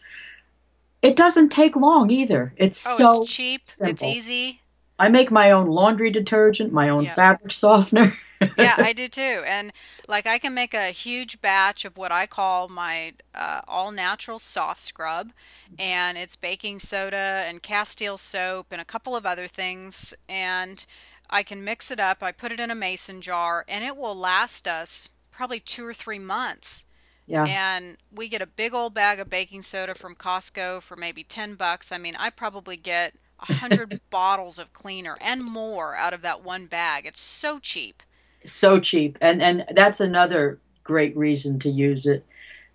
It 1.00 1.14
doesn't 1.16 1.50
take 1.50 1.76
long 1.76 2.10
either. 2.10 2.52
It's 2.56 2.84
Oh, 2.86 2.96
so 2.98 3.22
it's 3.22 3.32
cheap, 3.32 3.60
it's 3.80 4.02
easy. 4.02 4.60
I 4.98 5.08
make 5.08 5.30
my 5.30 5.50
own 5.52 5.66
laundry 5.68 6.10
detergent, 6.10 6.72
my 6.72 6.88
own 6.88 7.04
Yeah. 7.04 7.14
fabric 7.14 7.52
softener. 7.52 8.12
yeah, 8.56 8.76
I 8.80 8.92
do 8.92 9.08
too. 9.08 9.42
And 9.46 9.72
like 10.08 10.26
I 10.26 10.38
can 10.38 10.52
make 10.54 10.74
a 10.74 10.90
huge 10.90 11.40
batch 11.40 11.84
of 11.84 11.96
what 11.96 12.10
I 12.12 12.26
call 12.26 12.68
my 12.68 13.14
uh, 13.34 13.60
all 13.68 13.92
natural 13.92 14.38
soft 14.38 14.80
scrub, 14.80 15.32
and 15.78 16.18
it's 16.18 16.36
baking 16.36 16.80
soda 16.80 17.44
and 17.48 17.62
Castile 17.62 18.16
soap 18.16 18.68
and 18.72 18.80
a 18.80 18.84
couple 18.84 19.14
of 19.16 19.24
other 19.26 19.46
things. 19.46 20.12
And 20.28 20.84
I 21.30 21.42
can 21.42 21.62
mix 21.64 21.90
it 21.90 22.00
up. 22.00 22.22
I 22.22 22.32
put 22.32 22.52
it 22.52 22.60
in 22.60 22.70
a 22.70 22.74
mason 22.74 23.20
jar, 23.20 23.64
and 23.68 23.84
it 23.84 23.96
will 23.96 24.16
last 24.16 24.66
us 24.66 25.08
probably 25.30 25.60
two 25.60 25.86
or 25.86 25.94
three 25.94 26.18
months. 26.18 26.86
yeah. 27.26 27.48
And 27.48 27.98
we 28.10 28.28
get 28.28 28.42
a 28.42 28.46
big 28.46 28.74
old 28.74 28.94
bag 28.94 29.20
of 29.20 29.30
baking 29.30 29.62
soda 29.62 29.94
from 29.94 30.14
Costco 30.16 30.82
for 30.82 30.96
maybe 30.96 31.22
10 31.24 31.54
bucks. 31.54 31.92
I 31.92 31.98
mean, 31.98 32.16
I 32.18 32.30
probably 32.30 32.76
get 32.76 33.14
a 33.40 33.52
hundred 33.54 34.00
bottles 34.10 34.58
of 34.58 34.72
cleaner 34.72 35.16
and 35.20 35.42
more 35.44 35.96
out 35.96 36.12
of 36.14 36.22
that 36.22 36.44
one 36.44 36.66
bag. 36.66 37.06
It's 37.06 37.20
so 37.20 37.58
cheap. 37.58 38.02
so 38.44 38.78
cheap 38.80 39.18
and 39.20 39.42
and 39.42 39.64
that's 39.74 40.00
another 40.00 40.58
great 40.84 41.16
reason 41.16 41.58
to 41.58 41.68
use 41.68 42.06
it 42.06 42.24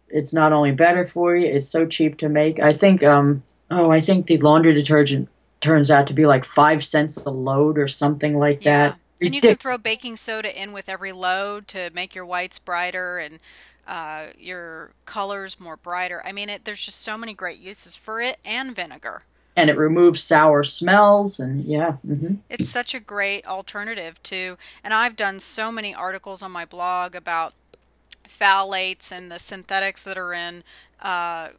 it's 0.09 0.33
not 0.33 0.53
only 0.53 0.71
better 0.71 1.05
for 1.07 1.35
you 1.35 1.47
it's 1.47 1.67
so 1.69 1.85
cheap 1.85 2.17
to 2.17 2.29
make 2.29 2.59
i 2.59 2.73
think 2.73 3.01
um 3.03 3.41
oh 3.71 3.89
i 3.89 4.01
think 4.01 4.27
the 4.27 4.37
laundry 4.39 4.73
detergent 4.73 5.29
turns 5.61 5.89
out 5.89 6.05
to 6.07 6.13
be 6.13 6.25
like 6.25 6.43
five 6.45 6.83
cents 6.83 7.17
a 7.25 7.29
load 7.31 7.77
or 7.77 7.87
something 7.87 8.37
like 8.37 8.61
that 8.63 8.97
And 9.21 9.33
you 9.33 9.41
can 9.41 9.55
throw 9.55 9.77
baking 9.77 10.17
soda 10.17 10.61
in 10.61 10.73
with 10.73 10.89
every 10.89 11.13
load 11.13 11.67
to 11.69 11.89
make 11.93 12.13
your 12.13 12.25
whites 12.25 12.59
brighter 12.59 13.17
and 13.19 13.39
uh, 13.87 14.27
your 14.37 14.91
colors 15.05 15.59
more 15.59 15.77
brighter. 15.77 16.21
I 16.25 16.31
mean, 16.31 16.49
it, 16.49 16.65
there's 16.65 16.83
just 16.83 17.01
so 17.01 17.17
many 17.17 17.33
great 17.33 17.59
uses 17.59 17.95
for 17.95 18.21
it 18.21 18.39
and 18.43 18.75
vinegar. 18.75 19.23
And 19.55 19.69
it 19.69 19.77
removes 19.77 20.23
sour 20.23 20.63
smells 20.63 21.39
and 21.39 21.63
yeah 21.63 21.93
hmm 21.97 22.35
It's 22.49 22.69
such 22.69 22.93
a 22.93 22.99
great 22.99 23.45
alternative 23.45 24.21
to, 24.23 24.57
and 24.83 24.93
I've 24.93 25.15
done 25.15 25.39
so 25.39 25.71
many 25.71 25.93
articles 25.93 26.41
on 26.41 26.51
my 26.51 26.65
blog 26.65 27.15
about 27.15 27.53
phthalates 28.27 29.11
and 29.11 29.31
the 29.31 29.39
synthetics 29.39 30.03
that 30.03 30.17
are 30.17 30.33
in 30.33 30.63
uh, 31.01 31.49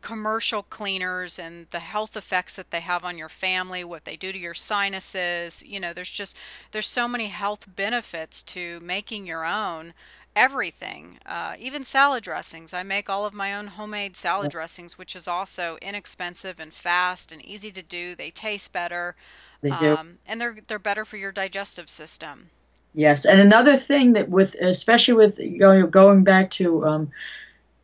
commercial 0.00 0.62
cleaners 0.62 1.38
and 1.38 1.66
the 1.70 1.80
health 1.80 2.16
effects 2.16 2.56
that 2.56 2.70
they 2.70 2.80
have 2.80 3.04
on 3.04 3.18
your 3.18 3.28
family, 3.28 3.82
what 3.84 4.04
they 4.04 4.16
do 4.16 4.32
to 4.32 4.38
your 4.38 4.54
sinuses. 4.54 5.62
You 5.64 5.80
know, 5.80 5.92
there's 5.92 6.10
just 6.10 6.36
there's 6.72 6.86
so 6.86 7.08
many 7.08 7.26
health 7.26 7.66
benefits 7.74 8.42
to 8.44 8.80
making 8.80 9.26
your 9.26 9.44
own 9.44 9.94
everything, 10.38 11.18
uh, 11.26 11.56
even 11.58 11.82
salad 11.82 12.22
dressings. 12.22 12.72
I 12.72 12.84
make 12.84 13.10
all 13.10 13.26
of 13.26 13.34
my 13.34 13.52
own 13.52 13.66
homemade 13.66 14.16
salad 14.16 14.52
dressings, 14.52 14.96
which 14.96 15.16
is 15.16 15.26
also 15.26 15.78
inexpensive 15.82 16.60
and 16.60 16.72
fast 16.72 17.32
and 17.32 17.44
easy 17.44 17.72
to 17.72 17.82
do. 17.82 18.14
They 18.14 18.30
taste 18.30 18.72
better, 18.72 19.16
they 19.60 19.70
do 19.70 19.96
um, 19.96 20.18
and 20.24 20.40
they're 20.40 20.58
they're 20.68 20.78
better 20.78 21.04
for 21.04 21.16
your 21.16 21.32
digestive 21.32 21.90
system. 21.90 22.50
Yes, 22.94 23.24
and 23.24 23.40
another 23.40 23.76
thing 23.76 24.12
that 24.12 24.28
with 24.28 24.54
especially 24.54 25.14
with 25.14 25.40
you 25.40 25.58
know, 25.58 25.86
going 25.86 26.22
back 26.22 26.52
to 26.52 26.86
um, 26.86 27.10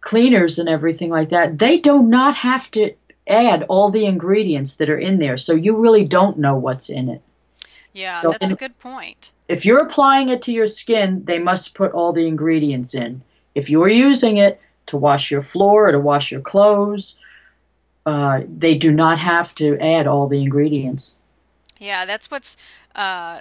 cleaners 0.01 0.59
and 0.59 0.69
everything 0.69 1.11
like 1.11 1.31
that, 1.31 1.59
they 1.59 1.79
do 1.79 2.03
not 2.03 2.37
have 2.37 2.71
to 2.73 2.95
add 3.27 3.65
all 3.65 3.91
the 3.91 4.07
ingredients 4.07 4.77
that 4.77 4.89
are 4.89 4.99
in 4.99 5.19
there, 5.19 5.37
so 5.37 5.55
you 5.55 5.77
really 5.77 6.05
don't 6.05 6.39
know 6.39 6.55
what's 6.55 6.89
in 6.89 7.09
it. 7.09 7.23
Yeah, 7.93 8.13
So 8.13 8.31
that's 8.31 8.51
a 8.51 8.57
good 8.57 8.79
point. 8.79 9.33
If 9.49 9.65
you're 9.65 9.81
applying 9.81 10.29
it 10.31 10.43
to 10.43 10.53
your 10.53 10.67
skin, 10.67 11.25
they 11.25 11.39
must 11.39 11.75
put 11.75 11.93
all 11.93 12.13
the 12.13 12.27
ingredients 12.27 12.95
in. 12.95 13.23
If 13.55 13.69
you're 13.69 13.89
using 13.89 14.39
it 14.39 14.61
to 14.87 14.97
wash 14.97 15.31
your 15.31 15.43
floor 15.43 15.89
or 15.89 15.93
to 15.93 15.99
wash 15.99 16.33
your 16.33 16.41
clothes, 16.41 17.17
uh, 18.07 18.43
they 18.49 18.77
do 18.77 18.93
not 18.93 19.19
have 19.19 19.55
to 19.57 19.79
add 19.79 20.07
all 20.07 20.29
the 20.29 20.41
ingredients. 20.43 21.17
Yeah, 21.79 22.05
that's 22.05 22.31
what's 22.31 22.57
uh, 22.95 23.41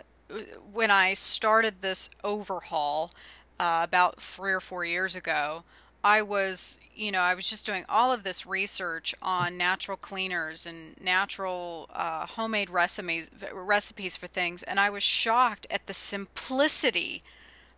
when 0.74 0.92
I 0.92 1.14
started 1.14 1.82
this 1.82 2.10
overhaul 2.24 3.12
uh, 3.60 3.82
about 3.84 4.22
three 4.22 4.52
or 4.52 4.60
four 4.60 4.86
years 4.86 5.16
ago. 5.16 5.64
I 6.04 6.22
was, 6.22 6.78
you 6.94 7.12
know, 7.12 7.22
I 7.22 7.34
was 7.34 7.50
just 7.50 7.66
doing 7.66 7.86
all 7.88 8.12
of 8.12 8.24
this 8.24 8.46
research 8.46 9.16
on 9.22 9.58
natural 9.58 9.96
cleaners 9.96 10.66
and 10.66 11.00
natural 11.00 11.90
uh, 11.94 12.26
homemade 12.26 12.70
recipes, 12.70 13.30
recipes 13.54 14.18
for 14.18 14.28
things, 14.28 14.64
and 14.64 14.80
I 14.80 14.90
was 14.90 15.04
shocked 15.04 15.66
at 15.72 15.88
the 15.88 15.94
simplicity 15.94 17.24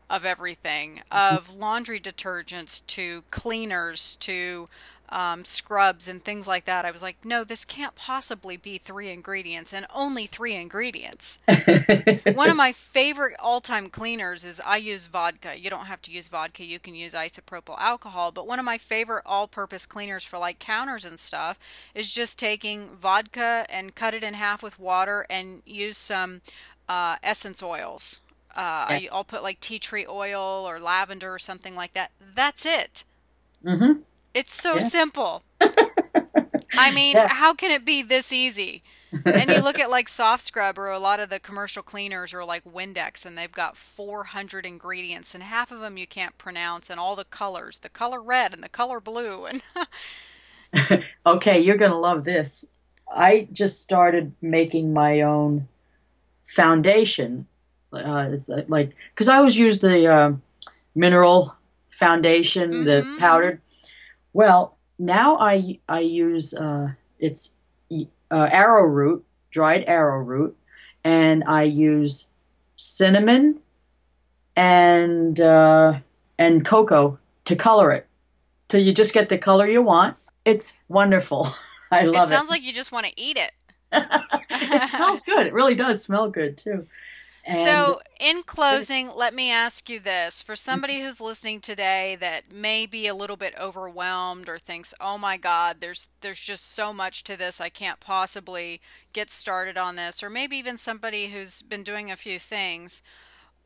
of 0.10 0.26
everything, 0.26 1.02
of 1.12 1.56
laundry 1.56 2.00
detergents 2.00 2.86
to 2.88 3.24
cleaners 3.32 4.16
to 4.18 4.68
um, 5.10 5.46
scrubs 5.46 6.08
and 6.08 6.24
things 6.24 6.48
like 6.48 6.66
that. 6.66 6.86
I 6.86 6.92
was 6.92 7.02
like, 7.02 7.18
no, 7.24 7.44
this 7.44 7.66
can't 7.66 7.96
possibly 7.96 8.58
be 8.58 8.78
three 8.78 9.10
ingredients 9.10 9.74
and 9.74 9.86
only 9.94 10.26
three 10.26 10.56
ingredients. 10.56 11.40
One 12.34 12.50
of 12.50 12.58
my 12.58 12.72
favorite 12.72 13.36
all 13.40 13.62
time 13.62 13.90
cleaners 13.90 14.44
is 14.46 14.62
I 14.66 14.78
use 14.78 15.06
vodka. 15.08 15.60
You 15.60 15.70
don't 15.70 15.86
have 15.86 16.02
to 16.04 16.12
use 16.12 16.28
vodka, 16.28 16.64
you 16.64 16.80
can 16.80 16.96
use 16.96 17.14
isopropyl 17.14 17.80
alcohol. 17.80 18.32
But 18.32 18.48
one 18.48 18.60
of 18.60 18.66
my 18.66 18.78
favorite 18.78 19.24
all 19.26 19.48
purpose 19.48 19.86
cleaners 19.86 20.24
for 20.24 20.38
like 20.38 20.60
counters 20.60 21.06
and 21.06 21.20
stuff 21.20 21.60
is 21.94 22.12
just 22.12 22.40
taking 22.40 22.90
vodka 22.90 23.66
and 23.70 23.96
cut 23.96 24.14
it 24.14 24.24
in 24.24 24.34
half 24.34 24.64
with 24.64 24.80
water 24.80 25.26
and 25.30 25.62
use 25.66 25.98
some 25.98 26.42
uh, 26.90 27.18
essence 27.24 27.62
oils. 27.64 28.22
Uh, 28.56 28.88
I, 28.90 29.00
Yes. 29.04 29.10
I'll 29.12 29.24
put 29.26 29.44
like 29.44 29.60
tea 29.60 29.80
tree 29.80 30.06
oil 30.08 30.66
or 30.68 30.80
lavender 30.80 31.34
or 31.34 31.40
something 31.40 31.76
like 31.76 31.94
that. 31.94 32.12
That's 32.36 32.66
it. 32.66 33.04
hmm 33.64 33.94
It's 34.36 34.54
so 34.54 34.74
Yeah. 34.74 34.80
simple. 34.80 35.44
I 36.78 36.92
mean, 36.92 37.16
Yeah. 37.16 37.30
how 37.30 37.54
can 37.54 37.72
it 37.72 37.86
be 37.86 38.04
this 38.04 38.32
easy? 38.32 38.84
and 39.24 39.50
you 39.50 39.62
look 39.62 39.80
at 39.80 39.90
like 39.90 40.10
soft 40.10 40.44
scrub 40.44 40.78
or 40.78 40.90
a 40.90 41.00
lot 41.00 41.22
of 41.22 41.30
the 41.30 41.40
commercial 41.40 41.82
cleaners 41.82 42.34
or 42.34 42.44
like 42.44 42.64
Windex 42.66 43.26
and 43.26 43.38
they've 43.38 43.52
got 43.52 43.78
400 43.78 44.66
ingredients 44.66 45.34
and 45.34 45.42
half 45.42 45.72
of 45.72 45.80
them 45.80 45.98
you 45.98 46.06
can't 46.06 46.38
pronounce 46.38 46.90
and 46.90 47.00
all 47.00 47.16
the 47.16 47.24
colors, 47.24 47.80
the 47.80 47.90
color 47.90 48.22
red 48.22 48.54
and 48.54 48.62
the 48.62 48.70
color 48.70 49.00
blue 49.00 49.46
and 49.46 49.62
okay, 51.26 51.60
you're 51.60 51.78
going 51.78 51.92
to 51.92 51.98
love 51.98 52.26
this. 52.26 52.66
I 53.10 53.48
just 53.54 53.82
started 53.82 54.34
making 54.42 54.92
my 54.94 55.22
own 55.22 55.68
foundation. 56.44 57.48
Uh, 57.94 58.30
it's 58.32 58.50
like 58.68 58.92
because 59.14 59.30
I 59.30 59.38
always 59.38 59.58
use 59.58 59.80
the 59.80 60.08
uh, 60.08 60.34
mineral 60.94 61.56
foundation, 61.90 62.84
the 62.84 63.04
Mhm. 63.04 63.18
powdered. 63.18 63.62
Well, 64.36 64.76
now 65.00 65.38
I 65.38 65.80
I 65.88 66.02
use 66.02 66.54
uh, 66.54 66.90
it's 67.20 67.56
uh, 67.90 68.50
arrowroot, 68.52 69.24
dried 69.50 69.86
arrowroot, 69.88 70.58
and 71.06 71.46
I 71.46 71.64
use 71.64 72.28
cinnamon 72.76 73.62
and 74.54 75.40
uh, 75.40 76.00
and 76.38 76.66
cocoa 76.66 77.18
to 77.46 77.56
color 77.56 77.94
it. 77.94 78.08
Till 78.68 78.82
you 78.82 78.94
just 78.94 79.14
get 79.14 79.30
the 79.30 79.38
color 79.38 79.70
you 79.70 79.82
want. 79.82 80.18
It's 80.44 80.74
wonderful. 80.90 81.48
I 81.92 82.02
love 82.02 82.08
it 82.08 82.12
love 82.18 82.26
it. 82.26 82.36
sounds 82.36 82.50
like 82.50 82.64
you 82.64 82.74
just 82.74 82.92
want 82.92 83.06
to 83.06 83.14
eat 83.16 83.38
it. 83.38 83.54
it 83.94 84.90
smells 84.90 85.24
good. 85.24 85.48
It 85.48 85.54
really 85.54 85.76
does 85.76 86.04
smell 86.04 86.30
good 86.30 86.58
too. 86.58 86.86
And 87.46 87.56
So, 87.56 88.02
in 88.20 88.42
closing, 88.42 89.12
let 89.16 89.34
me 89.36 89.52
ask 89.52 89.88
you 89.88 90.00
this. 90.00 90.42
For 90.42 90.56
somebody 90.56 91.02
who's 91.02 91.22
listening 91.22 91.62
today 91.62 92.18
that 92.20 92.52
may 92.52 92.88
be 92.88 93.06
a 93.06 93.14
little 93.14 93.38
bit 93.38 93.54
overwhelmed 93.60 94.50
or 94.50 94.58
thinks, 94.58 94.96
"Oh 95.00 95.20
my 95.20 95.38
god, 95.38 95.78
there's 95.80 96.08
there's 96.22 96.40
just 96.40 96.74
so 96.74 96.92
much 96.92 97.24
to 97.26 97.38
this. 97.38 97.62
I 97.62 97.70
can't 97.70 98.00
possibly 98.00 98.82
get 99.14 99.30
started 99.30 99.78
on 99.78 99.96
this." 99.96 100.24
Or 100.24 100.30
maybe 100.30 100.58
even 100.58 100.78
somebody 100.78 101.30
who's 101.30 101.62
been 101.62 101.84
doing 101.84 102.10
a 102.10 102.18
few 102.18 102.40
things, 102.40 103.04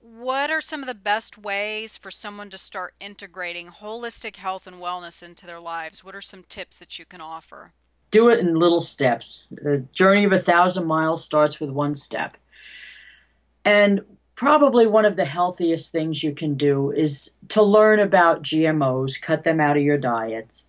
what 0.01 0.51
are 0.51 0.61
some 0.61 0.81
of 0.81 0.87
the 0.87 0.93
best 0.93 1.37
ways 1.37 1.97
for 1.97 2.11
someone 2.11 2.49
to 2.49 2.57
start 2.57 2.95
integrating 2.99 3.67
holistic 3.67 4.35
health 4.35 4.67
and 4.67 4.81
wellness 4.81 5.23
into 5.23 5.45
their 5.45 5.59
lives? 5.59 6.03
What 6.03 6.15
are 6.15 6.21
some 6.21 6.43
tips 6.43 6.79
that 6.79 6.99
you 6.99 7.05
can 7.05 7.21
offer? 7.21 7.73
do 8.11 8.29
it 8.29 8.39
in 8.39 8.55
little 8.55 8.81
steps. 8.81 9.45
A 9.65 9.77
journey 9.77 10.23
of 10.23 10.31
a 10.31 10.39
thousand 10.39 10.85
miles 10.85 11.23
starts 11.23 11.59
with 11.59 11.69
one 11.69 11.95
step. 11.95 12.37
And 13.65 14.01
probably 14.35 14.87
one 14.87 15.05
of 15.05 15.15
the 15.15 15.25
healthiest 15.25 15.91
things 15.91 16.23
you 16.23 16.33
can 16.33 16.55
do 16.55 16.91
is 16.91 17.31
to 17.49 17.61
learn 17.61 17.99
about 17.99 18.41
GMOs, 18.41 19.21
cut 19.21 19.43
them 19.43 19.59
out 19.59 19.77
of 19.77 19.83
your 19.83 19.97
diets 19.97 20.65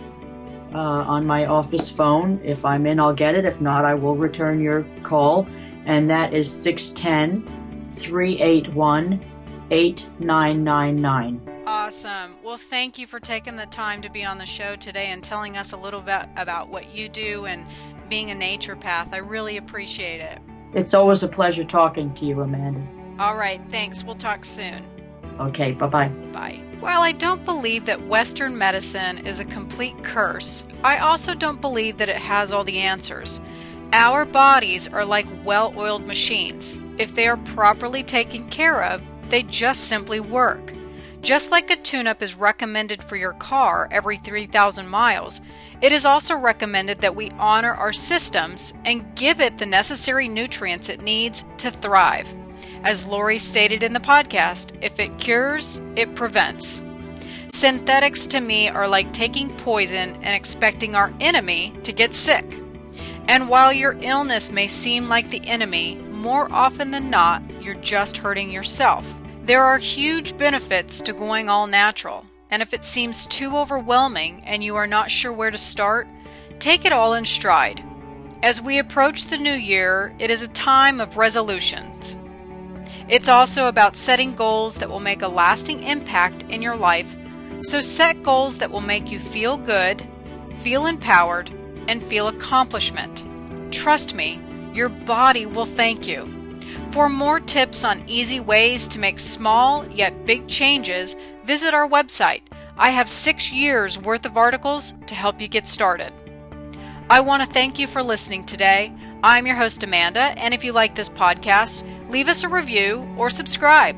uh, 0.73 0.77
on 0.77 1.25
my 1.25 1.45
office 1.45 1.89
phone. 1.89 2.39
If 2.43 2.65
I'm 2.65 2.85
in, 2.85 2.99
I'll 2.99 3.13
get 3.13 3.35
it. 3.35 3.45
If 3.45 3.61
not, 3.61 3.85
I 3.85 3.93
will 3.93 4.15
return 4.15 4.61
your 4.61 4.85
call. 5.03 5.47
And 5.85 6.09
that 6.09 6.33
is 6.33 6.51
610 6.51 7.91
381 7.93 9.23
8999. 9.71 11.63
Awesome. 11.67 12.35
Well, 12.43 12.57
thank 12.57 12.99
you 12.99 13.07
for 13.07 13.19
taking 13.19 13.55
the 13.55 13.65
time 13.65 14.01
to 14.01 14.09
be 14.09 14.23
on 14.23 14.37
the 14.37 14.45
show 14.45 14.75
today 14.75 15.07
and 15.07 15.23
telling 15.23 15.57
us 15.57 15.71
a 15.71 15.77
little 15.77 16.01
bit 16.01 16.27
about 16.35 16.69
what 16.69 16.93
you 16.93 17.09
do 17.09 17.45
and 17.45 17.65
being 18.09 18.31
a 18.31 18.35
naturopath. 18.35 19.13
I 19.13 19.17
really 19.17 19.57
appreciate 19.57 20.21
it. 20.21 20.39
It's 20.73 20.93
always 20.93 21.23
a 21.23 21.27
pleasure 21.27 21.63
talking 21.63 22.13
to 22.15 22.25
you, 22.25 22.41
Amanda. 22.41 22.85
All 23.17 23.37
right. 23.37 23.61
Thanks. 23.71 24.03
We'll 24.03 24.15
talk 24.15 24.45
soon. 24.45 24.85
Okay. 25.39 25.71
Bye-bye. 25.73 26.09
Bye. 26.31 26.61
While 26.79 27.01
I 27.01 27.13
don't 27.13 27.43
believe 27.45 27.85
that 27.85 28.05
Western 28.05 28.57
medicine 28.57 29.25
is 29.25 29.39
a 29.39 29.45
complete 29.45 30.03
curse, 30.03 30.65
I 30.83 30.99
also 30.99 31.33
don't 31.33 31.61
believe 31.61 31.97
that 31.97 32.09
it 32.09 32.17
has 32.17 32.53
all 32.53 32.63
the 32.63 32.79
answers. 32.79 33.41
Our 33.93 34.25
bodies 34.25 34.87
are 34.87 35.05
like 35.05 35.25
well 35.43 35.73
oiled 35.77 36.05
machines. 36.05 36.81
If 36.97 37.15
they 37.15 37.27
are 37.27 37.37
properly 37.37 38.03
taken 38.03 38.49
care 38.49 38.83
of, 38.83 39.01
they 39.29 39.43
just 39.43 39.85
simply 39.85 40.19
work. 40.19 40.73
Just 41.21 41.49
like 41.49 41.71
a 41.71 41.75
tune 41.75 42.05
up 42.05 42.21
is 42.21 42.35
recommended 42.35 43.03
for 43.03 43.15
your 43.15 43.33
car 43.33 43.87
every 43.89 44.17
3,000 44.17 44.87
miles, 44.87 45.41
it 45.81 45.91
is 45.91 46.05
also 46.05 46.35
recommended 46.35 46.99
that 46.99 47.15
we 47.15 47.31
honor 47.39 47.73
our 47.73 47.93
systems 47.93 48.75
and 48.85 49.15
give 49.15 49.41
it 49.41 49.57
the 49.57 49.65
necessary 49.65 50.27
nutrients 50.27 50.89
it 50.89 51.01
needs 51.01 51.43
to 51.57 51.71
thrive. 51.71 52.31
As 52.85 53.07
Lori 53.07 53.39
stated 53.39 53.81
in 53.81 53.93
the 53.93 53.99
podcast, 53.99 54.77
if 54.79 54.99
it 54.99 55.17
cures, 55.17 55.81
it 55.95 56.13
prevents. 56.13 56.83
Synthetics 57.47 58.27
to 58.27 58.39
me 58.39 58.69
are 58.69 58.87
like 58.87 59.11
taking 59.11 59.57
poison 59.57 60.15
and 60.21 60.35
expecting 60.35 60.93
our 60.93 61.11
enemy 61.19 61.73
to 61.81 61.91
get 61.91 62.13
sick. 62.13 62.45
And 63.27 63.49
while 63.49 63.73
your 63.73 63.97
illness 64.01 64.51
may 64.51 64.67
seem 64.67 65.07
like 65.07 65.31
the 65.31 65.43
enemy, 65.47 65.95
more 65.95 66.47
often 66.51 66.91
than 66.91 67.09
not, 67.09 67.41
you're 67.59 67.73
just 67.73 68.17
hurting 68.17 68.51
yourself. 68.51 69.03
There 69.45 69.63
are 69.63 69.79
huge 69.79 70.37
benefits 70.37 71.01
to 71.01 71.13
going 71.13 71.49
all 71.49 71.65
natural, 71.65 72.23
and 72.51 72.61
if 72.61 72.71
it 72.71 72.85
seems 72.85 73.25
too 73.25 73.57
overwhelming 73.57 74.43
and 74.45 74.63
you 74.63 74.75
are 74.75 74.85
not 74.85 75.09
sure 75.09 75.33
where 75.33 75.49
to 75.49 75.57
start, 75.57 76.07
take 76.59 76.85
it 76.85 76.93
all 76.93 77.15
in 77.15 77.25
stride. 77.25 77.83
As 78.43 78.61
we 78.61 78.77
approach 78.77 79.25
the 79.25 79.39
new 79.39 79.55
year, 79.55 80.13
it 80.19 80.29
is 80.29 80.43
a 80.43 80.49
time 80.49 81.01
of 81.01 81.17
resolutions. 81.17 82.15
It's 83.07 83.29
also 83.29 83.67
about 83.67 83.95
setting 83.95 84.33
goals 84.33 84.75
that 84.77 84.89
will 84.89 84.99
make 84.99 85.21
a 85.21 85.27
lasting 85.27 85.83
impact 85.83 86.43
in 86.49 86.61
your 86.61 86.75
life. 86.75 87.15
So 87.61 87.79
set 87.79 88.23
goals 88.23 88.57
that 88.57 88.71
will 88.71 88.81
make 88.81 89.11
you 89.11 89.19
feel 89.19 89.57
good, 89.57 90.07
feel 90.57 90.87
empowered, 90.87 91.51
and 91.87 92.01
feel 92.01 92.27
accomplishment. 92.27 93.23
Trust 93.71 94.15
me, 94.15 94.39
your 94.73 94.89
body 94.89 95.45
will 95.45 95.65
thank 95.65 96.07
you. 96.07 96.31
For 96.91 97.07
more 97.07 97.39
tips 97.39 97.83
on 97.83 98.07
easy 98.07 98.39
ways 98.39 98.87
to 98.87 98.99
make 98.99 99.19
small 99.19 99.87
yet 99.89 100.25
big 100.25 100.47
changes, 100.47 101.15
visit 101.43 101.73
our 101.73 101.87
website. 101.87 102.41
I 102.77 102.89
have 102.89 103.09
six 103.09 103.51
years 103.51 103.99
worth 103.99 104.25
of 104.25 104.35
articles 104.35 104.93
to 105.05 105.15
help 105.15 105.39
you 105.39 105.47
get 105.47 105.67
started. 105.67 106.11
I 107.09 107.21
want 107.21 107.43
to 107.43 107.47
thank 107.47 107.77
you 107.77 107.85
for 107.85 108.01
listening 108.01 108.45
today. 108.45 108.91
I'm 109.23 109.45
your 109.45 109.55
host, 109.55 109.83
Amanda, 109.83 110.33
and 110.37 110.53
if 110.53 110.63
you 110.63 110.71
like 110.71 110.95
this 110.95 111.09
podcast, 111.09 111.83
leave 112.09 112.27
us 112.27 112.43
a 112.43 112.49
review 112.49 113.07
or 113.17 113.29
subscribe. 113.29 113.95